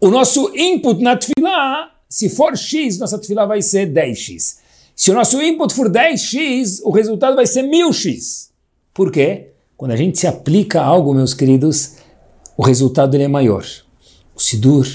o 0.00 0.08
nosso 0.08 0.56
input 0.56 1.02
na 1.02 1.16
tefilá 1.16 1.97
se 2.08 2.28
for 2.28 2.56
x, 2.56 2.98
nossa 2.98 3.18
tefilá 3.18 3.44
vai 3.44 3.60
ser 3.60 3.92
10x. 3.92 4.56
Se 4.96 5.10
o 5.10 5.14
nosso 5.14 5.40
input 5.42 5.74
for 5.74 5.90
10x, 5.90 6.80
o 6.82 6.90
resultado 6.90 7.36
vai 7.36 7.46
ser 7.46 7.62
1000x. 7.62 8.48
Por 8.94 9.12
quê? 9.12 9.50
Quando 9.76 9.92
a 9.92 9.96
gente 9.96 10.18
se 10.18 10.26
aplica 10.26 10.80
a 10.80 10.84
algo, 10.84 11.14
meus 11.14 11.34
queridos, 11.34 11.96
o 12.56 12.64
resultado 12.64 13.16
é 13.16 13.28
maior. 13.28 13.64
O 14.34 14.40
Sidur 14.40 14.86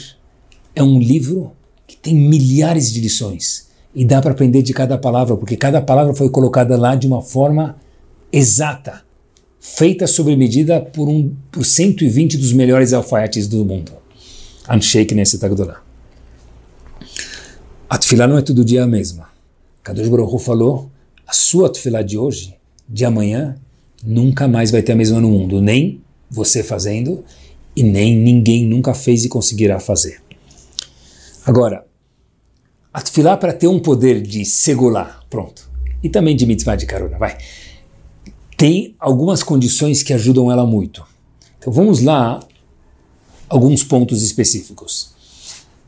é 0.76 0.82
um 0.82 1.00
livro 1.00 1.54
que 1.86 1.96
tem 1.96 2.16
milhares 2.16 2.92
de 2.92 3.00
lições 3.00 3.70
e 3.94 4.04
dá 4.04 4.22
para 4.22 4.32
aprender 4.32 4.62
de 4.64 4.74
cada 4.74 4.98
palavra, 4.98 5.38
porque 5.38 5.56
cada 5.56 5.82
palavra 5.82 6.14
foi 6.14 6.30
colocada 6.30 6.76
lá 6.76 6.96
de 6.96 7.06
uma 7.06 7.22
forma 7.22 7.78
exata, 8.32 9.04
feita 9.60 10.08
sob 10.08 10.36
medida 10.36 10.82
por, 10.82 11.08
um, 11.08 11.32
por 11.52 11.64
120 11.64 12.38
dos 12.38 12.52
melhores 12.52 12.92
alfaiates 12.92 13.48
do 13.48 13.64
mundo. 13.64 13.92
Anshake 14.68 15.14
nesse 15.14 15.38
Tagdolá. 15.38 15.83
A 17.94 17.98
tefilá 18.00 18.28
não 18.28 18.40
é 18.40 18.42
todo 18.42 18.66
dia 18.66 18.84
a 18.84 18.88
mesma. 18.88 19.30
Kadosh 19.84 20.10
Baruch 20.10 20.44
falou, 20.44 20.90
a 21.28 21.32
sua 21.32 21.70
tefilá 21.70 22.02
de 22.02 22.18
hoje, 22.18 22.58
de 22.90 23.06
amanhã, 23.06 23.56
nunca 24.04 24.48
mais 24.48 24.72
vai 24.72 24.82
ter 24.82 24.94
a 24.94 24.96
mesma 24.96 25.22
no 25.22 25.30
mundo. 25.30 25.62
Nem 25.62 26.02
você 26.28 26.64
fazendo 26.64 27.24
e 27.76 27.84
nem 27.84 28.18
ninguém 28.18 28.66
nunca 28.66 28.96
fez 28.96 29.26
e 29.26 29.30
conseguirá 29.30 29.80
fazer. 29.80 30.24
Agora, 31.46 31.86
a 32.92 33.00
tefilá 33.00 33.38
para 33.38 33.54
ter 33.54 33.68
um 33.68 33.80
poder 33.80 34.24
de 34.24 34.44
segular, 34.44 35.24
pronto, 35.30 35.70
e 36.02 36.10
também 36.10 36.36
de 36.36 36.48
mitzvah 36.48 36.76
de 36.76 36.88
carona, 36.88 37.20
vai. 37.20 37.38
Tem 38.58 38.96
algumas 39.00 39.44
condições 39.44 40.02
que 40.02 40.14
ajudam 40.14 40.52
ela 40.52 40.66
muito. 40.66 41.06
Então 41.60 41.72
vamos 41.72 42.02
lá, 42.02 42.40
alguns 43.48 43.84
pontos 43.84 44.24
específicos. 44.24 45.13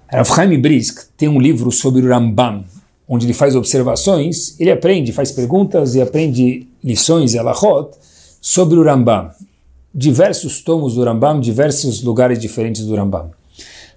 Rav 0.07 0.27
Chaim 0.27 0.59
Brisk 0.59 1.07
tem 1.17 1.27
um 1.27 1.39
livro 1.39 1.71
sobre 1.71 2.05
o 2.05 2.09
Rambam, 2.09 2.63
onde 3.07 3.25
ele 3.25 3.33
faz 3.33 3.55
observações, 3.55 4.59
ele 4.59 4.71
aprende, 4.71 5.11
faz 5.11 5.31
perguntas 5.31 5.95
e 5.95 6.01
aprende 6.01 6.67
lições 6.83 7.33
e 7.33 7.39
alahot 7.39 7.91
sobre 8.39 8.77
o 8.77 8.83
Rambam. 8.83 9.31
diversos 9.93 10.61
tomos 10.61 10.95
do 10.95 11.03
Rambam, 11.03 11.39
diversos 11.39 12.03
lugares 12.03 12.37
diferentes 12.37 12.85
do 12.85 12.95
Rambam. 12.95 13.31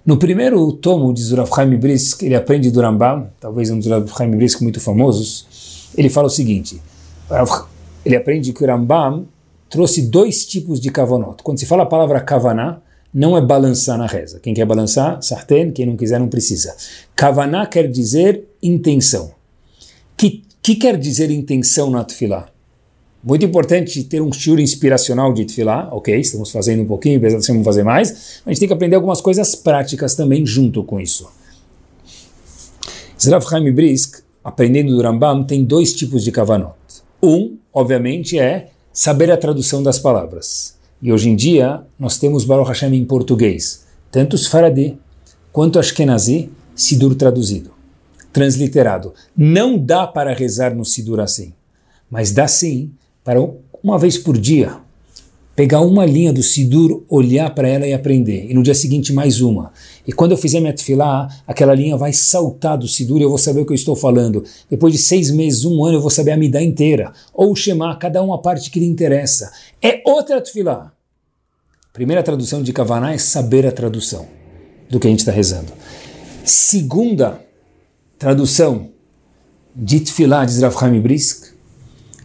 No 0.05 0.17
primeiro 0.17 0.71
tomo 0.71 1.13
de 1.13 1.21
Zurav 1.21 1.49
Chaim 1.53 1.75
Brisk, 1.75 2.23
ele 2.23 2.35
aprende 2.35 2.71
do 2.71 2.81
Rambam, 2.81 3.29
talvez 3.39 3.69
um 3.69 3.75
dos 3.75 3.85
Zurav 3.85 4.07
Chaim 4.07 4.31
Brisk 4.31 4.61
muito 4.61 4.79
famosos, 4.79 5.89
ele 5.97 6.09
fala 6.09 6.27
o 6.27 6.29
seguinte, 6.29 6.81
ele 8.05 8.15
aprende 8.15 8.53
que 8.53 8.63
o 8.63 8.67
Rambam 8.67 9.25
trouxe 9.69 10.09
dois 10.09 10.45
tipos 10.45 10.79
de 10.79 10.89
kavanot. 10.89 11.43
Quando 11.43 11.59
se 11.59 11.65
fala 11.65 11.83
a 11.83 11.85
palavra 11.85 12.21
kavaná, 12.21 12.79
não 13.13 13.37
é 13.37 13.41
balançar 13.41 13.97
na 13.97 14.05
reza. 14.05 14.39
Quem 14.39 14.53
quer 14.53 14.65
balançar, 14.65 15.21
sartén, 15.21 15.71
quem 15.71 15.85
não 15.85 15.97
quiser 15.97 16.19
não 16.19 16.27
precisa. 16.27 16.75
Kavaná 17.15 17.65
quer 17.65 17.89
dizer 17.89 18.45
intenção. 18.61 19.31
Que 20.15 20.43
que 20.61 20.75
quer 20.75 20.97
dizer 20.97 21.31
intenção 21.31 21.89
na 21.89 22.03
tefilá? 22.03 22.49
Muito 23.23 23.45
importante 23.45 24.03
ter 24.03 24.21
um 24.21 24.31
shiur 24.31 24.59
inspiracional 24.59 25.33
de 25.33 25.45
tefilá, 25.45 25.89
ok, 25.91 26.17
estamos 26.19 26.51
fazendo 26.51 26.83
um 26.83 26.85
pouquinho, 26.85 27.19
vamos 27.19 27.65
fazer 27.65 27.83
mais, 27.83 28.41
a 28.45 28.49
gente 28.49 28.59
tem 28.59 28.67
que 28.67 28.73
aprender 28.73 28.95
algumas 28.95 29.19
coisas 29.19 29.55
práticas 29.55 30.15
também 30.15 30.45
junto 30.45 30.83
com 30.83 30.99
isso. 30.99 31.29
Zrav 33.21 33.45
Chaim 33.49 33.71
Brisk, 33.71 34.21
aprendendo 34.43 34.95
do 34.95 35.01
Rambam, 35.01 35.43
tem 35.43 35.65
dois 35.65 35.93
tipos 35.93 36.23
de 36.23 36.31
kavanot. 36.31 36.75
Um, 37.21 37.57
obviamente, 37.73 38.39
é 38.39 38.69
saber 38.93 39.29
a 39.31 39.37
tradução 39.37 39.83
das 39.83 39.99
palavras. 39.99 40.78
E 41.01 41.13
hoje 41.13 41.29
em 41.29 41.35
dia, 41.35 41.81
nós 41.97 42.17
temos 42.17 42.43
Baruch 42.43 42.67
Hashem 42.67 42.93
em 42.93 43.05
português, 43.05 43.85
tanto 44.11 44.37
Sfaradi 44.37 44.97
quanto 45.51 45.79
Ashkenazi, 45.79 46.49
Sidur 46.75 47.15
traduzido, 47.15 47.71
transliterado. 48.31 49.13
Não 49.35 49.77
dá 49.77 50.07
para 50.07 50.33
rezar 50.33 50.75
no 50.75 50.85
Sidur 50.85 51.19
assim, 51.19 51.53
mas 52.09 52.31
dá 52.31 52.47
sim 52.47 52.91
para 53.23 53.39
uma 53.83 53.97
vez 53.97 54.17
por 54.17 54.37
dia 54.37 54.77
pegar 55.59 55.81
uma 55.81 56.05
linha 56.05 56.31
do 56.31 56.41
Sidur, 56.41 57.03
olhar 57.09 57.53
para 57.53 57.67
ela 57.67 57.85
e 57.85 57.91
aprender. 57.91 58.49
E 58.49 58.53
no 58.53 58.63
dia 58.63 58.73
seguinte 58.73 59.11
mais 59.11 59.41
uma. 59.41 59.73
E 60.07 60.13
quando 60.13 60.31
eu 60.31 60.37
fizer 60.37 60.61
minha 60.61 60.71
tefilá, 60.71 61.27
aquela 61.45 61.75
linha 61.75 61.97
vai 61.97 62.13
saltar 62.13 62.77
do 62.77 62.87
Sidur 62.87 63.19
e 63.19 63.23
eu 63.23 63.27
vou 63.27 63.37
saber 63.37 63.59
o 63.59 63.65
que 63.65 63.73
eu 63.73 63.75
estou 63.75 63.93
falando. 63.93 64.41
Depois 64.69 64.93
de 64.93 64.99
seis 64.99 65.29
meses, 65.29 65.65
um 65.65 65.83
ano, 65.83 65.97
eu 65.97 66.01
vou 66.01 66.09
saber 66.09 66.31
a 66.31 66.37
Midah 66.37 66.63
inteira. 66.63 67.11
Ou 67.33 67.53
Shema, 67.57 67.93
cada 67.97 68.23
uma 68.23 68.41
parte 68.41 68.71
que 68.71 68.79
lhe 68.79 68.85
interessa. 68.85 69.51
É 69.81 70.01
outra 70.05 70.39
tefilá. 70.39 70.93
Primeira 71.91 72.23
tradução 72.23 72.63
de 72.63 72.71
Kavaná 72.71 73.11
é 73.11 73.17
saber 73.17 73.67
a 73.67 73.71
tradução 73.73 74.27
do 74.89 74.97
que 74.97 75.07
a 75.07 75.09
gente 75.09 75.19
está 75.19 75.33
rezando. 75.33 75.73
Segunda 76.45 77.37
tradução 78.17 78.91
de 79.75 79.99
tefilá 79.99 80.45
de 80.45 80.53
Zrav 80.53 80.73
Brisk 81.01 81.49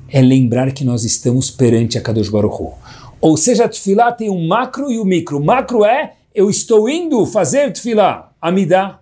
é 0.09 0.23
lembrar 0.23 0.71
que 0.71 0.85
nós 0.85 1.03
estamos 1.03 1.51
perante 1.51 1.99
a 1.99 2.01
Kadosh 2.01 2.29
Baruch 2.29 2.63
Hu. 2.63 2.84
Ou 3.25 3.39
seja, 3.39 3.65
a 3.65 3.69
tefilá 3.71 4.13
tem 4.13 4.29
um 4.29 4.47
macro 4.47 4.93
e 4.93 4.99
o 4.99 5.03
um 5.03 5.07
micro. 5.07 5.39
O 5.39 5.43
macro 5.43 5.83
é, 5.83 6.13
eu 6.35 6.51
estou 6.51 6.91
indo 6.91 7.25
fazer 7.25 7.73
tefilá, 7.73 8.35
Amidá, 8.39 9.01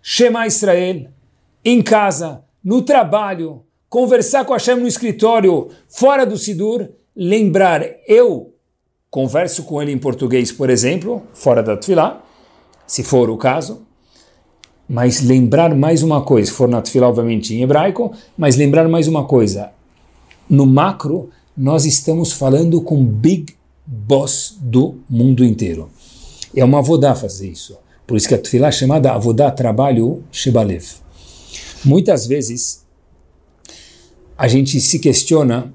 Shema 0.00 0.46
Israel, 0.46 1.08
em 1.62 1.82
casa, 1.82 2.42
no 2.64 2.80
trabalho, 2.80 3.62
conversar 3.90 4.46
com 4.46 4.54
Hashem 4.54 4.76
no 4.76 4.86
escritório, 4.86 5.68
fora 5.86 6.24
do 6.24 6.38
Sidur, 6.38 6.88
lembrar, 7.14 7.84
eu 8.08 8.54
converso 9.10 9.64
com 9.64 9.82
ele 9.82 9.92
em 9.92 9.98
português, 9.98 10.50
por 10.50 10.70
exemplo, 10.70 11.22
fora 11.34 11.62
da 11.62 11.76
tefilá, 11.76 12.22
se 12.86 13.04
for 13.04 13.28
o 13.28 13.36
caso, 13.36 13.82
mas 14.88 15.20
lembrar 15.20 15.74
mais 15.74 16.02
uma 16.02 16.22
coisa, 16.22 16.50
se 16.50 16.56
for 16.56 16.70
na 16.70 16.80
tefilá, 16.80 17.06
obviamente, 17.06 17.54
em 17.54 17.62
hebraico, 17.62 18.14
mas 18.34 18.56
lembrar 18.56 18.88
mais 18.88 19.06
uma 19.06 19.26
coisa, 19.26 19.72
no 20.48 20.64
macro, 20.64 21.28
nós 21.56 21.84
estamos 21.84 22.32
falando 22.32 22.80
com 22.80 23.04
Big 23.04 23.54
Boss 23.86 24.56
do 24.60 24.96
mundo 25.08 25.44
inteiro. 25.44 25.90
É 26.54 26.64
uma 26.64 26.78
avodá 26.78 27.14
fazer 27.14 27.50
isso. 27.50 27.76
Por 28.06 28.16
isso 28.16 28.28
que 28.28 28.34
a 28.34 28.38
tefilá 28.38 28.68
é 28.68 28.72
chamada 28.72 29.12
avodá, 29.12 29.50
trabalho, 29.50 30.22
shebalev. 30.30 30.84
Muitas 31.84 32.26
vezes, 32.26 32.84
a 34.36 34.48
gente 34.48 34.80
se 34.80 34.98
questiona, 34.98 35.72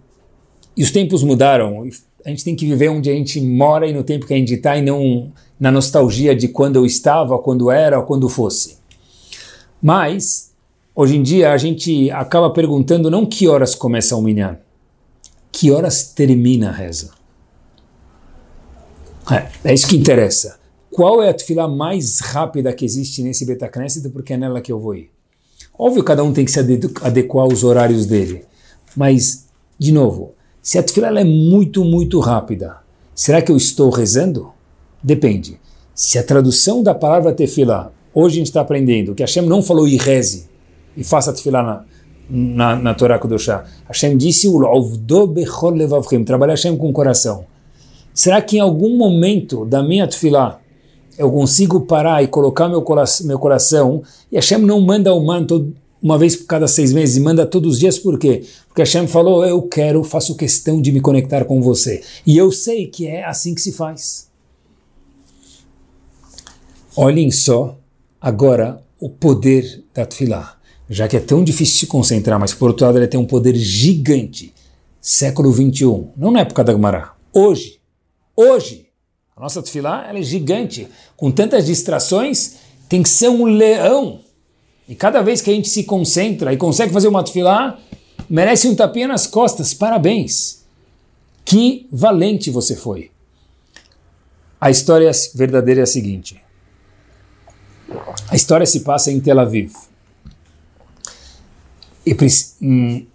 e 0.76 0.84
os 0.84 0.92
tempos 0.92 1.24
mudaram, 1.24 1.88
a 2.26 2.30
gente 2.30 2.44
tem 2.44 2.56
que 2.56 2.66
viver 2.66 2.90
onde 2.90 3.10
a 3.10 3.14
gente 3.14 3.40
mora 3.40 3.88
e 3.88 3.94
no 3.94 4.04
tempo 4.04 4.26
que 4.26 4.34
a 4.34 4.38
gente 4.38 4.54
está 4.54 4.78
e 4.78 4.82
não 4.82 5.32
na 5.60 5.72
nostalgia 5.72 6.36
de 6.36 6.48
quando 6.48 6.76
eu 6.76 6.86
estava, 6.86 7.38
quando 7.40 7.72
era, 7.72 8.00
ou 8.00 8.06
quando 8.06 8.30
fosse. 8.30 8.78
Mas, 9.82 10.54
hoje 10.96 11.18
em 11.18 11.24
dia, 11.24 11.52
a 11.52 11.58
gente 11.58 12.10
acaba 12.12 12.50
perguntando 12.50 13.10
não 13.10 13.26
que 13.26 13.48
horas 13.48 13.74
começa 13.76 14.16
o 14.16 14.22
minyan, 14.22 14.58
que 15.58 15.72
horas 15.72 16.04
termina 16.04 16.70
a 16.70 16.72
reza? 16.72 17.10
É, 19.32 19.72
é 19.72 19.74
isso 19.74 19.88
que 19.88 19.98
interessa. 19.98 20.60
Qual 20.92 21.22
é 21.24 21.30
a 21.30 21.34
tefilá 21.34 21.68
mais 21.68 22.20
rápida 22.20 22.72
que 22.72 22.86
existe 22.86 23.24
nesse 23.24 23.44
Betacneset, 23.44 24.08
porque 24.10 24.34
é 24.34 24.38
nela 24.38 24.62
que 24.62 24.72
eu 24.72 24.80
vou 24.80 24.94
ir? 24.94 25.10
Óbvio, 25.78 26.04
cada 26.04 26.24
um 26.24 26.32
tem 26.32 26.46
que 26.46 26.52
se 26.52 26.60
adequar 26.60 27.46
aos 27.46 27.64
horários 27.64 28.06
dele. 28.06 28.46
Mas, 28.96 29.48
de 29.80 29.92
novo, 29.92 30.36
se 30.62 30.78
a 30.78 30.84
tefilá 30.84 31.20
é 31.20 31.24
muito, 31.24 31.84
muito 31.84 32.20
rápida, 32.20 32.78
será 33.16 33.42
que 33.42 33.52
eu 33.52 33.58
estou 33.58 33.90
rezando? 33.90 34.52
Depende. 35.02 35.60
Se 35.96 36.20
a 36.20 36.24
tradução 36.24 36.84
da 36.84 36.94
palavra 36.94 37.34
tefilá, 37.34 37.92
hoje 38.14 38.36
a 38.36 38.38
gente 38.38 38.48
está 38.48 38.62
aprendendo 38.62 39.16
que 39.16 39.24
Hashem 39.24 39.48
não 39.48 39.64
falou 39.64 39.88
e 39.88 39.98
reze, 39.98 40.48
e 40.96 41.04
faça 41.04 41.32
a 41.32 41.34
tefilá 41.34 41.64
na, 41.64 41.86
na, 42.30 42.76
na 42.76 42.94
Torá 42.94 43.18
Kudoshá. 43.18 43.66
Hashem 43.88 44.18
disse, 44.18 44.48
trabalhar 46.26 46.54
Hashem 46.54 46.78
com 46.78 46.90
o 46.90 46.94
coração. 46.94 47.46
Será 48.14 48.42
que 48.42 48.58
em 48.58 48.60
algum 48.60 48.98
momento 48.98 49.66
da 49.66 49.84
minha 49.84 50.08
tefilá 50.08 50.60
eu 51.18 51.32
consigo 51.32 51.82
parar 51.82 52.24
e 52.24 52.28
colocar 52.28 52.68
meu, 52.68 52.84
meu 53.24 53.40
coração 53.40 54.04
e 54.32 54.36
Hashem 54.36 54.60
não 54.60 54.82
manda 54.82 55.14
o 55.14 55.24
manto 55.24 55.74
uma 56.02 56.18
vez 56.18 56.36
por 56.36 56.46
cada 56.46 56.68
seis 56.68 56.94
meses, 56.94 57.18
manda 57.18 57.46
todos 57.46 57.74
os 57.74 57.80
dias, 57.80 57.98
por 57.98 58.20
quê? 58.20 58.44
Porque 58.68 58.82
Hashem 58.82 59.08
falou, 59.08 59.44
eu 59.44 59.62
quero, 59.64 60.04
faço 60.04 60.36
questão 60.36 60.80
de 60.80 60.92
me 60.92 61.02
conectar 61.02 61.44
com 61.46 61.60
você. 61.62 62.04
E 62.26 62.38
eu 62.38 62.52
sei 62.52 62.86
que 62.86 63.08
é 63.08 63.26
assim 63.26 63.56
que 63.56 63.62
se 63.62 63.72
faz. 63.72 64.30
Olhem 66.96 67.32
só 67.32 67.78
agora 68.22 68.82
o 69.00 69.10
poder 69.10 69.84
da 69.94 70.06
tefilá 70.06 70.57
já 70.90 71.08
que 71.08 71.18
é 71.18 71.20
tão 71.20 71.44
difícil 71.44 71.80
se 71.80 71.88
concentrar, 71.88 72.40
mas 72.40 72.54
por 72.54 72.70
outro 72.70 72.86
lado 72.86 72.98
ele 72.98 73.08
tem 73.08 73.20
um 73.20 73.26
poder 73.26 73.56
gigante. 73.56 74.54
Século 75.02 75.52
21, 75.52 76.12
não 76.18 76.32
na 76.32 76.42
época 76.42 76.64
da 76.64 76.74
Gemara, 76.74 77.12
hoje, 77.34 77.80
hoje, 78.36 78.88
a 79.36 79.42
nossa 79.42 79.62
tefilá 79.62 80.06
ela 80.08 80.20
é 80.20 80.24
gigante, 80.24 80.88
com 81.16 81.32
tantas 81.32 81.66
distrações, 81.66 82.56
tem 82.90 83.04
que 83.04 83.10
ser 83.10 83.30
um 83.30 83.46
leão. 83.46 84.22
E 84.88 84.96
cada 84.96 85.22
vez 85.22 85.42
que 85.42 85.50
a 85.50 85.54
gente 85.54 85.70
se 85.70 85.84
concentra 85.84 86.54
e 86.54 86.58
consegue 86.58 86.94
fazer 86.94 87.08
uma 87.08 87.24
tefilá, 87.24 87.80
merece 88.30 88.68
um 88.68 88.76
tapinha 88.76 89.08
nas 89.08 89.28
costas, 89.28 89.74
parabéns. 89.74 90.66
Que 91.46 91.88
valente 91.92 92.50
você 92.50 92.76
foi. 92.76 93.12
A 94.60 94.70
história 94.70 95.12
verdadeira 95.36 95.82
é 95.82 95.84
a 95.84 95.88
seguinte. 95.88 96.42
A 98.30 98.36
história 98.36 98.66
se 98.66 98.82
passa 98.82 99.12
em 99.12 99.20
Tel 99.20 99.40
Aviv 99.40 99.72
e 102.12 103.08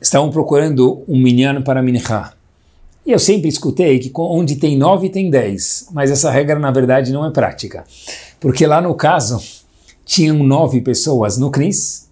estavam 0.00 0.30
procurando 0.30 1.02
um 1.08 1.18
minyan 1.20 1.62
para 1.62 1.82
minchá. 1.82 2.32
E 3.04 3.12
eu 3.12 3.18
sempre 3.18 3.48
escutei 3.48 3.98
que 3.98 4.10
onde 4.16 4.56
tem 4.56 4.76
nove 4.76 5.08
tem 5.08 5.30
dez, 5.30 5.88
mas 5.92 6.10
essa 6.10 6.30
regra 6.30 6.58
na 6.58 6.70
verdade 6.70 7.12
não 7.12 7.24
é 7.24 7.30
prática. 7.30 7.84
Porque 8.40 8.66
lá 8.66 8.80
no 8.80 8.94
caso, 8.94 9.40
tinham 10.04 10.42
nove 10.42 10.80
pessoas 10.80 11.38
no 11.38 11.50
CNIS 11.50 12.08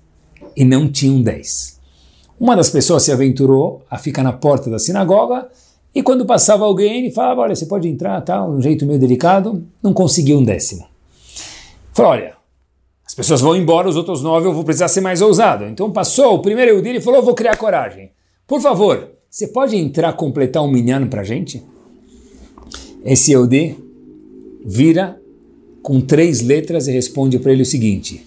e 0.56 0.64
não 0.64 0.90
tinham 0.90 1.22
dez. 1.22 1.80
Uma 2.38 2.56
das 2.56 2.70
pessoas 2.70 3.02
se 3.04 3.12
aventurou 3.12 3.82
a 3.90 3.98
ficar 3.98 4.22
na 4.22 4.32
porta 4.32 4.70
da 4.70 4.78
sinagoga 4.78 5.48
e 5.94 6.02
quando 6.02 6.26
passava 6.26 6.64
alguém, 6.64 6.98
ele 6.98 7.10
falava, 7.12 7.42
olha, 7.42 7.54
você 7.54 7.66
pode 7.66 7.88
entrar, 7.88 8.20
tal, 8.22 8.50
um 8.50 8.60
jeito 8.60 8.84
meio 8.84 8.98
delicado, 8.98 9.64
não 9.80 9.92
conseguiu 9.92 10.38
um 10.38 10.44
décimo. 10.44 10.86
Falou, 11.92 12.12
olha, 12.12 12.34
as 13.14 13.16
pessoas 13.16 13.40
vão 13.40 13.54
embora, 13.54 13.88
os 13.88 13.94
outros 13.94 14.24
nove 14.24 14.48
eu 14.48 14.52
vou 14.52 14.64
precisar 14.64 14.88
ser 14.88 15.00
mais 15.00 15.22
ousado. 15.22 15.66
Então 15.66 15.88
passou 15.92 16.34
o 16.34 16.40
primeiro 16.40 16.72
Eudi 16.72 16.96
e 16.96 17.00
falou, 17.00 17.22
vou 17.22 17.32
criar 17.32 17.56
coragem. 17.56 18.10
Por 18.44 18.60
favor, 18.60 19.08
você 19.30 19.46
pode 19.46 19.76
entrar 19.76 20.14
completar 20.14 20.64
um 20.64 20.68
minyan 20.68 21.06
para 21.06 21.22
gente? 21.22 21.62
Esse 23.04 23.30
Eudi 23.30 23.76
vira 24.64 25.16
com 25.80 26.00
três 26.00 26.40
letras 26.40 26.88
e 26.88 26.90
responde 26.90 27.38
para 27.38 27.52
ele 27.52 27.62
o 27.62 27.66
seguinte, 27.66 28.26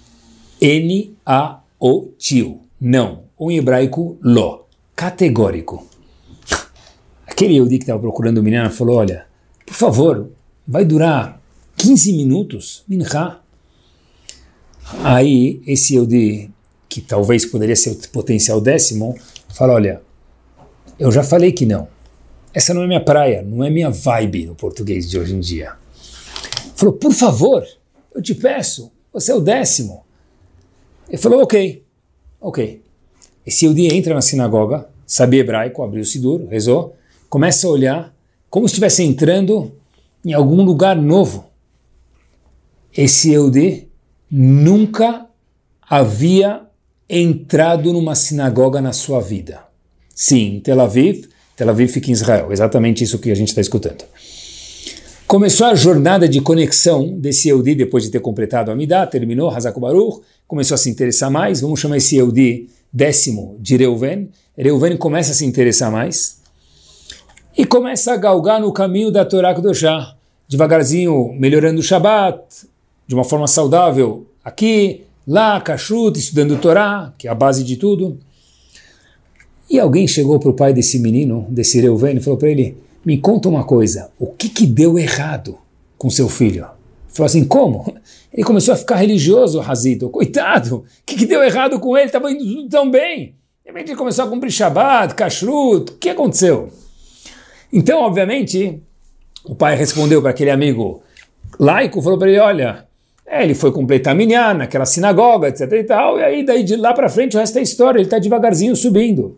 N-A-O-Tio, 0.61 2.61
não, 2.79 3.23
ou 3.37 3.51
em 3.51 3.57
hebraico, 3.57 4.17
Lo, 4.21 4.67
categórico. 4.95 5.85
Aquele 7.25 7.57
Eudi 7.57 7.77
que 7.77 7.83
estava 7.83 7.99
procurando 7.99 8.37
o 8.37 8.43
minyan 8.43 8.69
falou, 8.69 8.95
olha, 8.95 9.25
por 9.65 9.75
favor, 9.75 10.29
vai 10.65 10.85
durar 10.85 11.41
15 11.75 12.13
minutos, 12.13 12.85
minhá, 12.87 13.41
Aí, 15.03 15.61
esse 15.67 15.95
Yehudi, 15.95 16.49
que 16.87 17.01
talvez 17.01 17.45
poderia 17.45 17.75
ser 17.75 17.91
o 17.91 18.09
potencial 18.09 18.61
décimo, 18.61 19.17
fala, 19.49 19.73
olha, 19.73 20.01
eu 20.97 21.11
já 21.11 21.23
falei 21.23 21.51
que 21.51 21.65
não. 21.65 21.87
essa 22.53 22.73
não 22.73 22.83
é 22.83 22.87
minha 22.87 23.03
praia, 23.03 23.43
não 23.43 23.63
é 23.63 23.69
minha 23.69 23.89
vibe 23.89 24.45
no 24.45 24.55
português 24.55 25.09
de 25.09 25.19
hoje 25.19 25.35
em 25.35 25.39
dia. 25.39 25.73
Falou, 26.75 26.93
por 26.93 27.11
favor, 27.11 27.65
eu 28.15 28.21
te 28.21 28.33
peço, 28.33 28.91
você 29.11 29.31
é 29.31 29.35
o 29.35 29.41
décimo. 29.41 30.03
Ele 31.09 31.17
falou, 31.17 31.41
ok, 31.41 31.83
ok. 32.39 32.81
Esse 33.45 33.65
Yehudi 33.65 33.93
entra 33.93 34.13
na 34.13 34.21
sinagoga, 34.21 34.89
sabia 35.05 35.41
hebraico, 35.41 35.83
abriu 35.83 36.01
o 36.01 36.05
Sidur, 36.05 36.47
rezou, 36.47 36.95
começa 37.29 37.67
a 37.67 37.69
olhar 37.69 38.15
como 38.49 38.67
se 38.67 38.73
estivesse 38.73 39.03
entrando 39.03 39.71
em 40.25 40.33
algum 40.33 40.63
lugar 40.63 40.95
novo. 40.95 41.45
Esse 42.95 43.31
Yehudi 43.31 43.86
nunca 44.29 45.25
havia 45.89 46.61
entrado 47.09 47.93
numa 47.93 48.15
sinagoga 48.15 48.81
na 48.81 48.91
sua 48.91 49.21
vida. 49.21 49.61
Sim, 50.13 50.61
Tel 50.63 50.81
Aviv, 50.81 51.27
Tel 51.55 51.69
Aviv 51.69 51.89
fica 51.89 52.09
em 52.09 52.13
Israel, 52.13 52.51
exatamente 52.51 53.03
isso 53.03 53.19
que 53.19 53.31
a 53.31 53.35
gente 53.35 53.49
está 53.49 53.61
escutando. 53.61 54.03
Começou 55.27 55.67
a 55.67 55.75
jornada 55.75 56.27
de 56.27 56.39
conexão 56.39 57.17
desse 57.17 57.49
Eudi 57.49 57.75
depois 57.75 58.03
de 58.03 58.09
ter 58.09 58.21
completado 58.21 58.71
a 58.71 58.75
Midah, 58.75 59.05
terminou 59.05 59.49
Hazak 59.49 59.79
Baruch, 59.79 60.21
começou 60.47 60.75
a 60.75 60.77
se 60.77 60.89
interessar 60.89 61.29
mais, 61.29 61.61
vamos 61.61 61.79
chamar 61.79 61.97
esse 61.97 62.15
Eudi 62.15 62.69
décimo 62.91 63.57
de 63.59 63.75
Reuven. 63.75 64.29
Reuven 64.57 64.95
começa 64.95 65.31
a 65.31 65.35
se 65.35 65.45
interessar 65.45 65.91
mais 65.91 66.41
e 67.57 67.65
começa 67.65 68.13
a 68.13 68.17
galgar 68.17 68.61
no 68.61 68.71
caminho 68.71 69.11
da 69.11 69.25
Torá 69.25 69.53
Kedoshá, 69.53 70.15
devagarzinho 70.47 71.33
melhorando 71.33 71.81
o 71.81 71.83
Shabat, 71.83 72.39
de 73.07 73.15
uma 73.15 73.23
forma 73.23 73.47
saudável 73.47 74.27
aqui, 74.43 75.05
lá, 75.25 75.59
Kashrut, 75.61 76.19
estudando 76.19 76.59
Torá, 76.59 77.13
que 77.17 77.27
é 77.27 77.31
a 77.31 77.35
base 77.35 77.63
de 77.63 77.77
tudo. 77.77 78.19
E 79.69 79.79
alguém 79.79 80.07
chegou 80.07 80.39
para 80.39 80.49
o 80.49 80.53
pai 80.53 80.73
desse 80.73 80.99
menino, 80.99 81.45
desse 81.49 81.79
Reuven, 81.79 82.17
e 82.17 82.21
falou 82.21 82.37
para 82.37 82.49
ele, 82.49 82.77
me 83.05 83.17
conta 83.17 83.49
uma 83.49 83.63
coisa, 83.63 84.11
o 84.19 84.27
que, 84.27 84.49
que 84.49 84.65
deu 84.65 84.97
errado 84.97 85.57
com 85.97 86.09
seu 86.09 86.29
filho? 86.29 86.65
Ele 86.65 87.13
falou 87.13 87.25
assim, 87.25 87.45
como? 87.45 87.93
Ele 88.31 88.43
começou 88.43 88.73
a 88.73 88.77
ficar 88.77 88.97
religioso, 88.97 89.59
Razito, 89.59 90.09
coitado, 90.09 90.75
o 90.75 90.85
que, 91.05 91.15
que 91.15 91.25
deu 91.25 91.43
errado 91.43 91.79
com 91.79 91.97
ele? 91.97 92.05
Estava 92.05 92.29
indo 92.29 92.43
tudo 92.43 92.69
tão 92.69 92.91
bem. 92.91 93.33
De 93.63 93.71
repente 93.71 93.89
ele 93.89 93.97
começou 93.97 94.25
a 94.25 94.27
cumprir 94.27 94.51
Shabbat, 94.51 95.15
Kashrut, 95.15 95.93
o 95.93 95.95
que 95.95 96.09
aconteceu? 96.09 96.69
Então, 97.73 98.01
obviamente, 98.01 98.79
o 99.43 99.55
pai 99.55 99.75
respondeu 99.75 100.21
para 100.21 100.31
aquele 100.31 100.51
amigo 100.51 101.01
laico, 101.59 102.01
falou 102.01 102.19
para 102.19 102.29
ele, 102.29 102.39
olha, 102.39 102.86
é, 103.27 103.43
ele 103.43 103.53
foi 103.53 103.73
completar 103.73 104.15
minyan 104.15 104.53
naquela 104.53 104.85
sinagoga, 104.85 105.49
etc 105.49 105.69
e 105.73 105.83
tal, 105.83 106.17
e 106.17 106.23
aí 106.23 106.45
daí 106.45 106.63
de 106.63 106.77
lá 106.77 106.93
para 106.93 107.09
frente 107.09 107.35
o 107.35 107.39
resto 107.39 107.59
é 107.59 107.61
história, 107.61 107.99
ele 107.99 108.05
está 108.05 108.17
devagarzinho 108.17 108.73
subindo. 108.73 109.35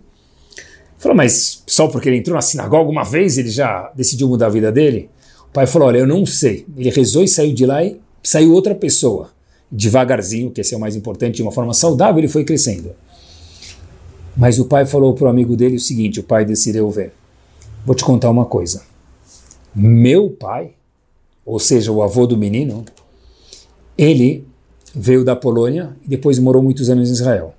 Falou, 0.99 1.17
mas 1.17 1.63
só 1.65 1.87
porque 1.87 2.07
ele 2.07 2.17
entrou 2.17 2.35
na 2.35 2.41
sinagoga 2.41 2.89
uma 2.89 3.03
vez 3.03 3.37
ele 3.37 3.49
já 3.49 3.91
decidiu 3.95 4.27
mudar 4.27 4.47
a 4.47 4.49
vida 4.49 4.71
dele? 4.71 5.09
O 5.49 5.51
pai 5.51 5.65
falou, 5.65 5.87
olha, 5.87 5.97
eu 5.97 6.05
não 6.05 6.25
sei. 6.25 6.65
Ele 6.77 6.89
rezou 6.91 7.23
e 7.23 7.27
saiu 7.27 7.53
de 7.53 7.65
lá 7.65 7.83
e 7.83 7.99
saiu 8.21 8.53
outra 8.53 8.75
pessoa. 8.75 9.31
Devagarzinho, 9.71 10.51
que 10.51 10.61
esse 10.61 10.73
é 10.73 10.77
o 10.77 10.79
mais 10.79 10.95
importante, 10.95 11.37
de 11.37 11.41
uma 11.41 11.51
forma 11.51 11.73
saudável, 11.73 12.19
ele 12.19 12.27
foi 12.27 12.43
crescendo. 12.43 12.91
Mas 14.37 14.59
o 14.59 14.65
pai 14.65 14.85
falou 14.85 15.13
para 15.13 15.25
o 15.25 15.29
amigo 15.29 15.55
dele 15.55 15.77
o 15.77 15.79
seguinte, 15.79 16.19
o 16.19 16.23
pai 16.23 16.45
desse 16.45 16.71
Reuven, 16.71 17.11
vou 17.85 17.95
te 17.95 18.03
contar 18.03 18.29
uma 18.29 18.45
coisa. 18.45 18.83
Meu 19.73 20.29
pai, 20.29 20.71
ou 21.45 21.59
seja, 21.59 21.91
o 21.91 22.03
avô 22.03 22.27
do 22.27 22.37
menino, 22.37 22.85
ele 23.99 24.45
veio 24.95 25.25
da 25.25 25.35
Polônia 25.35 25.93
e 26.05 26.07
depois 26.07 26.39
morou 26.39 26.63
muitos 26.63 26.89
anos 26.89 27.09
em 27.09 27.11
Israel. 27.11 27.53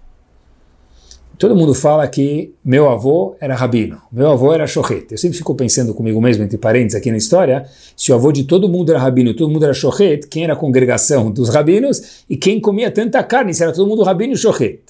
Todo 1.36 1.54
mundo 1.54 1.74
fala 1.74 2.06
que 2.08 2.54
meu 2.64 2.88
avô 2.88 3.34
era 3.40 3.54
rabino, 3.54 4.00
meu 4.10 4.30
avô 4.30 4.52
era 4.52 4.66
shochet. 4.66 5.06
Eu 5.10 5.18
sempre 5.18 5.36
fico 5.36 5.54
pensando 5.54 5.94
comigo 5.94 6.20
mesmo, 6.20 6.42
entre 6.42 6.56
parênteses 6.58 6.94
aqui 6.94 7.10
na 7.10 7.16
história, 7.18 7.66
se 7.96 8.10
o 8.10 8.14
avô 8.14 8.32
de 8.32 8.44
todo 8.44 8.68
mundo 8.68 8.90
era 8.90 8.98
rabino, 8.98 9.34
todo 9.34 9.50
mundo 9.50 9.64
era 9.64 9.74
shochet, 9.74 10.26
quem 10.28 10.44
era 10.44 10.54
a 10.54 10.56
congregação 10.56 11.30
dos 11.30 11.50
rabinos 11.50 12.24
e 12.28 12.36
quem 12.36 12.58
comia 12.58 12.90
tanta 12.90 13.22
carne, 13.22 13.54
se 13.54 13.62
era 13.62 13.72
todo 13.72 13.86
mundo 13.86 14.02
rabino 14.02 14.32
e 14.32 14.36
shochet. 14.36 14.80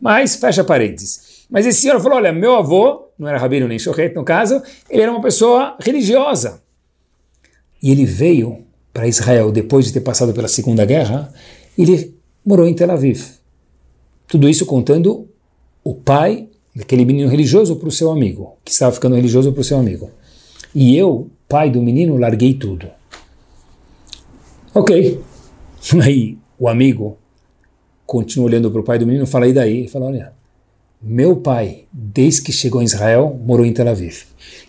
Mas, 0.00 0.36
fecha 0.36 0.62
parênteses. 0.62 1.46
Mas 1.50 1.66
esse 1.66 1.80
senhor 1.82 2.00
falou, 2.00 2.18
olha, 2.18 2.32
meu 2.32 2.54
avô, 2.54 3.08
não 3.18 3.28
era 3.28 3.38
rabino 3.38 3.66
nem 3.66 3.78
shochet 3.78 4.14
no 4.14 4.24
caso, 4.24 4.62
ele 4.90 5.02
era 5.02 5.10
uma 5.10 5.22
pessoa 5.22 5.76
religiosa. 5.80 6.62
E 7.82 7.90
ele 7.90 8.04
veio 8.04 8.67
para 8.98 9.06
Israel 9.06 9.52
depois 9.52 9.84
de 9.84 9.92
ter 9.92 10.00
passado 10.00 10.32
pela 10.32 10.48
Segunda 10.48 10.84
Guerra, 10.84 11.32
ele 11.78 12.16
morou 12.44 12.66
em 12.66 12.74
Tel 12.74 12.90
Aviv. 12.90 13.24
Tudo 14.26 14.48
isso 14.48 14.66
contando 14.66 15.28
o 15.84 15.94
pai 15.94 16.48
daquele 16.74 17.04
menino 17.04 17.30
religioso 17.30 17.76
para 17.76 17.88
o 17.88 17.92
seu 17.92 18.10
amigo, 18.10 18.56
que 18.64 18.72
estava 18.72 18.90
ficando 18.90 19.14
religioso 19.14 19.52
para 19.52 19.60
o 19.60 19.64
seu 19.64 19.78
amigo. 19.78 20.10
E 20.74 20.96
eu, 20.96 21.30
pai 21.48 21.70
do 21.70 21.80
menino, 21.80 22.16
larguei 22.16 22.54
tudo. 22.54 22.88
Ok. 24.74 25.20
Aí 26.02 26.36
o 26.58 26.68
amigo 26.68 27.18
continua 28.04 28.46
olhando 28.46 28.68
para 28.68 28.80
o 28.80 28.84
pai 28.84 28.98
do 28.98 29.06
menino 29.06 29.28
fala, 29.28 29.46
e 29.46 29.52
daí? 29.52 29.78
Ele 29.78 29.88
fala, 29.88 30.06
olha, 30.06 30.32
meu 31.00 31.36
pai, 31.36 31.84
desde 31.92 32.42
que 32.42 32.50
chegou 32.50 32.82
em 32.82 32.86
Israel, 32.86 33.40
morou 33.46 33.64
em 33.64 33.72
Tel 33.72 33.86
Aviv. 33.86 34.24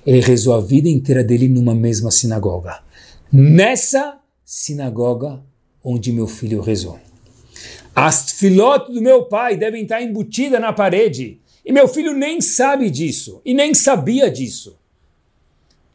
Ele 0.05 0.19
rezou 0.19 0.53
a 0.53 0.61
vida 0.61 0.87
inteira 0.87 1.23
dele 1.23 1.47
numa 1.47 1.73
mesma 1.73 2.11
sinagoga. 2.11 2.77
Nessa 3.31 4.18
sinagoga 4.51 5.43
onde 5.83 6.11
meu 6.11 6.25
filho 6.25 6.59
rezou. 6.59 6.99
As 7.93 8.31
filotes 8.31 8.95
do 8.95 8.99
meu 8.99 9.25
pai 9.25 9.55
devem 9.55 9.83
estar 9.83 10.01
embutidas 10.01 10.59
na 10.59 10.73
parede. 10.73 11.39
E 11.63 11.71
meu 11.71 11.87
filho 11.87 12.13
nem 12.13 12.41
sabe 12.41 12.89
disso, 12.89 13.41
e 13.45 13.53
nem 13.53 13.75
sabia 13.75 14.27
disso. 14.31 14.75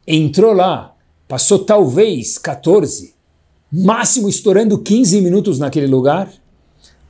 Entrou 0.07 0.53
lá, 0.53 0.95
passou 1.27 1.65
talvez 1.65 2.37
14, 2.37 3.13
máximo 3.69 4.29
estourando 4.29 4.79
15 4.79 5.19
minutos 5.19 5.59
naquele 5.59 5.87
lugar. 5.87 6.31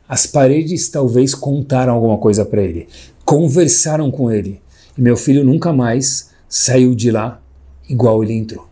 As 0.10 0.26
paredes 0.26 0.90
talvez 0.90 1.36
contaram 1.36 1.94
alguma 1.94 2.18
coisa 2.18 2.44
para 2.44 2.64
ele, 2.64 2.88
conversaram 3.24 4.10
com 4.10 4.32
ele. 4.32 4.60
E 4.98 5.02
meu 5.02 5.16
filho 5.16 5.46
nunca 5.46 5.72
mais 5.72 6.32
saiu 6.50 6.96
de 6.96 7.12
lá 7.12 7.40
igual 7.88 8.24
ele 8.24 8.34
entrou. 8.34 8.68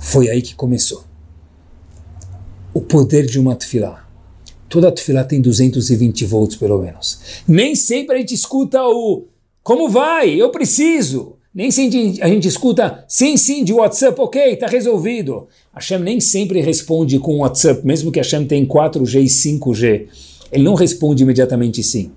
Foi 0.00 0.30
aí 0.30 0.40
que 0.40 0.54
começou. 0.54 1.04
O 2.76 2.82
poder 2.82 3.24
de 3.24 3.40
uma 3.40 3.56
tefilá 3.56 4.06
Toda 4.68 4.92
tefilá 4.92 5.24
tem 5.24 5.40
220 5.40 6.26
volts 6.26 6.56
pelo 6.56 6.78
menos. 6.78 7.18
Nem 7.48 7.74
sempre 7.74 8.16
a 8.16 8.18
gente 8.18 8.34
escuta 8.34 8.82
o 8.82 9.24
como 9.62 9.88
vai, 9.88 10.34
eu 10.34 10.50
preciso. 10.50 11.36
Nem 11.54 11.70
sempre 11.70 12.18
a 12.20 12.28
gente 12.28 12.46
escuta 12.46 13.02
sim, 13.08 13.38
sim, 13.38 13.64
de 13.64 13.72
WhatsApp, 13.72 14.20
ok, 14.20 14.52
está 14.52 14.66
resolvido. 14.66 15.48
Hashem 15.72 16.00
nem 16.00 16.20
sempre 16.20 16.60
responde 16.60 17.18
com 17.18 17.38
WhatsApp, 17.38 17.80
mesmo 17.82 18.12
que 18.12 18.18
Hashem 18.18 18.46
tem 18.46 18.66
4G 18.66 19.22
e 19.22 19.58
5G. 19.58 20.08
Ele 20.52 20.62
não 20.62 20.74
responde 20.74 21.22
imediatamente 21.22 21.82
sim. 21.82 22.12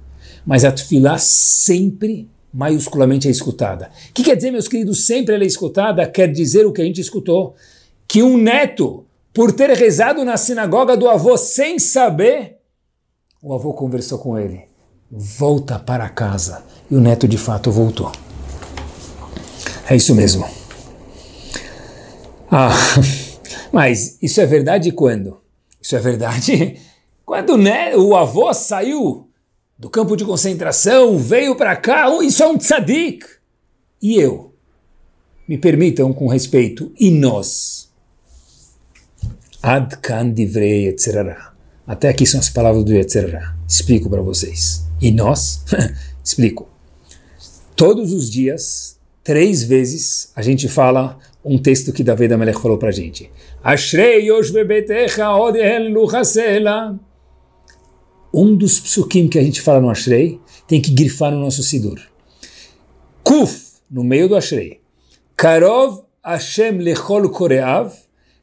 Mas 0.46 0.66
a 0.66 0.74
tefilá 0.74 1.18
sempre 1.18 2.28
maiusculamente 2.54 3.30
é 3.30 3.32
escutada. 3.32 3.90
O 4.10 4.14
que 4.14 4.24
quer 4.24 4.36
dizer, 4.36 4.52
meus 4.52 4.68
queridos, 4.68 5.06
sempre 5.06 5.36
ela 5.36 5.46
é 5.46 5.48
escutada? 5.48 6.06
Quer 6.06 6.30
dizer 6.30 6.66
o 6.66 6.74
que 6.74 6.82
a 6.82 6.86
gente 6.86 7.00
escutou. 7.00 7.56
Que 8.06 8.22
um 8.22 8.36
neto 8.38 9.06
por 9.34 9.52
ter 9.52 9.70
rezado 9.72 10.26
na 10.26 10.38
sinagoga 10.38 10.98
do 10.98 11.10
avô 11.10 11.38
sem 11.38 11.80
saber, 11.80 12.58
o 13.42 13.54
avô 13.54 13.74
conversou 13.74 14.20
com 14.20 14.38
ele. 14.38 14.64
Volta 15.10 15.80
para 15.80 16.10
casa. 16.10 16.64
E 16.90 16.96
o 16.96 17.00
neto 17.02 17.28
de 17.28 17.38
fato 17.38 17.72
voltou. 17.72 18.12
É 19.90 19.96
isso 19.96 20.14
mesmo. 20.14 20.46
Ah, 22.52 22.72
mas 23.72 24.18
isso 24.22 24.42
é 24.42 24.46
verdade 24.46 24.92
quando? 24.92 25.40
Isso 25.82 25.96
é 25.96 26.00
verdade 26.00 26.80
quando 27.26 27.58
né, 27.58 27.96
o 27.96 28.16
avô 28.16 28.54
saiu 28.54 29.30
do 29.78 29.90
campo 29.90 30.18
de 30.18 30.26
concentração, 30.26 31.18
veio 31.18 31.56
para 31.56 31.76
cá, 31.76 32.08
isso 32.22 32.44
é 32.44 32.48
um 32.48 32.58
tzadik. 32.58 33.26
E 34.02 34.20
eu? 34.20 34.54
Me 35.48 35.58
permitam 35.58 36.12
com 36.12 36.28
respeito, 36.28 36.92
e 37.00 37.10
nós? 37.10 37.89
Ad 39.62 39.98
kan 40.02 40.34
divrei 40.34 40.86
Yetzerara. 40.86 41.54
Até 41.86 42.08
aqui 42.08 42.26
são 42.26 42.40
as 42.40 42.50
palavras 42.50 42.86
do 42.86 42.94
Yetzerara. 42.94 43.56
Explico 43.68 44.10
para 44.10 44.22
vocês. 44.22 44.86
E 45.02 45.12
nós? 45.12 45.66
Explico. 46.24 46.70
Todos 47.76 48.14
os 48.14 48.30
dias, 48.30 48.98
três 49.22 49.64
vezes, 49.64 50.32
a 50.34 50.42
gente 50.42 50.70
fala 50.70 51.20
um 51.44 51.58
texto 51.58 51.92
que 51.92 52.04
Davi 52.04 52.32
Amelech 52.32 52.62
falou 52.62 52.78
para 52.78 52.90
a 52.90 52.94
gente. 52.94 53.30
Ashrei 53.62 54.32
odehen 54.32 55.94
luchasela. 55.94 56.98
Um 58.34 58.56
dos 58.56 58.80
psukim 58.80 59.28
que 59.28 59.40
a 59.40 59.44
gente 59.44 59.62
fala 59.62 59.82
no 59.82 59.90
Ashrei 59.90 60.40
tem 60.68 60.82
que 60.82 60.92
grifar 60.92 61.32
no 61.32 61.40
nosso 61.40 61.64
Sidur. 61.64 62.00
Kuf, 63.24 63.80
no 63.92 64.04
meio 64.04 64.30
do 64.30 64.36
Ashrei. 64.38 64.80
Karov 65.36 66.06
Hashem 66.24 66.78
lechol 66.78 67.30
koreav 67.30 67.92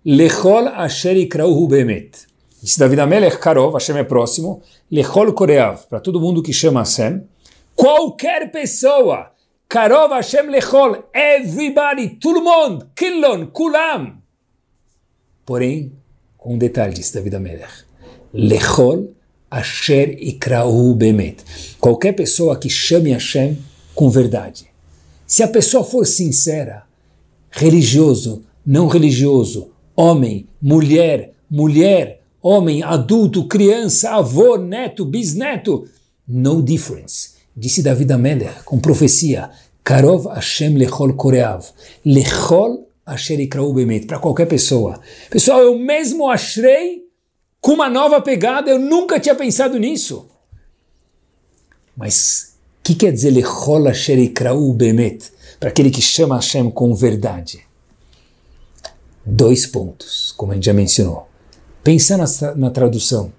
Lechol 0.06 0.68
asher 0.68 1.16
ikrauhu 1.16 1.66
bemet. 1.66 2.28
Disse 2.62 2.78
David 2.78 3.00
Amelech 3.00 3.38
Karov, 3.38 3.74
Hashem 3.74 3.98
é 3.98 4.04
próximo, 4.04 4.62
Lechol 4.88 5.32
koreav, 5.32 5.88
para 5.88 5.98
todo 5.98 6.20
mundo 6.20 6.42
que 6.44 6.52
chama 6.52 6.80
Hashem, 6.80 7.22
qualquer 7.74 8.52
pessoa 8.52 9.32
Karov 9.68 10.12
Hashem 10.12 10.48
lechol. 10.48 11.08
Everybody, 11.12 12.10
todo 12.20 12.40
mundo, 12.40 12.88
killon, 12.94 13.46
kulam. 13.46 14.22
Porém, 15.44 15.92
com 16.38 16.54
um 16.54 16.58
detalhe, 16.58 16.94
disse 16.94 17.12
David 17.12 17.34
Amelech. 17.34 17.84
Lechol 18.32 19.12
asher 19.50 20.16
ikrahu 20.22 20.94
bemet. 20.94 21.42
Qualquer 21.80 22.12
pessoa 22.12 22.56
que 22.56 22.70
chame 22.70 23.10
Hashem 23.10 23.58
com 23.92 24.08
verdade. 24.08 24.70
Se 25.26 25.42
a 25.42 25.48
pessoa 25.48 25.82
for 25.82 26.06
sincera, 26.06 26.84
religioso, 27.50 28.44
não 28.64 28.86
religioso, 28.86 29.72
homem, 29.96 30.46
mulher, 30.60 31.32
mulher, 31.50 32.20
homem, 32.42 32.82
adulto, 32.82 33.48
criança, 33.48 34.10
avô, 34.10 34.56
neto, 34.58 35.04
bisneto, 35.04 35.88
no 36.28 36.62
difference. 36.62 37.36
Disse 37.56 37.82
David 37.82 38.12
Amelech 38.12 38.62
com 38.64 38.78
profecia, 38.78 39.50
Karov 39.82 40.26
Hashem 40.26 40.76
lechol 40.76 41.14
koreav, 41.14 41.64
lechol 42.04 42.86
bemet, 43.72 44.06
para 44.06 44.18
qualquer 44.18 44.46
pessoa. 44.46 45.00
Pessoal, 45.30 45.62
eu 45.62 45.78
mesmo 45.78 46.28
achei 46.28 47.06
com 47.60 47.72
uma 47.72 47.88
nova 47.88 48.20
pegada, 48.20 48.70
eu 48.70 48.78
nunca 48.78 49.18
tinha 49.18 49.34
pensado 49.34 49.78
nisso. 49.78 50.28
Mas 51.96 52.56
o 52.80 52.82
que 52.82 52.94
quer 52.94 53.12
dizer 53.12 53.30
lechol 53.30 53.88
asher 53.88 54.18
bemet? 54.74 55.32
Para 55.58 55.70
aquele 55.70 55.90
que 55.90 56.02
chama 56.02 56.34
Hashem 56.34 56.70
com 56.70 56.94
verdade. 56.94 57.64
Dois 59.28 59.66
pontos, 59.66 60.32
como 60.36 60.52
a 60.52 60.54
gente 60.54 60.66
já 60.66 60.72
mencionou. 60.72 61.26
Pensar 61.82 62.16
na, 62.16 62.54
na 62.54 62.70
tradução. 62.70 63.32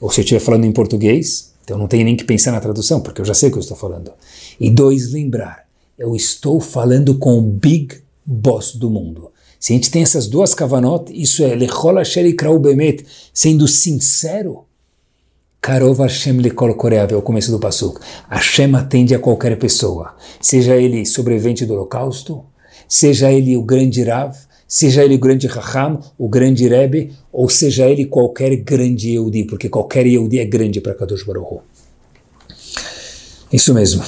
Ou 0.00 0.10
se 0.10 0.20
eu 0.20 0.22
estiver 0.22 0.40
falando 0.40 0.64
em 0.64 0.72
português, 0.72 1.52
então 1.62 1.76
não 1.76 1.86
tenho 1.86 2.04
nem 2.04 2.16
que 2.16 2.24
pensar 2.24 2.50
na 2.50 2.60
tradução, 2.60 3.00
porque 3.00 3.20
eu 3.20 3.24
já 3.24 3.34
sei 3.34 3.50
o 3.50 3.52
que 3.52 3.58
eu 3.58 3.62
estou 3.62 3.76
falando. 3.76 4.10
E 4.58 4.70
dois, 4.70 5.12
lembrar. 5.12 5.66
Eu 5.98 6.16
estou 6.16 6.60
falando 6.60 7.18
com 7.18 7.38
o 7.38 7.42
Big 7.42 8.02
Boss 8.24 8.74
do 8.74 8.88
mundo. 8.88 9.30
Se 9.60 9.72
a 9.72 9.76
gente 9.76 9.90
tem 9.90 10.02
essas 10.02 10.26
duas 10.26 10.54
kavanot, 10.54 11.12
isso 11.12 11.44
é 11.44 11.54
lechol 11.54 11.98
asher 11.98 12.34
bemet, 12.58 13.04
sendo 13.32 13.68
sincero, 13.68 14.64
Karov 15.60 16.00
Hashem 16.00 16.38
lekol 16.38 16.74
koreav, 16.74 17.12
é 17.12 17.16
o 17.16 17.22
começo 17.22 17.52
do 17.52 17.60
pasuk. 17.60 18.00
Hashem 18.28 18.74
atende 18.74 19.14
a 19.14 19.20
qualquer 19.20 19.56
pessoa, 19.56 20.16
seja 20.40 20.74
ele 20.74 21.06
sobrevivente 21.06 21.64
do 21.64 21.74
holocausto, 21.74 22.44
seja 22.88 23.30
ele 23.30 23.56
o 23.56 23.62
grande 23.62 24.02
Rav, 24.02 24.36
seja 24.72 25.04
ele 25.04 25.18
grande 25.18 25.46
Raham, 25.46 26.00
o 26.16 26.26
grande 26.26 26.66
Rebbe, 26.66 27.12
ou 27.30 27.46
seja 27.46 27.86
ele 27.86 28.06
qualquer 28.06 28.56
grande 28.56 29.10
Yehudi, 29.10 29.44
porque 29.44 29.68
qualquer 29.68 30.06
Yehudi 30.06 30.38
é 30.38 30.46
grande 30.46 30.80
para 30.80 30.94
Kadosh 30.94 31.24
Baruch. 31.24 31.60
Isso 33.52 33.74
mesmo. 33.74 34.02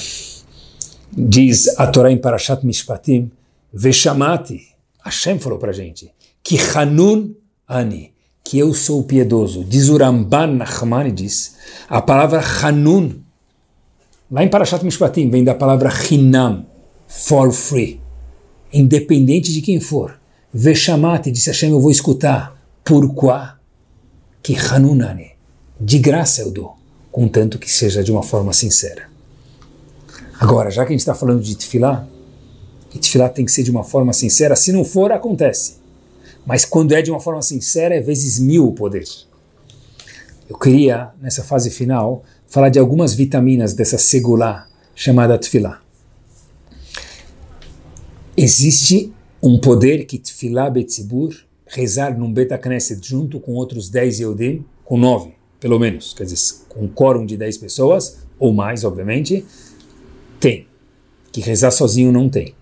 Diz 1.13 1.69
a 1.79 1.87
Torá 1.87 2.11
em 2.11 2.17
Parashat 2.17 2.65
Mishpatim, 2.65 3.31
Veshamati, 3.71 4.69
Hashem 5.05 5.39
falou 5.39 5.59
para 5.59 5.69
a 5.69 5.75
gente, 5.75 6.11
que 6.43 6.57
Hanun 6.75 7.35
Ani, 7.69 8.15
que 8.43 8.59
eu 8.59 8.73
sou 8.73 9.05
piedoso. 9.05 9.65
Diz 9.65 9.91
o 9.91 9.99
Ramban 9.99 10.47
Nachmanides, 10.47 11.57
a 11.91 12.01
palavra 12.01 12.41
Hanun, 12.41 13.17
lá 14.31 14.43
em 14.43 14.49
Parashat 14.49 14.83
Mishpatim, 14.83 15.29
vem 15.29 15.45
da 15.45 15.55
palavra 15.55 15.93
Hinam, 16.11 16.65
for 17.07 17.53
free, 17.53 18.01
independente 18.73 19.53
de 19.53 19.61
quem 19.61 19.79
for. 19.79 20.24
Veshamati, 20.57 21.33
disse 21.33 21.51
Hashem, 21.51 21.73
eu 21.73 21.81
vou 21.81 21.91
escutar. 21.91 22.57
Pourquoi? 22.85 23.41
Que 24.41 24.57
Hanunani, 24.57 25.33
de 25.81 25.99
graça 25.99 26.43
eu 26.43 26.51
dou, 26.53 26.77
contanto 27.11 27.59
que 27.59 27.69
seja 27.69 28.05
de 28.05 28.13
uma 28.13 28.23
forma 28.23 28.53
sincera. 28.53 29.09
Agora, 30.39 30.71
já 30.71 30.85
que 30.85 30.91
a 30.91 30.93
gente 30.93 31.01
está 31.01 31.15
falando 31.15 31.43
de 31.43 31.57
Tfilá, 31.57 32.07
e 32.95 32.99
Tfilá 33.01 33.29
tem 33.29 33.45
que 33.45 33.51
ser 33.51 33.65
de 33.65 33.71
uma 33.73 33.83
forma 33.83 34.13
sincera, 34.13 34.55
se 34.55 34.71
não 34.71 34.85
for, 34.85 35.11
acontece. 35.11 35.79
Mas 36.47 36.65
quando 36.65 36.93
é 36.93 37.03
de 37.03 37.11
uma 37.11 37.19
forma 37.19 37.43
sincera, 37.43 37.97
é 37.97 38.01
vezes 38.01 38.39
mil 38.39 38.69
o 38.69 38.73
poder. 38.73 39.05
Eu 40.49 40.57
queria, 40.57 41.09
nessa 41.21 41.43
fase 41.43 41.69
final, 41.69 42.23
falar 42.47 42.69
de 42.69 42.79
algumas 42.79 43.13
vitaminas 43.13 43.75
dessa 43.75 43.99
segulá 43.99 44.69
chamada 44.95 45.37
Tfilá. 45.37 45.81
Existe 48.37 49.13
um 49.45 49.59
poder 49.59 50.07
que 50.07 50.19
Tfilah 50.19 50.71
Betzibur, 50.71 51.35
rezar 51.67 52.17
num 52.17 52.33
Beta 52.33 52.57
Knesset 52.57 53.07
junto 53.07 53.39
com 53.39 53.53
outros 53.53 53.91
10 53.91 54.21
Yehudim, 54.21 54.65
com 54.83 54.97
9, 54.97 55.35
pelo 55.61 55.79
menos, 55.79 56.15
quer 56.15 56.25
dizer, 56.25 56.65
com 56.67 56.85
um 56.85 56.89
quórum 56.89 57.27
de 57.27 57.37
10 57.37 57.59
pessoas, 57.59 58.25
ou 58.39 58.55
mais, 58.55 58.85
obviamente, 58.85 59.45
tem. 60.41 60.67
Que 61.31 61.43
rezar 61.43 61.71
sozinho 61.71 62.11
não 62.11 62.27
tem. 62.27 62.55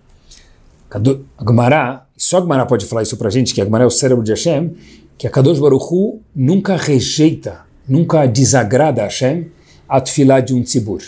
A 0.91 0.99
Gemara, 1.47 2.05
só 2.17 2.39
a 2.39 2.41
Gemara 2.41 2.65
pode 2.65 2.85
falar 2.85 3.03
isso 3.03 3.15
pra 3.15 3.29
gente, 3.29 3.53
que 3.53 3.61
a 3.61 3.63
Gemara 3.63 3.85
é 3.85 3.87
o 3.87 3.91
cérebro 3.91 4.21
de 4.21 4.31
Hashem, 4.31 4.75
que 5.17 5.25
a 5.25 5.29
Kadosh 5.29 5.59
Baruch 5.59 5.85
Hu 5.89 6.21
nunca 6.35 6.75
rejeita, 6.75 7.61
nunca 7.87 8.25
desagrada 8.25 9.03
a 9.03 9.05
Hashem 9.05 9.49
a 9.87 10.01
Tfilah 10.01 10.41
de 10.41 10.53
um 10.53 10.61
tzibur. 10.61 11.01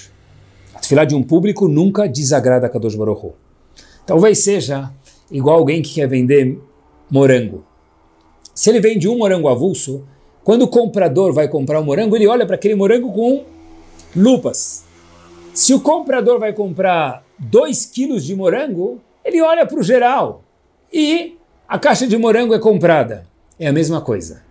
A 0.73 0.79
Tfilah 0.79 1.03
de 1.03 1.15
um 1.15 1.21
público 1.21 1.67
nunca 1.67 2.07
desagrada 2.07 2.67
a 2.67 2.69
Kadosh 2.69 2.95
Baruch 2.95 3.25
Hu. 3.25 3.33
Talvez 4.05 4.39
seja 4.39 4.89
igual 5.31 5.57
alguém 5.57 5.81
que 5.81 5.95
quer 5.95 6.07
vender 6.07 6.59
morango. 7.09 7.63
Se 8.53 8.69
ele 8.69 8.79
vende 8.79 9.07
um 9.07 9.17
morango 9.17 9.47
avulso, 9.49 10.05
quando 10.43 10.63
o 10.63 10.67
comprador 10.67 11.33
vai 11.33 11.47
comprar 11.47 11.79
o 11.79 11.81
um 11.81 11.85
morango, 11.85 12.15
ele 12.15 12.27
olha 12.27 12.45
para 12.45 12.55
aquele 12.55 12.75
morango 12.75 13.11
com 13.11 13.43
lupas. 14.15 14.85
Se 15.53 15.73
o 15.73 15.79
comprador 15.79 16.39
vai 16.39 16.53
comprar 16.53 17.25
2 17.39 17.85
quilos 17.87 18.23
de 18.23 18.35
morango, 18.35 19.01
ele 19.23 19.41
olha 19.41 19.65
para 19.65 19.79
o 19.79 19.83
geral 19.83 20.43
e 20.91 21.37
a 21.67 21.79
caixa 21.79 22.05
de 22.07 22.17
morango 22.17 22.53
é 22.53 22.59
comprada. 22.59 23.25
É 23.59 23.67
a 23.67 23.73
mesma 23.73 24.01
coisa. 24.01 24.43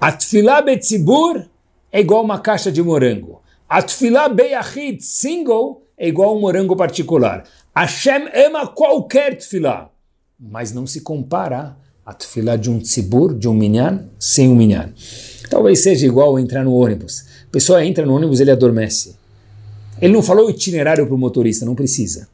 Atfilá 0.00 0.60
betzibur 0.60 1.44
é 1.92 2.00
igual 2.00 2.24
uma 2.24 2.38
caixa 2.38 2.72
de 2.72 2.82
morango. 2.82 3.40
Atfilá 3.68 4.28
beyachid 4.28 5.00
single 5.00 5.82
é 5.96 6.08
igual 6.08 6.36
um 6.36 6.40
morango 6.40 6.76
particular. 6.76 7.44
Hashem 7.74 8.28
ama 8.46 8.68
qualquer 8.68 9.36
tefilá, 9.36 9.90
mas 10.38 10.72
não 10.72 10.86
se 10.86 11.00
compara 11.00 11.76
a 12.06 12.12
tefilá 12.12 12.54
de 12.54 12.70
um 12.70 12.78
tzibur, 12.78 13.34
de 13.34 13.48
um 13.48 13.54
minyan, 13.54 14.08
sem 14.18 14.48
um 14.48 14.54
minyan. 14.54 14.92
Talvez 15.50 15.82
seja 15.82 16.06
igual 16.06 16.38
entrar 16.38 16.62
no 16.62 16.74
ônibus. 16.74 17.24
A 17.48 17.50
pessoa 17.50 17.84
entra 17.84 18.06
no 18.06 18.14
ônibus, 18.14 18.40
ele 18.40 18.50
adormece. 18.50 19.16
Ele 20.00 20.12
não 20.12 20.22
falou 20.22 20.48
itinerário 20.50 21.06
para 21.06 21.14
o 21.14 21.18
motorista, 21.18 21.66
não 21.66 21.74
precisa. 21.74 22.28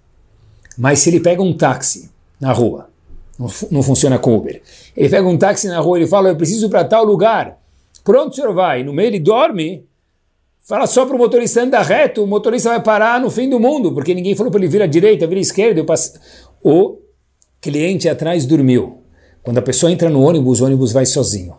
Mas 0.76 0.98
se 0.98 1.10
ele 1.10 1.20
pega 1.20 1.42
um 1.42 1.56
táxi 1.56 2.10
na 2.40 2.52
rua, 2.52 2.90
não, 3.38 3.48
não 3.70 3.82
funciona 3.82 4.18
com 4.18 4.36
Uber, 4.36 4.60
ele 4.96 5.08
pega 5.08 5.26
um 5.26 5.38
táxi 5.38 5.68
na 5.68 5.78
rua, 5.80 5.98
ele 5.98 6.06
fala, 6.06 6.28
eu 6.28 6.36
preciso 6.36 6.68
para 6.68 6.84
tal 6.84 7.04
lugar. 7.04 7.58
Pronto, 8.04 8.32
o 8.32 8.34
senhor 8.34 8.52
vai. 8.54 8.82
No 8.82 8.92
meio 8.92 9.08
ele 9.08 9.20
dorme, 9.20 9.86
Fala 10.70 10.86
só 10.86 11.04
para 11.04 11.16
o 11.16 11.18
motorista 11.18 11.62
andar 11.62 11.82
reto, 11.82 12.22
o 12.22 12.28
motorista 12.28 12.68
vai 12.68 12.80
parar 12.80 13.20
no 13.20 13.28
fim 13.28 13.50
do 13.50 13.58
mundo, 13.58 13.92
porque 13.92 14.14
ninguém 14.14 14.36
falou 14.36 14.52
para 14.52 14.60
ele 14.60 14.68
vir 14.68 14.80
à 14.80 14.86
direita, 14.86 15.26
vir 15.26 15.38
à 15.38 15.40
esquerda. 15.40 15.84
O 16.62 16.98
cliente 17.60 18.08
atrás 18.08 18.46
dormiu. 18.46 18.98
Quando 19.42 19.58
a 19.58 19.62
pessoa 19.62 19.90
entra 19.90 20.08
no 20.08 20.22
ônibus, 20.22 20.60
o 20.60 20.66
ônibus 20.66 20.92
vai 20.92 21.04
sozinho. 21.04 21.56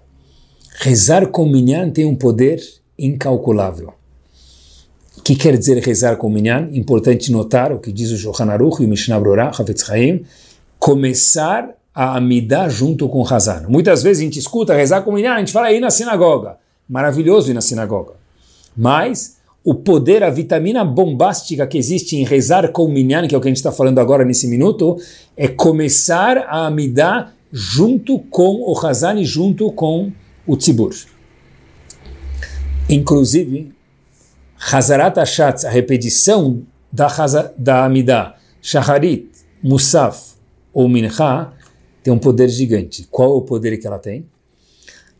Rezar 0.79 1.27
com 1.27 1.45
minyan 1.45 1.89
tem 1.89 2.05
um 2.05 2.15
poder 2.15 2.61
incalculável. 2.97 3.91
O 5.17 5.21
que 5.21 5.35
quer 5.35 5.57
dizer 5.57 5.83
rezar 5.83 6.15
com 6.15 6.29
minyan? 6.29 6.69
Importante 6.71 7.33
notar 7.33 7.73
o 7.73 7.79
que 7.79 7.91
diz 7.91 8.11
o 8.11 8.17
Shulchan 8.17 8.49
Aruch 8.49 8.81
e 8.81 8.85
o 8.85 8.87
Mishnah 8.87 9.19
Brorah, 9.19 9.51
Havetz 9.59 9.83
Chaim, 9.83 10.23
começar 10.79 11.69
a 11.93 12.15
amidar 12.15 12.69
junto 12.69 13.09
com 13.09 13.21
o 13.21 13.27
Hazan. 13.27 13.65
Muitas 13.67 14.03
vezes 14.03 14.21
a 14.21 14.23
gente 14.23 14.39
escuta 14.39 14.73
rezar 14.73 15.01
com 15.01 15.11
minyan, 15.11 15.33
a 15.33 15.39
gente 15.39 15.51
fala 15.51 15.67
aí 15.67 15.81
na 15.81 15.89
sinagoga. 15.89 16.55
Maravilhoso 16.87 17.51
ir 17.51 17.53
na 17.53 17.61
sinagoga. 17.61 18.20
Mas 18.75 19.37
o 19.63 19.75
poder, 19.75 20.23
a 20.23 20.29
vitamina 20.29 20.83
bombástica 20.83 21.67
que 21.67 21.77
existe 21.77 22.15
em 22.15 22.23
rezar 22.23 22.71
com 22.71 22.85
o 22.85 22.91
minyan, 22.91 23.27
que 23.27 23.35
é 23.35 23.37
o 23.37 23.41
que 23.41 23.47
a 23.47 23.51
gente 23.51 23.57
está 23.57 23.71
falando 23.71 23.99
agora 23.99 24.25
nesse 24.25 24.47
minuto, 24.47 24.97
é 25.37 25.47
começar 25.47 26.37
a 26.37 26.65
amidar 26.65 27.35
junto 27.51 28.17
com 28.17 28.61
o 28.61 28.77
Hazan 28.77 29.19
e 29.19 29.25
junto 29.25 29.71
com 29.71 30.11
o 30.47 30.57
Tzibur. 30.57 30.95
Inclusive, 32.89 33.71
Hazarat 34.71 35.17
Hashatz, 35.17 35.65
a 35.65 35.69
repetição 35.69 36.63
da, 36.91 37.07
da 37.57 37.85
Amidah, 37.85 38.35
Shaharit, 38.61 39.29
Musaf 39.63 40.33
ou 40.73 40.89
Mincha, 40.89 41.53
tem 42.03 42.11
um 42.11 42.17
poder 42.17 42.49
gigante. 42.49 43.07
Qual 43.11 43.31
é 43.31 43.33
o 43.35 43.41
poder 43.41 43.77
que 43.77 43.85
ela 43.85 43.99
tem? 43.99 44.25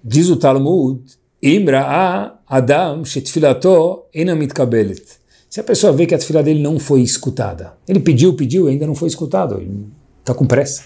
Diz 0.04 0.30
o 0.30 0.36
Talmud 0.36 1.02
Imra 1.42 2.40
Adam 2.54 3.06
shetfilato 3.06 4.08
enamit 4.14 4.54
kabelet. 4.54 5.02
Se 5.50 5.62
a 5.62 5.64
pessoa 5.64 5.94
vê 5.94 6.06
que 6.06 6.14
a 6.14 6.18
tefila 6.18 6.44
dele 6.44 6.62
não 6.62 6.78
foi 6.78 7.00
escutada, 7.02 7.72
ele 7.88 8.02
pediu, 8.02 8.34
pediu, 8.34 8.68
ainda 8.68 8.86
não 8.86 8.94
foi 8.94 9.08
escutado, 9.08 9.56
ele 9.62 9.86
está 10.20 10.34
com 10.34 10.46
pressa. 10.46 10.84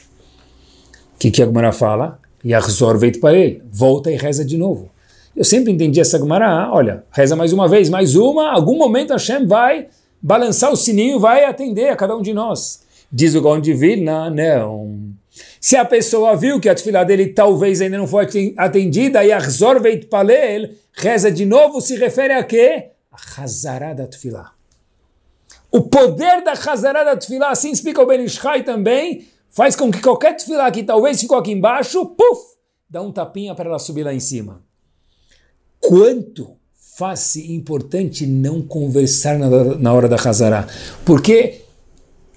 O 1.15 1.17
que, 1.17 1.31
que 1.31 1.41
a 1.41 1.45
Gemara 1.47 1.71
fala? 1.71 2.19
Yachzor 2.45 2.99
veit 2.99 3.19
para 3.19 3.35
ele, 3.35 3.63
volta 3.71 4.11
e 4.11 4.15
reza 4.15 4.45
de 4.45 4.59
novo. 4.59 4.91
Eu 5.35 5.43
sempre 5.43 5.71
entendi 5.71 5.99
essa 5.99 6.19
Gemara, 6.19 6.69
olha, 6.71 7.03
reza 7.11 7.35
mais 7.35 7.51
uma 7.51 7.67
vez, 7.67 7.89
mais 7.89 8.15
uma, 8.15 8.51
algum 8.51 8.77
momento 8.77 9.13
Hashem 9.13 9.47
vai 9.47 9.87
balançar 10.21 10.71
o 10.71 10.75
sininho 10.75 11.19
vai 11.19 11.45
atender 11.45 11.89
a 11.89 11.95
cada 11.95 12.15
um 12.15 12.21
de 12.21 12.31
nós. 12.31 12.83
Diz 13.11 13.33
o 13.33 13.41
Gaon 13.41 13.59
de 13.59 13.73
não. 13.95 15.04
Se 15.65 15.75
a 15.75 15.83
pessoa 15.83 16.35
viu 16.35 16.59
que 16.59 16.69
a 16.69 16.75
tefilá 16.75 17.03
dele 17.03 17.29
talvez 17.29 17.81
ainda 17.81 17.97
não 17.97 18.05
foi 18.05 18.53
atendida, 18.55 19.25
e 19.25 19.31
Arzor 19.31 19.81
Veit 19.81 20.05
Palel, 20.05 20.69
reza 20.93 21.31
de 21.31 21.43
novo, 21.43 21.81
se 21.81 21.95
refere 21.95 22.33
a 22.33 22.43
quê? 22.43 22.91
A 23.11 23.41
Hazará 23.41 23.91
da 23.91 24.05
tefilá. 24.05 24.53
O 25.71 25.81
poder 25.81 26.43
da 26.43 26.51
Hazará 26.51 27.03
da 27.03 27.17
tefilá, 27.17 27.49
assim 27.49 27.71
explica 27.71 27.99
o 27.99 28.05
Benishai 28.05 28.61
também, 28.61 29.25
faz 29.49 29.75
com 29.75 29.89
que 29.89 29.99
qualquer 30.03 30.37
tefilá 30.37 30.69
que 30.69 30.83
talvez 30.83 31.19
ficou 31.19 31.39
aqui 31.39 31.53
embaixo, 31.53 32.05
puf, 32.05 32.41
dá 32.87 33.01
um 33.01 33.11
tapinha 33.11 33.55
para 33.55 33.67
ela 33.67 33.79
subir 33.79 34.03
lá 34.03 34.13
em 34.13 34.19
cima. 34.19 34.61
Quanto 35.79 36.57
faz-se 36.95 37.51
importante 37.51 38.27
não 38.27 38.61
conversar 38.61 39.39
na, 39.39 39.49
na 39.49 39.91
hora 39.91 40.07
da 40.07 40.15
Hazará. 40.15 40.67
Porque 41.03 41.61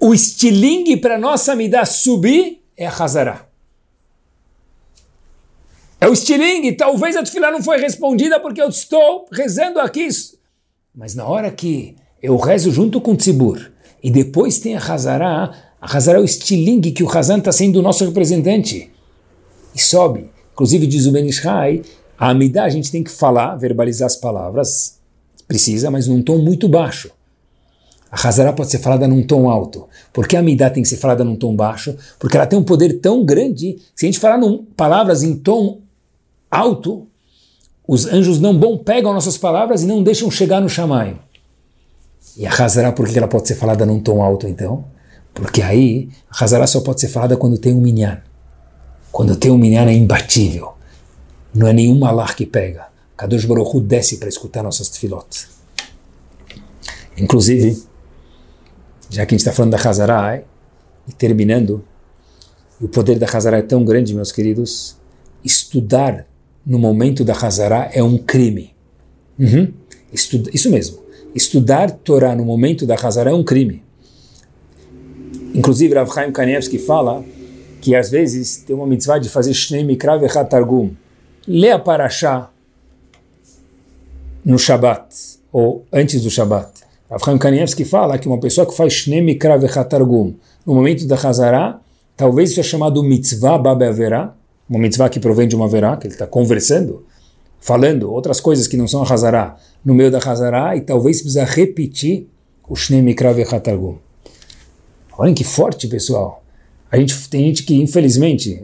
o 0.01 0.15
estilingue 0.15 0.97
para 0.97 1.19
nossa 1.19 1.53
Amidá 1.53 1.85
subir 1.85 2.59
é 2.79 2.87
a 2.87 2.91
Hazará. 2.91 3.47
É 6.01 6.09
o 6.09 6.13
estilingue. 6.13 6.73
Talvez 6.73 7.17
a 7.17 7.23
tefilá 7.23 7.51
não 7.51 7.63
foi 7.63 7.79
respondida 7.79 8.39
porque 8.39 8.63
eu 8.63 8.69
estou 8.69 9.27
rezando 9.33 9.81
aqui. 9.81 10.09
Mas 10.95 11.15
na 11.15 11.27
hora 11.27 11.51
que 11.51 11.97
eu 12.23 12.37
rezo 12.37 12.71
junto 12.71 13.01
com 13.01 13.13
o 13.13 13.17
Tzibur 13.17 13.71
e 14.03 14.11
depois 14.11 14.61
tem 14.61 14.77
a 14.77 14.79
Hazará, 14.79 15.53
a 15.81 15.97
Hazará 15.97 16.19
é 16.19 16.23
o 16.23 16.25
estilingue 16.25 16.93
que 16.93 17.03
o 17.03 17.11
Hazan 17.11 17.39
está 17.39 17.51
sendo 17.51 17.81
o 17.81 17.83
nosso 17.83 18.05
representante. 18.05 18.91
E 19.75 19.81
sobe. 19.81 20.31
Inclusive 20.53 20.87
diz 20.87 21.07
o 21.07 21.13
Benishai 21.13 21.83
a 22.19 22.31
Amidá 22.31 22.65
a 22.65 22.69
gente 22.69 22.91
tem 22.91 23.05
que 23.05 23.13
falar, 23.13 23.55
verbalizar 23.55 24.07
as 24.07 24.17
palavras, 24.17 24.99
precisa, 25.47 25.89
mas 25.89 26.09
num 26.09 26.21
tom 26.21 26.39
muito 26.39 26.69
baixo. 26.69 27.13
A 28.11 28.29
Hazará 28.29 28.53
pode 28.53 28.71
ser 28.71 28.79
falada 28.79 29.07
num 29.07 29.23
tom 29.23 29.51
alto. 29.51 29.87
Por 30.13 30.27
que 30.27 30.37
a 30.37 30.41
Amidá 30.41 30.71
tem 30.71 30.83
que 30.83 30.89
ser 30.89 30.97
falada 30.97 31.23
num 31.23 31.37
tom 31.37 31.55
baixo? 31.55 31.95
Porque 32.19 32.37
ela 32.37 32.47
tem 32.47 32.59
um 32.59 32.65
poder 32.65 33.01
tão 33.01 33.25
grande, 33.25 33.79
se 33.95 34.07
a 34.07 34.09
gente 34.09 34.19
falar 34.19 34.39
num, 34.39 34.65
palavras 34.77 35.23
em 35.23 35.37
tom 35.37 35.81
alto, 36.51 37.07
os 37.87 38.07
anjos 38.07 38.41
não 38.41 38.57
bom 38.57 38.79
pegam 38.79 39.13
nossas 39.13 39.37
palavras 39.37 39.83
e 39.83 39.87
não 39.87 40.03
deixam 40.03 40.31
chegar 40.31 40.61
no 40.61 40.69
chamaio. 40.69 41.19
E 42.37 42.47
a 42.47 42.51
Hazará, 42.51 42.93
por 42.93 43.09
que 43.09 43.19
ela 43.19 43.29
pode 43.29 43.49
ser 43.49 43.57
falada 43.57 43.85
num 43.85 44.01
tom 44.01 44.23
alto 44.23 44.47
então? 44.47 44.85
Porque 45.35 45.61
aí 45.61 46.09
a 46.31 46.45
Hazará 46.45 46.67
só 46.67 46.81
pode 46.81 47.01
ser 47.01 47.09
falada 47.09 47.37
quando 47.37 47.59
tem 47.59 47.75
um 47.75 47.81
minyan. 47.81 48.21
Quando 49.13 49.37
tem 49.37 49.51
um 49.51 49.59
minyan 49.59 49.87
é 49.87 49.93
imbatível. 49.93 50.73
Não 51.55 51.67
é 51.67 51.73
nenhum 51.73 51.99
malar 51.99 52.37
que 52.37 52.47
pega. 52.47 52.87
Kadosh 53.17 53.45
Baruch 53.45 53.81
desce 53.81 54.19
para 54.19 54.29
escutar 54.29 54.63
nossas 54.63 54.89
tefilot. 54.89 55.49
Inclusive, 57.17 57.83
já 59.11 59.25
que 59.25 59.35
a 59.35 59.37
gente 59.37 59.41
está 59.41 59.53
falando 59.53 59.73
da 59.73 59.79
Hazara, 59.79 60.45
e 61.07 61.13
terminando, 61.13 61.85
o 62.81 62.89
poder 62.89 63.19
da 63.19 63.27
Hazara 63.27 63.59
é 63.59 63.63
tão 63.63 63.85
grande, 63.85 64.15
meus 64.15 64.31
queridos, 64.31 64.97
estudar 65.45 66.27
no 66.65 66.79
momento 66.79 67.25
da 67.25 67.33
Hazara 67.33 67.91
é 67.93 68.03
um 68.03 68.19
crime. 68.19 68.75
Uhum. 69.39 69.73
Estuda, 70.13 70.51
isso 70.53 70.71
mesmo. 70.71 70.99
Estudar 71.35 71.91
Torá 71.91 72.35
no 72.35 72.45
momento 72.45 72.87
da 72.87 72.95
Hazara 72.95 73.31
é 73.31 73.35
um 73.35 73.43
crime. 73.43 73.83
Inclusive, 75.55 75.95
Rav 75.95 76.13
Chaim 76.13 76.31
Kanievski 76.31 76.79
fala 76.79 77.25
que 77.81 77.95
às 77.95 78.11
vezes 78.11 78.59
tem 78.59 78.75
uma 78.75 78.87
mitzvah 78.87 79.19
de 79.19 79.29
fazer 79.29 79.55
Shnei 79.55 79.85
Mikra 79.85 80.19
Vechat 80.19 80.51
Targum 80.51 80.91
lê 81.47 81.71
a 81.71 81.79
Parashá 81.79 82.51
no 84.45 84.59
Shabat, 84.59 85.15
ou 85.53 85.85
antes 85.93 86.23
do 86.23 86.31
Shabat. 86.31 86.71
Avram 87.11 87.39
Kanievski 87.39 87.85
fala 87.85 88.19
que 88.19 88.29
uma 88.29 88.39
pessoa 88.39 88.67
que 88.67 88.77
faz 88.77 88.93
Shne 88.93 89.23
Mikra 89.23 89.57
Vechatargum 89.57 90.35
no 90.67 90.75
momento 90.75 91.07
da 91.07 91.17
Hazara, 91.17 91.81
talvez 92.17 92.51
isso 92.51 92.61
é 92.61 92.63
chamado 92.63 93.03
mitzvah 93.03 93.57
Babe 93.57 93.87
Averá, 93.87 94.35
uma 94.69 94.79
mitzvah 94.79 95.09
que 95.09 95.19
provém 95.19 95.49
de 95.49 95.57
uma 95.57 95.65
Averá, 95.65 95.97
que 95.97 96.07
ele 96.07 96.15
está 96.15 96.27
conversando, 96.27 97.07
falando 97.61 98.13
outras 98.13 98.41
coisas 98.41 98.67
que 98.67 98.77
não 98.77 98.87
são 98.87 99.03
a 99.03 99.11
Hazara, 99.11 99.57
no 99.83 99.95
meio 99.95 100.11
da 100.11 100.19
Hazara, 100.19 100.77
e 100.77 100.83
talvez 100.83 101.23
precisa 101.23 101.45
repetir 101.45 102.29
o 102.69 102.77
Shne 102.77 103.01
Mikra 103.01 103.33
Vechatargum. 103.33 103.97
Olhem 105.17 105.35
que 105.35 105.45
forte, 105.45 105.89
pessoal. 105.89 106.45
A 106.91 106.97
gente, 106.99 107.29
tem 107.29 107.47
gente 107.47 107.63
que, 107.63 107.75
infelizmente, 107.75 108.63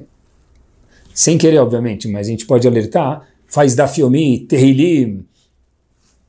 sem 1.15 1.39
querer, 1.39 1.59
obviamente, 1.59 2.09
mas 2.09 2.27
a 2.27 2.31
gente 2.31 2.47
pode 2.47 2.67
alertar, 2.69 3.27
faz 3.47 3.75
da 3.75 3.89
Fiomi, 3.89 4.41
Terrilim. 4.41 5.25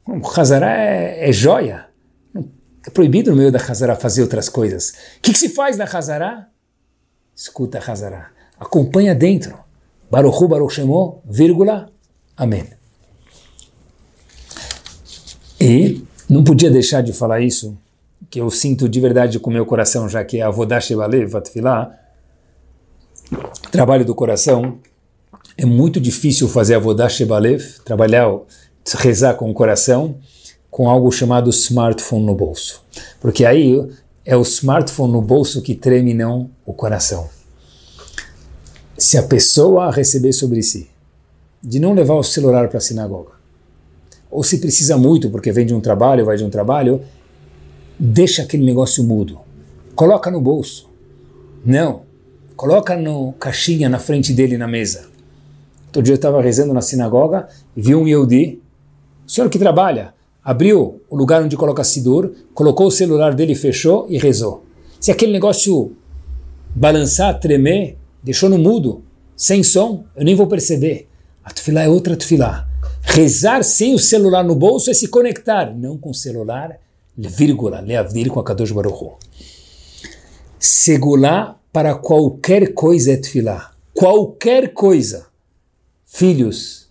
O 0.07 0.22
Hazara 0.28 0.72
é, 0.72 1.30
é, 1.30 1.32
joia. 1.32 1.85
É 2.86 2.90
proibido 2.90 3.32
no 3.32 3.38
meio 3.38 3.52
da 3.52 3.60
Hazara 3.60 3.96
fazer 3.96 4.22
outras 4.22 4.50
coisas. 4.50 4.90
O 5.18 5.22
que, 5.22 5.34
que 5.34 5.40
se 5.40 5.50
faz 5.50 5.78
na 5.78 5.86
Hazara? 5.86 6.48
Escuta 7.36 7.80
a 7.80 7.92
Hazara. 7.92 8.28
Acompanha 8.60 9.16
dentro. 9.16 9.58
Baruchu 10.10 10.48
Baruch 10.48 10.74
Shemo, 10.74 11.22
vírgula, 11.26 11.92
Amém. 12.38 12.66
E 15.60 16.04
não 16.30 16.44
podia 16.44 16.70
deixar 16.70 17.02
de 17.02 17.14
falar 17.14 17.40
isso, 17.40 17.78
que 18.30 18.40
eu 18.42 18.52
sinto 18.52 18.90
de 18.90 19.00
verdade 19.00 19.40
com 19.40 19.50
o 19.50 19.54
meu 19.54 19.66
coração, 19.66 20.08
já 20.10 20.24
que 20.24 20.40
é 20.40 20.42
Avodash 20.42 20.92
Balev, 20.92 21.32
Vatfilah, 21.32 21.98
trabalho 23.72 24.06
do 24.06 24.14
coração, 24.14 24.80
é 25.58 25.66
muito 25.66 26.00
difícil 26.00 26.50
fazer 26.50 26.76
avodah 26.76 27.08
shebalev, 27.08 27.80
trabalhar, 27.86 28.30
rezar 28.98 29.36
com 29.36 29.50
o 29.50 29.54
coração, 29.54 30.18
com 30.76 30.89
algo 30.89 31.09
chamado 31.09 31.49
smartphone 31.51 32.26
no 32.26 32.36
bolso. 32.36 32.84
Porque 33.21 33.45
aí 33.45 33.82
é 34.26 34.36
o 34.36 34.41
smartphone 34.41 35.13
no 35.13 35.21
bolso 35.21 35.61
que 35.61 35.73
treme, 35.73 36.13
não 36.13 36.49
o 36.65 36.73
coração. 36.73 37.30
Se 38.97 39.17
a 39.17 39.23
pessoa 39.23 39.89
receber 39.89 40.34
sobre 40.34 40.61
si 40.61 40.89
de 41.63 41.80
não 41.80 41.93
levar 41.93 42.15
o 42.15 42.23
celular 42.23 42.67
para 42.67 42.80
a 42.80 42.82
sinagoga, 42.82 43.32
ou 44.30 44.43
se 44.43 44.57
precisa 44.57 44.97
muito 44.97 45.30
porque 45.30 45.49
vem 45.49 45.65
de 45.65 45.73
um 45.73 45.80
trabalho, 45.80 46.26
vai 46.26 46.36
de 46.36 46.43
um 46.43 46.49
trabalho, 46.49 47.01
deixa 47.97 48.41
aquele 48.41 48.65
negócio 48.65 49.01
mudo. 49.01 49.39
Coloca 49.95 50.30
no 50.30 50.41
bolso. 50.41 50.89
Não, 51.65 52.01
Coloca 52.57 52.97
no 52.97 53.32
caixinha 53.34 53.88
na 53.88 53.99
frente 53.99 54.34
dele 54.34 54.57
na 54.57 54.67
mesa. 54.67 55.07
Outro 55.88 56.01
dia 56.01 56.13
eu 56.13 56.17
estava 56.17 56.41
rezando 56.41 56.73
na 56.73 56.82
sinagoga 56.82 57.47
e 57.78 57.82
vi 57.82 57.95
um 57.95 58.05
Yehudi, 58.05 58.61
o 59.26 59.32
senhor 59.32 59.49
que 59.49 59.57
trabalha, 59.57 60.14
abriu 60.46 61.02
o 61.10 61.16
lugar 61.16 61.41
onde 61.41 61.58
coloca 61.58 61.84
Sidur, 61.84 62.32
colocou 62.54 62.86
o 62.86 62.91
celular 62.91 63.34
dele, 63.34 63.56
fechou 63.56 64.06
e 64.08 64.20
rezou. 64.20 64.64
Se 65.00 65.12
aquele 65.12 65.32
negócio 65.32 65.98
balançar, 66.76 67.39
tremer, 67.39 67.98
deixou 68.22 68.48
no 68.48 68.60
mudo, 68.60 69.04
sem 69.36 69.64
som, 69.64 70.06
eu 70.16 70.24
nem 70.24 70.36
vou 70.36 70.46
perceber. 70.46 71.08
A 71.43 71.52
tefilá 71.52 71.82
é 71.82 71.89
outra 71.89 72.16
tefilá. 72.16 72.68
Rezar 73.02 73.64
sem 73.64 73.96
o 73.96 74.00
celular 74.00 74.43
no 74.43 74.56
bolso 74.56 74.91
é 74.91 74.93
se 74.93 75.08
conectar, 75.08 75.76
não 75.76 75.98
com 75.98 76.12
o 76.12 76.14
celular, 76.16 76.80
vírgula, 77.18 77.80
leavir 77.80 78.30
com 78.30 78.39
a 78.39 78.43
Kadosh 78.43 78.72
Baruch 78.72 79.04
Hu. 79.04 79.14
Segular 80.60 81.60
para 81.74 81.96
qualquer 81.96 82.74
coisa 82.74 83.14
é 83.14 83.18
tefilá. 83.18 83.72
Qualquer 83.93 84.74
coisa. 84.74 85.28
Filhos. 86.06 86.85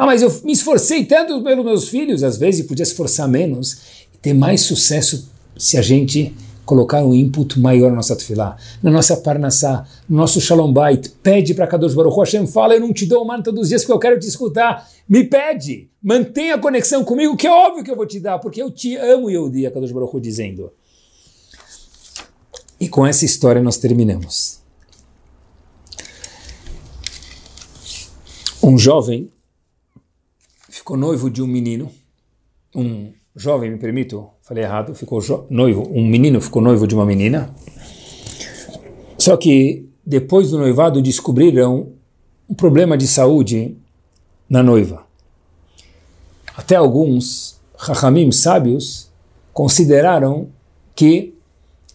Ah, 0.00 0.06
mas 0.06 0.22
eu 0.22 0.30
me 0.44 0.52
esforcei 0.52 1.04
tanto 1.04 1.42
pelos 1.42 1.64
meus 1.64 1.88
filhos. 1.88 2.22
Às 2.22 2.38
vezes 2.38 2.64
podia 2.64 2.84
esforçar 2.84 3.26
menos 3.26 4.06
e 4.14 4.18
ter 4.18 4.32
mais 4.32 4.60
sucesso 4.60 5.28
se 5.56 5.76
a 5.76 5.82
gente 5.82 6.32
colocar 6.64 7.04
um 7.04 7.12
input 7.12 7.58
maior 7.58 7.90
na 7.90 7.96
nossa 7.96 8.14
tefilá, 8.14 8.56
na 8.80 8.92
nossa 8.92 9.16
parnassá, 9.16 9.84
no 10.08 10.18
nosso 10.18 10.40
shalom 10.40 10.72
bait. 10.72 11.10
Pede 11.20 11.52
para 11.52 11.66
Kadosh 11.66 11.94
Baruch 11.94 12.16
Hashem, 12.16 12.46
fala, 12.46 12.74
eu 12.74 12.80
não 12.80 12.92
te 12.92 13.06
dou 13.06 13.24
o 13.24 13.26
manto 13.26 13.46
todos 13.46 13.62
os 13.62 13.68
dias 13.70 13.82
porque 13.82 13.92
eu 13.92 13.98
quero 13.98 14.20
te 14.20 14.28
escutar. 14.28 14.88
Me 15.08 15.24
pede, 15.24 15.90
mantenha 16.00 16.54
a 16.54 16.58
conexão 16.58 17.02
comigo, 17.02 17.36
que 17.36 17.48
é 17.48 17.50
óbvio 17.50 17.82
que 17.82 17.90
eu 17.90 17.96
vou 17.96 18.06
te 18.06 18.20
dar, 18.20 18.38
porque 18.38 18.62
eu 18.62 18.70
te 18.70 18.94
amo, 18.94 19.28
Yehudi, 19.28 19.66
a 19.66 19.70
Kadosh 19.72 19.90
Baruch 19.90 20.20
dizendo. 20.20 20.70
E 22.78 22.88
com 22.88 23.04
essa 23.04 23.24
história 23.24 23.60
nós 23.60 23.78
terminamos. 23.78 24.60
Um 28.62 28.78
jovem 28.78 29.28
ficou 30.78 30.96
noivo 30.96 31.28
de 31.28 31.42
um 31.42 31.46
menino, 31.46 31.90
um 32.72 33.12
jovem, 33.34 33.70
me 33.70 33.78
permito, 33.78 34.28
falei 34.40 34.62
errado, 34.62 34.94
ficou 34.94 35.20
noivo, 35.50 35.88
um 35.90 36.06
menino 36.06 36.40
ficou 36.40 36.62
noivo 36.62 36.86
de 36.86 36.94
uma 36.94 37.04
menina. 37.04 37.52
Só 39.18 39.36
que 39.36 39.88
depois 40.06 40.50
do 40.50 40.58
noivado 40.58 41.02
descobriram 41.02 41.92
um 42.48 42.54
problema 42.54 42.96
de 42.96 43.08
saúde 43.08 43.76
na 44.48 44.62
noiva. 44.62 45.04
Até 46.56 46.76
alguns 46.76 47.58
rachamim 47.76 48.30
sábios 48.30 49.10
consideraram 49.52 50.48
que 50.94 51.34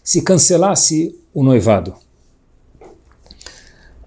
se 0.04 0.22
cancelasse 0.22 1.18
o 1.34 1.42
noivado. 1.42 1.96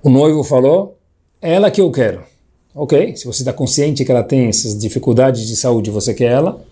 O 0.02 0.10
noivo 0.10 0.44
falou: 0.44 0.98
é 1.40 1.54
ela 1.54 1.70
que 1.70 1.80
eu 1.80 1.90
quero. 1.90 2.35
Ok, 2.78 3.16
se 3.16 3.24
você 3.24 3.40
está 3.40 3.54
consciente 3.54 4.04
que 4.04 4.12
ela 4.12 4.22
tem 4.22 4.48
essas 4.48 4.76
dificuldades 4.76 5.48
de 5.48 5.56
saúde, 5.56 5.90
você 5.90 6.12
quer 6.12 6.30
ela, 6.30 6.62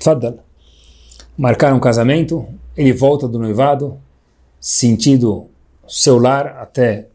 fadal. 0.00 0.40
marcaram 1.36 1.76
um 1.76 1.80
casamento, 1.80 2.44
ele 2.76 2.92
volta 2.92 3.28
do 3.28 3.38
noivado, 3.38 3.96
sentido 4.60 5.46
seu 5.86 6.18
lar 6.18 6.58
até 6.58 7.06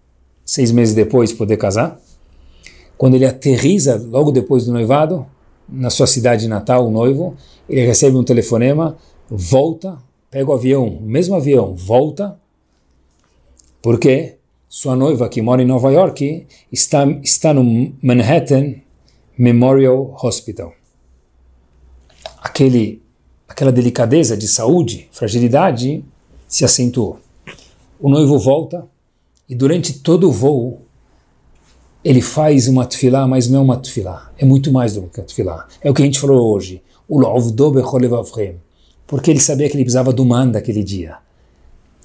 seis 0.46 0.72
meses 0.72 0.96
depois 0.96 1.34
poder 1.34 1.58
casar. 1.58 2.00
Quando 2.98 3.16
ele 3.16 3.26
aterriza 3.26 4.02
logo 4.10 4.32
depois 4.32 4.66
do 4.66 4.72
noivado, 4.72 5.26
na 5.68 5.90
sua 5.90 6.08
cidade 6.08 6.48
natal, 6.48 6.88
o 6.88 6.92
noivo, 6.92 7.36
ele 7.68 7.86
recebe 7.86 8.16
um 8.16 8.24
telefonema, 8.24 8.96
volta, 9.30 9.98
pega 10.32 10.50
o 10.50 10.54
avião, 10.54 10.88
o 10.88 11.02
mesmo 11.02 11.36
avião, 11.36 11.76
volta, 11.76 12.40
porque 13.82 14.38
sua 14.74 14.96
noiva, 14.96 15.30
que 15.30 15.40
mora 15.40 15.62
em 15.62 15.68
Nova 15.68 15.92
York, 15.92 16.48
está, 16.72 17.06
está 17.22 17.54
no 17.54 17.94
Manhattan 18.02 18.74
Memorial 19.38 20.18
Hospital. 20.24 20.74
Aquele, 22.42 23.00
aquela 23.48 23.72
delicadeza 23.72 24.36
de 24.36 24.48
saúde, 24.48 25.08
fragilidade, 25.12 26.04
se 26.48 26.66
acentuou. 26.66 27.20
O 28.00 28.10
noivo 28.10 28.40
volta 28.40 28.88
e 29.48 29.54
durante 29.54 30.00
todo 30.00 30.28
o 30.28 30.32
voo 30.32 30.82
ele 32.04 32.20
faz 32.20 32.68
uma 32.68 32.84
tefilá, 32.88 33.28
mas 33.28 33.48
não 33.48 33.60
é 33.60 33.62
uma 33.62 33.78
tefilá. 33.78 34.32
É 34.40 34.44
muito 34.44 34.72
mais 34.72 34.96
do 34.96 35.04
que 35.04 35.20
uma 35.20 35.28
tefilá. 35.28 35.68
É 35.84 35.92
o 35.92 35.94
que 35.94 36.02
a 36.02 36.06
gente 36.06 36.20
falou 36.20 36.52
hoje. 36.52 36.82
O 37.08 37.22
Porque 39.06 39.30
ele 39.30 39.40
sabia 39.40 39.70
que 39.70 39.76
ele 39.76 39.84
precisava 39.84 40.12
do 40.12 40.26
man 40.26 40.50
daquele 40.50 40.84
dia. 40.84 41.18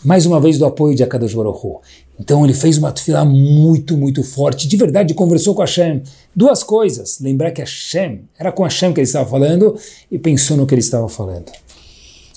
Mais 0.04 0.26
uma 0.26 0.38
vez 0.38 0.58
do 0.58 0.66
apoio 0.66 0.94
de 0.94 1.02
Akadosh 1.02 1.34
Baruch. 1.34 1.80
Então 2.18 2.44
ele 2.44 2.54
fez 2.54 2.78
uma 2.78 2.90
tefilá 2.90 3.24
muito, 3.24 3.96
muito 3.96 4.22
forte. 4.22 4.66
De 4.66 4.76
verdade, 4.76 5.14
conversou 5.14 5.54
com 5.54 5.60
Hashem. 5.60 6.02
Duas 6.34 6.62
coisas. 6.62 7.20
Lembrar 7.20 7.52
que 7.52 7.60
Hashem, 7.60 8.22
era 8.38 8.50
com 8.50 8.64
Hashem 8.64 8.92
que 8.92 9.00
ele 9.00 9.06
estava 9.06 9.28
falando 9.28 9.78
e 10.10 10.18
pensou 10.18 10.56
no 10.56 10.66
que 10.66 10.74
ele 10.74 10.80
estava 10.80 11.08
falando. 11.08 11.52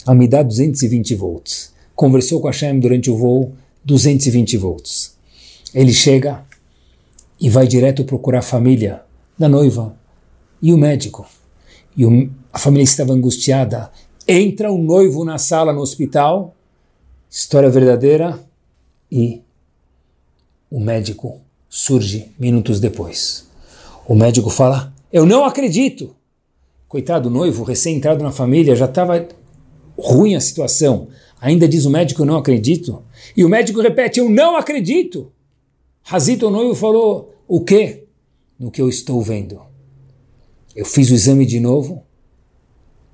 A 0.05 0.13
me 0.13 0.27
dá 0.27 0.43
220 0.43 1.15
volts. 1.15 1.73
Conversou 1.95 2.39
com 2.39 2.47
Hashem 2.47 2.79
durante 2.79 3.09
o 3.09 3.17
voo, 3.17 3.53
220 3.83 4.57
volts. 4.57 5.15
Ele 5.73 5.93
chega, 5.93 6.43
e 7.41 7.49
vai 7.49 7.67
direto 7.67 8.05
procurar 8.05 8.39
a 8.39 8.43
família 8.43 9.01
da 9.37 9.49
noiva 9.49 9.95
e 10.61 10.71
o 10.71 10.77
médico. 10.77 11.25
E 11.97 12.05
o, 12.05 12.29
a 12.53 12.59
família 12.59 12.83
estava 12.83 13.13
angustiada. 13.13 13.91
Entra 14.27 14.71
o 14.71 14.77
noivo 14.77 15.25
na 15.25 15.39
sala 15.39 15.73
no 15.73 15.81
hospital, 15.81 16.55
história 17.29 17.69
verdadeira, 17.69 18.39
e 19.11 19.41
o 20.71 20.79
médico 20.79 21.41
surge 21.69 22.31
minutos 22.39 22.79
depois. 22.79 23.45
O 24.07 24.15
médico 24.15 24.49
fala: 24.49 24.93
Eu 25.11 25.25
não 25.25 25.43
acredito. 25.43 26.15
Coitado, 26.87 27.29
noivo, 27.29 27.63
recém-entrado 27.63 28.23
na 28.23 28.31
família, 28.31 28.75
já 28.75 28.85
estava 28.85 29.27
ruim 29.97 30.35
a 30.35 30.41
situação. 30.41 31.09
Ainda 31.41 31.67
diz 31.67 31.85
o 31.85 31.89
médico: 31.89 32.21
Eu 32.21 32.25
não 32.25 32.37
acredito. 32.37 33.03
E 33.35 33.43
o 33.43 33.49
médico 33.49 33.81
repete: 33.81 34.19
Eu 34.19 34.29
não 34.29 34.55
acredito. 34.55 35.31
Hazito, 36.09 36.47
o 36.47 36.51
noivo, 36.51 36.73
falou: 36.73 37.35
o 37.47 37.61
que? 37.61 38.05
No 38.57 38.71
que 38.71 38.81
eu 38.81 38.87
estou 38.87 39.21
vendo. 39.21 39.61
Eu 40.73 40.85
fiz 40.85 41.11
o 41.11 41.13
exame 41.13 41.45
de 41.45 41.59
novo 41.59 42.03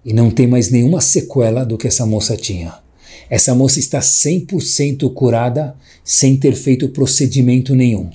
e 0.06 0.14
não 0.14 0.30
tem 0.30 0.46
mais 0.46 0.70
nenhuma 0.70 1.02
sequela 1.02 1.66
do 1.66 1.78
que 1.78 1.88
essa 1.88 2.06
moça 2.06 2.38
tinha. 2.38 2.87
Essa 3.30 3.54
moça 3.54 3.80
está 3.80 4.00
100% 4.00 5.14
curada 5.14 5.76
sem 6.04 6.38
ter 6.38 6.56
feito 6.56 6.90
procedimento 6.90 7.76
nenhum. 7.76 8.10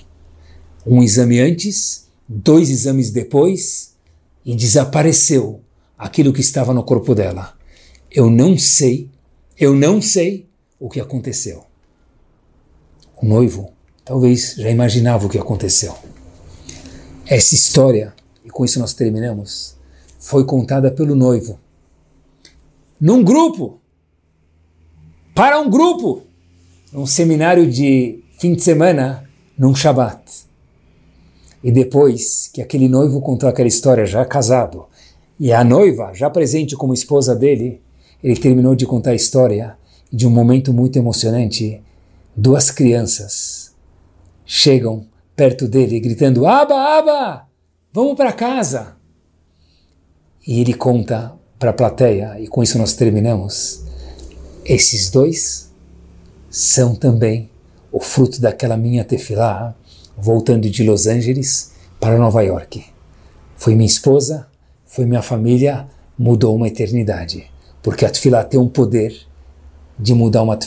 Um 0.87 1.03
exame 1.03 1.39
antes, 1.39 2.07
dois 2.27 2.71
exames 2.71 3.11
depois 3.11 3.95
e 4.45 4.55
desapareceu 4.57 5.61
aquilo 5.99 6.33
que 6.33 6.41
estava 6.41 6.73
no 6.73 6.83
corpo 6.83 7.15
dela. 7.15 7.55
Eu 8.11 8.31
não 8.31 8.59
sei, 8.59 9.09
eu 9.59 9.75
não 9.75 10.01
sei 10.01 10.47
o 10.81 10.89
que 10.89 11.01
aconteceu. 11.01 11.65
O 13.21 13.27
noivo 13.27 13.73
talvez 14.05 14.55
já 14.57 14.71
imaginava 14.71 15.27
o 15.27 15.29
que 15.29 15.39
aconteceu. 15.39 15.95
Essa 17.27 17.55
história, 17.55 18.15
e 18.45 18.51
com 18.51 18.65
isso 18.65 18.79
nós 18.79 18.93
terminamos, 18.93 19.77
foi 20.19 20.45
contada 20.45 20.91
pelo 20.91 21.15
noivo. 21.15 21.59
Num 23.01 23.23
grupo, 23.23 23.81
para 25.35 25.59
um 25.59 25.71
grupo, 25.71 26.23
num 26.93 27.07
seminário 27.07 27.71
de 27.71 28.23
fim 28.39 28.55
de 28.55 28.63
semana, 28.63 29.25
num 29.57 29.75
Shabat. 29.75 30.21
E 31.65 31.71
depois 31.71 32.51
que 32.53 32.61
aquele 32.61 32.89
noivo 32.89 33.21
contou 33.21 33.49
aquela 33.49 33.69
história, 33.69 34.05
já 34.05 34.25
casado, 34.25 34.87
e 35.39 35.53
a 35.53 35.65
noiva, 35.65 36.13
já 36.15 36.29
presente 36.29 36.77
como 36.77 36.93
esposa 36.93 37.35
dele, 37.35 37.81
ele 38.23 38.37
terminou 38.37 38.75
de 38.75 38.87
contar 38.87 39.11
a 39.11 39.15
história 39.15 39.77
de 40.13 40.27
um 40.27 40.31
momento 40.31 40.73
muito 40.73 40.99
emocionante. 40.99 41.83
Duas 42.37 42.71
crianças 42.71 43.75
chegam 44.45 45.07
perto 45.35 45.67
dele, 45.67 45.99
gritando: 45.99 46.47
Aba, 46.47 46.99
Aba, 46.99 47.49
vamos 47.93 48.17
para 48.17 48.33
casa. 48.33 48.97
E 50.47 50.61
ele 50.61 50.75
conta 50.75 51.33
para 51.59 51.71
a 51.71 51.75
plateia, 51.75 52.39
e 52.39 52.49
com 52.49 52.63
isso 52.63 52.77
nós 52.77 52.93
terminamos. 52.95 53.82
Esses 54.65 55.11
dois 55.11 55.73
são 56.49 56.95
também 56.95 57.51
o 57.91 57.99
fruto 57.99 58.41
daquela 58.41 58.77
minha 58.77 59.05
tefilá, 59.05 59.75
voltando 60.17 60.71
de 60.71 60.85
Los 60.85 61.07
Angeles 61.07 61.73
para 61.99 62.17
Nova 62.17 62.43
York. 62.43 62.85
Foi 63.57 63.75
minha 63.75 63.87
esposa, 63.87 64.47
foi 64.87 65.05
minha 65.05 65.23
família, 65.23 65.89
mudou 66.17 66.55
uma 66.55 66.69
eternidade. 66.69 67.51
Porque 67.83 68.05
a 68.05 68.11
tefilá 68.11 68.45
tem 68.45 68.61
um 68.61 68.69
poder 68.69 69.27
de 69.99 70.15
mudar 70.15 70.43
uma 70.43 70.59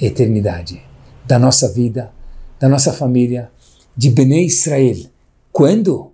eternidade 0.00 0.82
da 1.26 1.38
nossa 1.38 1.68
vida, 1.70 2.10
da 2.58 2.68
nossa 2.68 2.92
família, 2.92 3.50
de 3.94 4.10
Bnei 4.10 4.46
Israel. 4.46 4.96
Quando? 5.52 6.12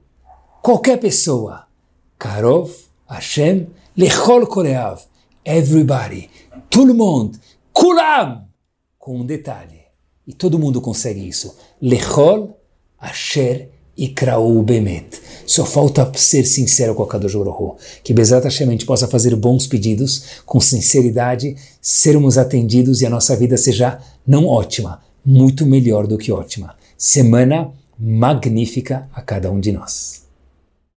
Qualquer 0.60 0.98
pessoa. 0.98 1.66
Karov, 2.18 2.70
Hashem, 3.08 3.68
Lechol 3.96 4.46
Koreav. 4.46 5.02
Everybody. 5.44 6.28
Todo 6.70 6.94
mundo. 6.94 7.38
Kulam. 7.72 8.46
Com 8.98 9.20
um 9.20 9.26
detalhe. 9.26 9.80
E 10.26 10.32
todo 10.32 10.58
mundo 10.58 10.80
consegue 10.80 11.26
isso. 11.26 11.56
Lechol, 11.80 12.58
Asher 12.98 13.70
Ikrau 13.96 14.62
Bemet. 14.62 15.20
Só 15.46 15.64
falta 15.64 16.10
ser 16.14 16.44
sincero 16.44 16.94
com 16.94 17.02
a 17.02 17.08
Kadosh 17.08 17.34
Baruch 17.34 17.80
Que 18.04 18.12
Bezat 18.12 18.44
Hashem 18.44 18.68
a 18.68 18.72
gente 18.72 18.84
possa 18.84 19.08
fazer 19.08 19.34
bons 19.34 19.66
pedidos 19.66 20.42
com 20.44 20.60
sinceridade, 20.60 21.56
sermos 21.80 22.36
atendidos 22.36 23.00
e 23.00 23.06
a 23.06 23.10
nossa 23.10 23.34
vida 23.34 23.56
seja 23.56 23.98
não 24.26 24.46
ótima, 24.46 25.00
muito 25.24 25.64
melhor 25.64 26.06
do 26.06 26.18
que 26.18 26.30
ótima 26.30 26.76
semana 26.98 27.72
magnífica 27.96 29.08
a 29.12 29.22
cada 29.22 29.50
um 29.52 29.60
de 29.60 29.70
nós. 29.70 30.27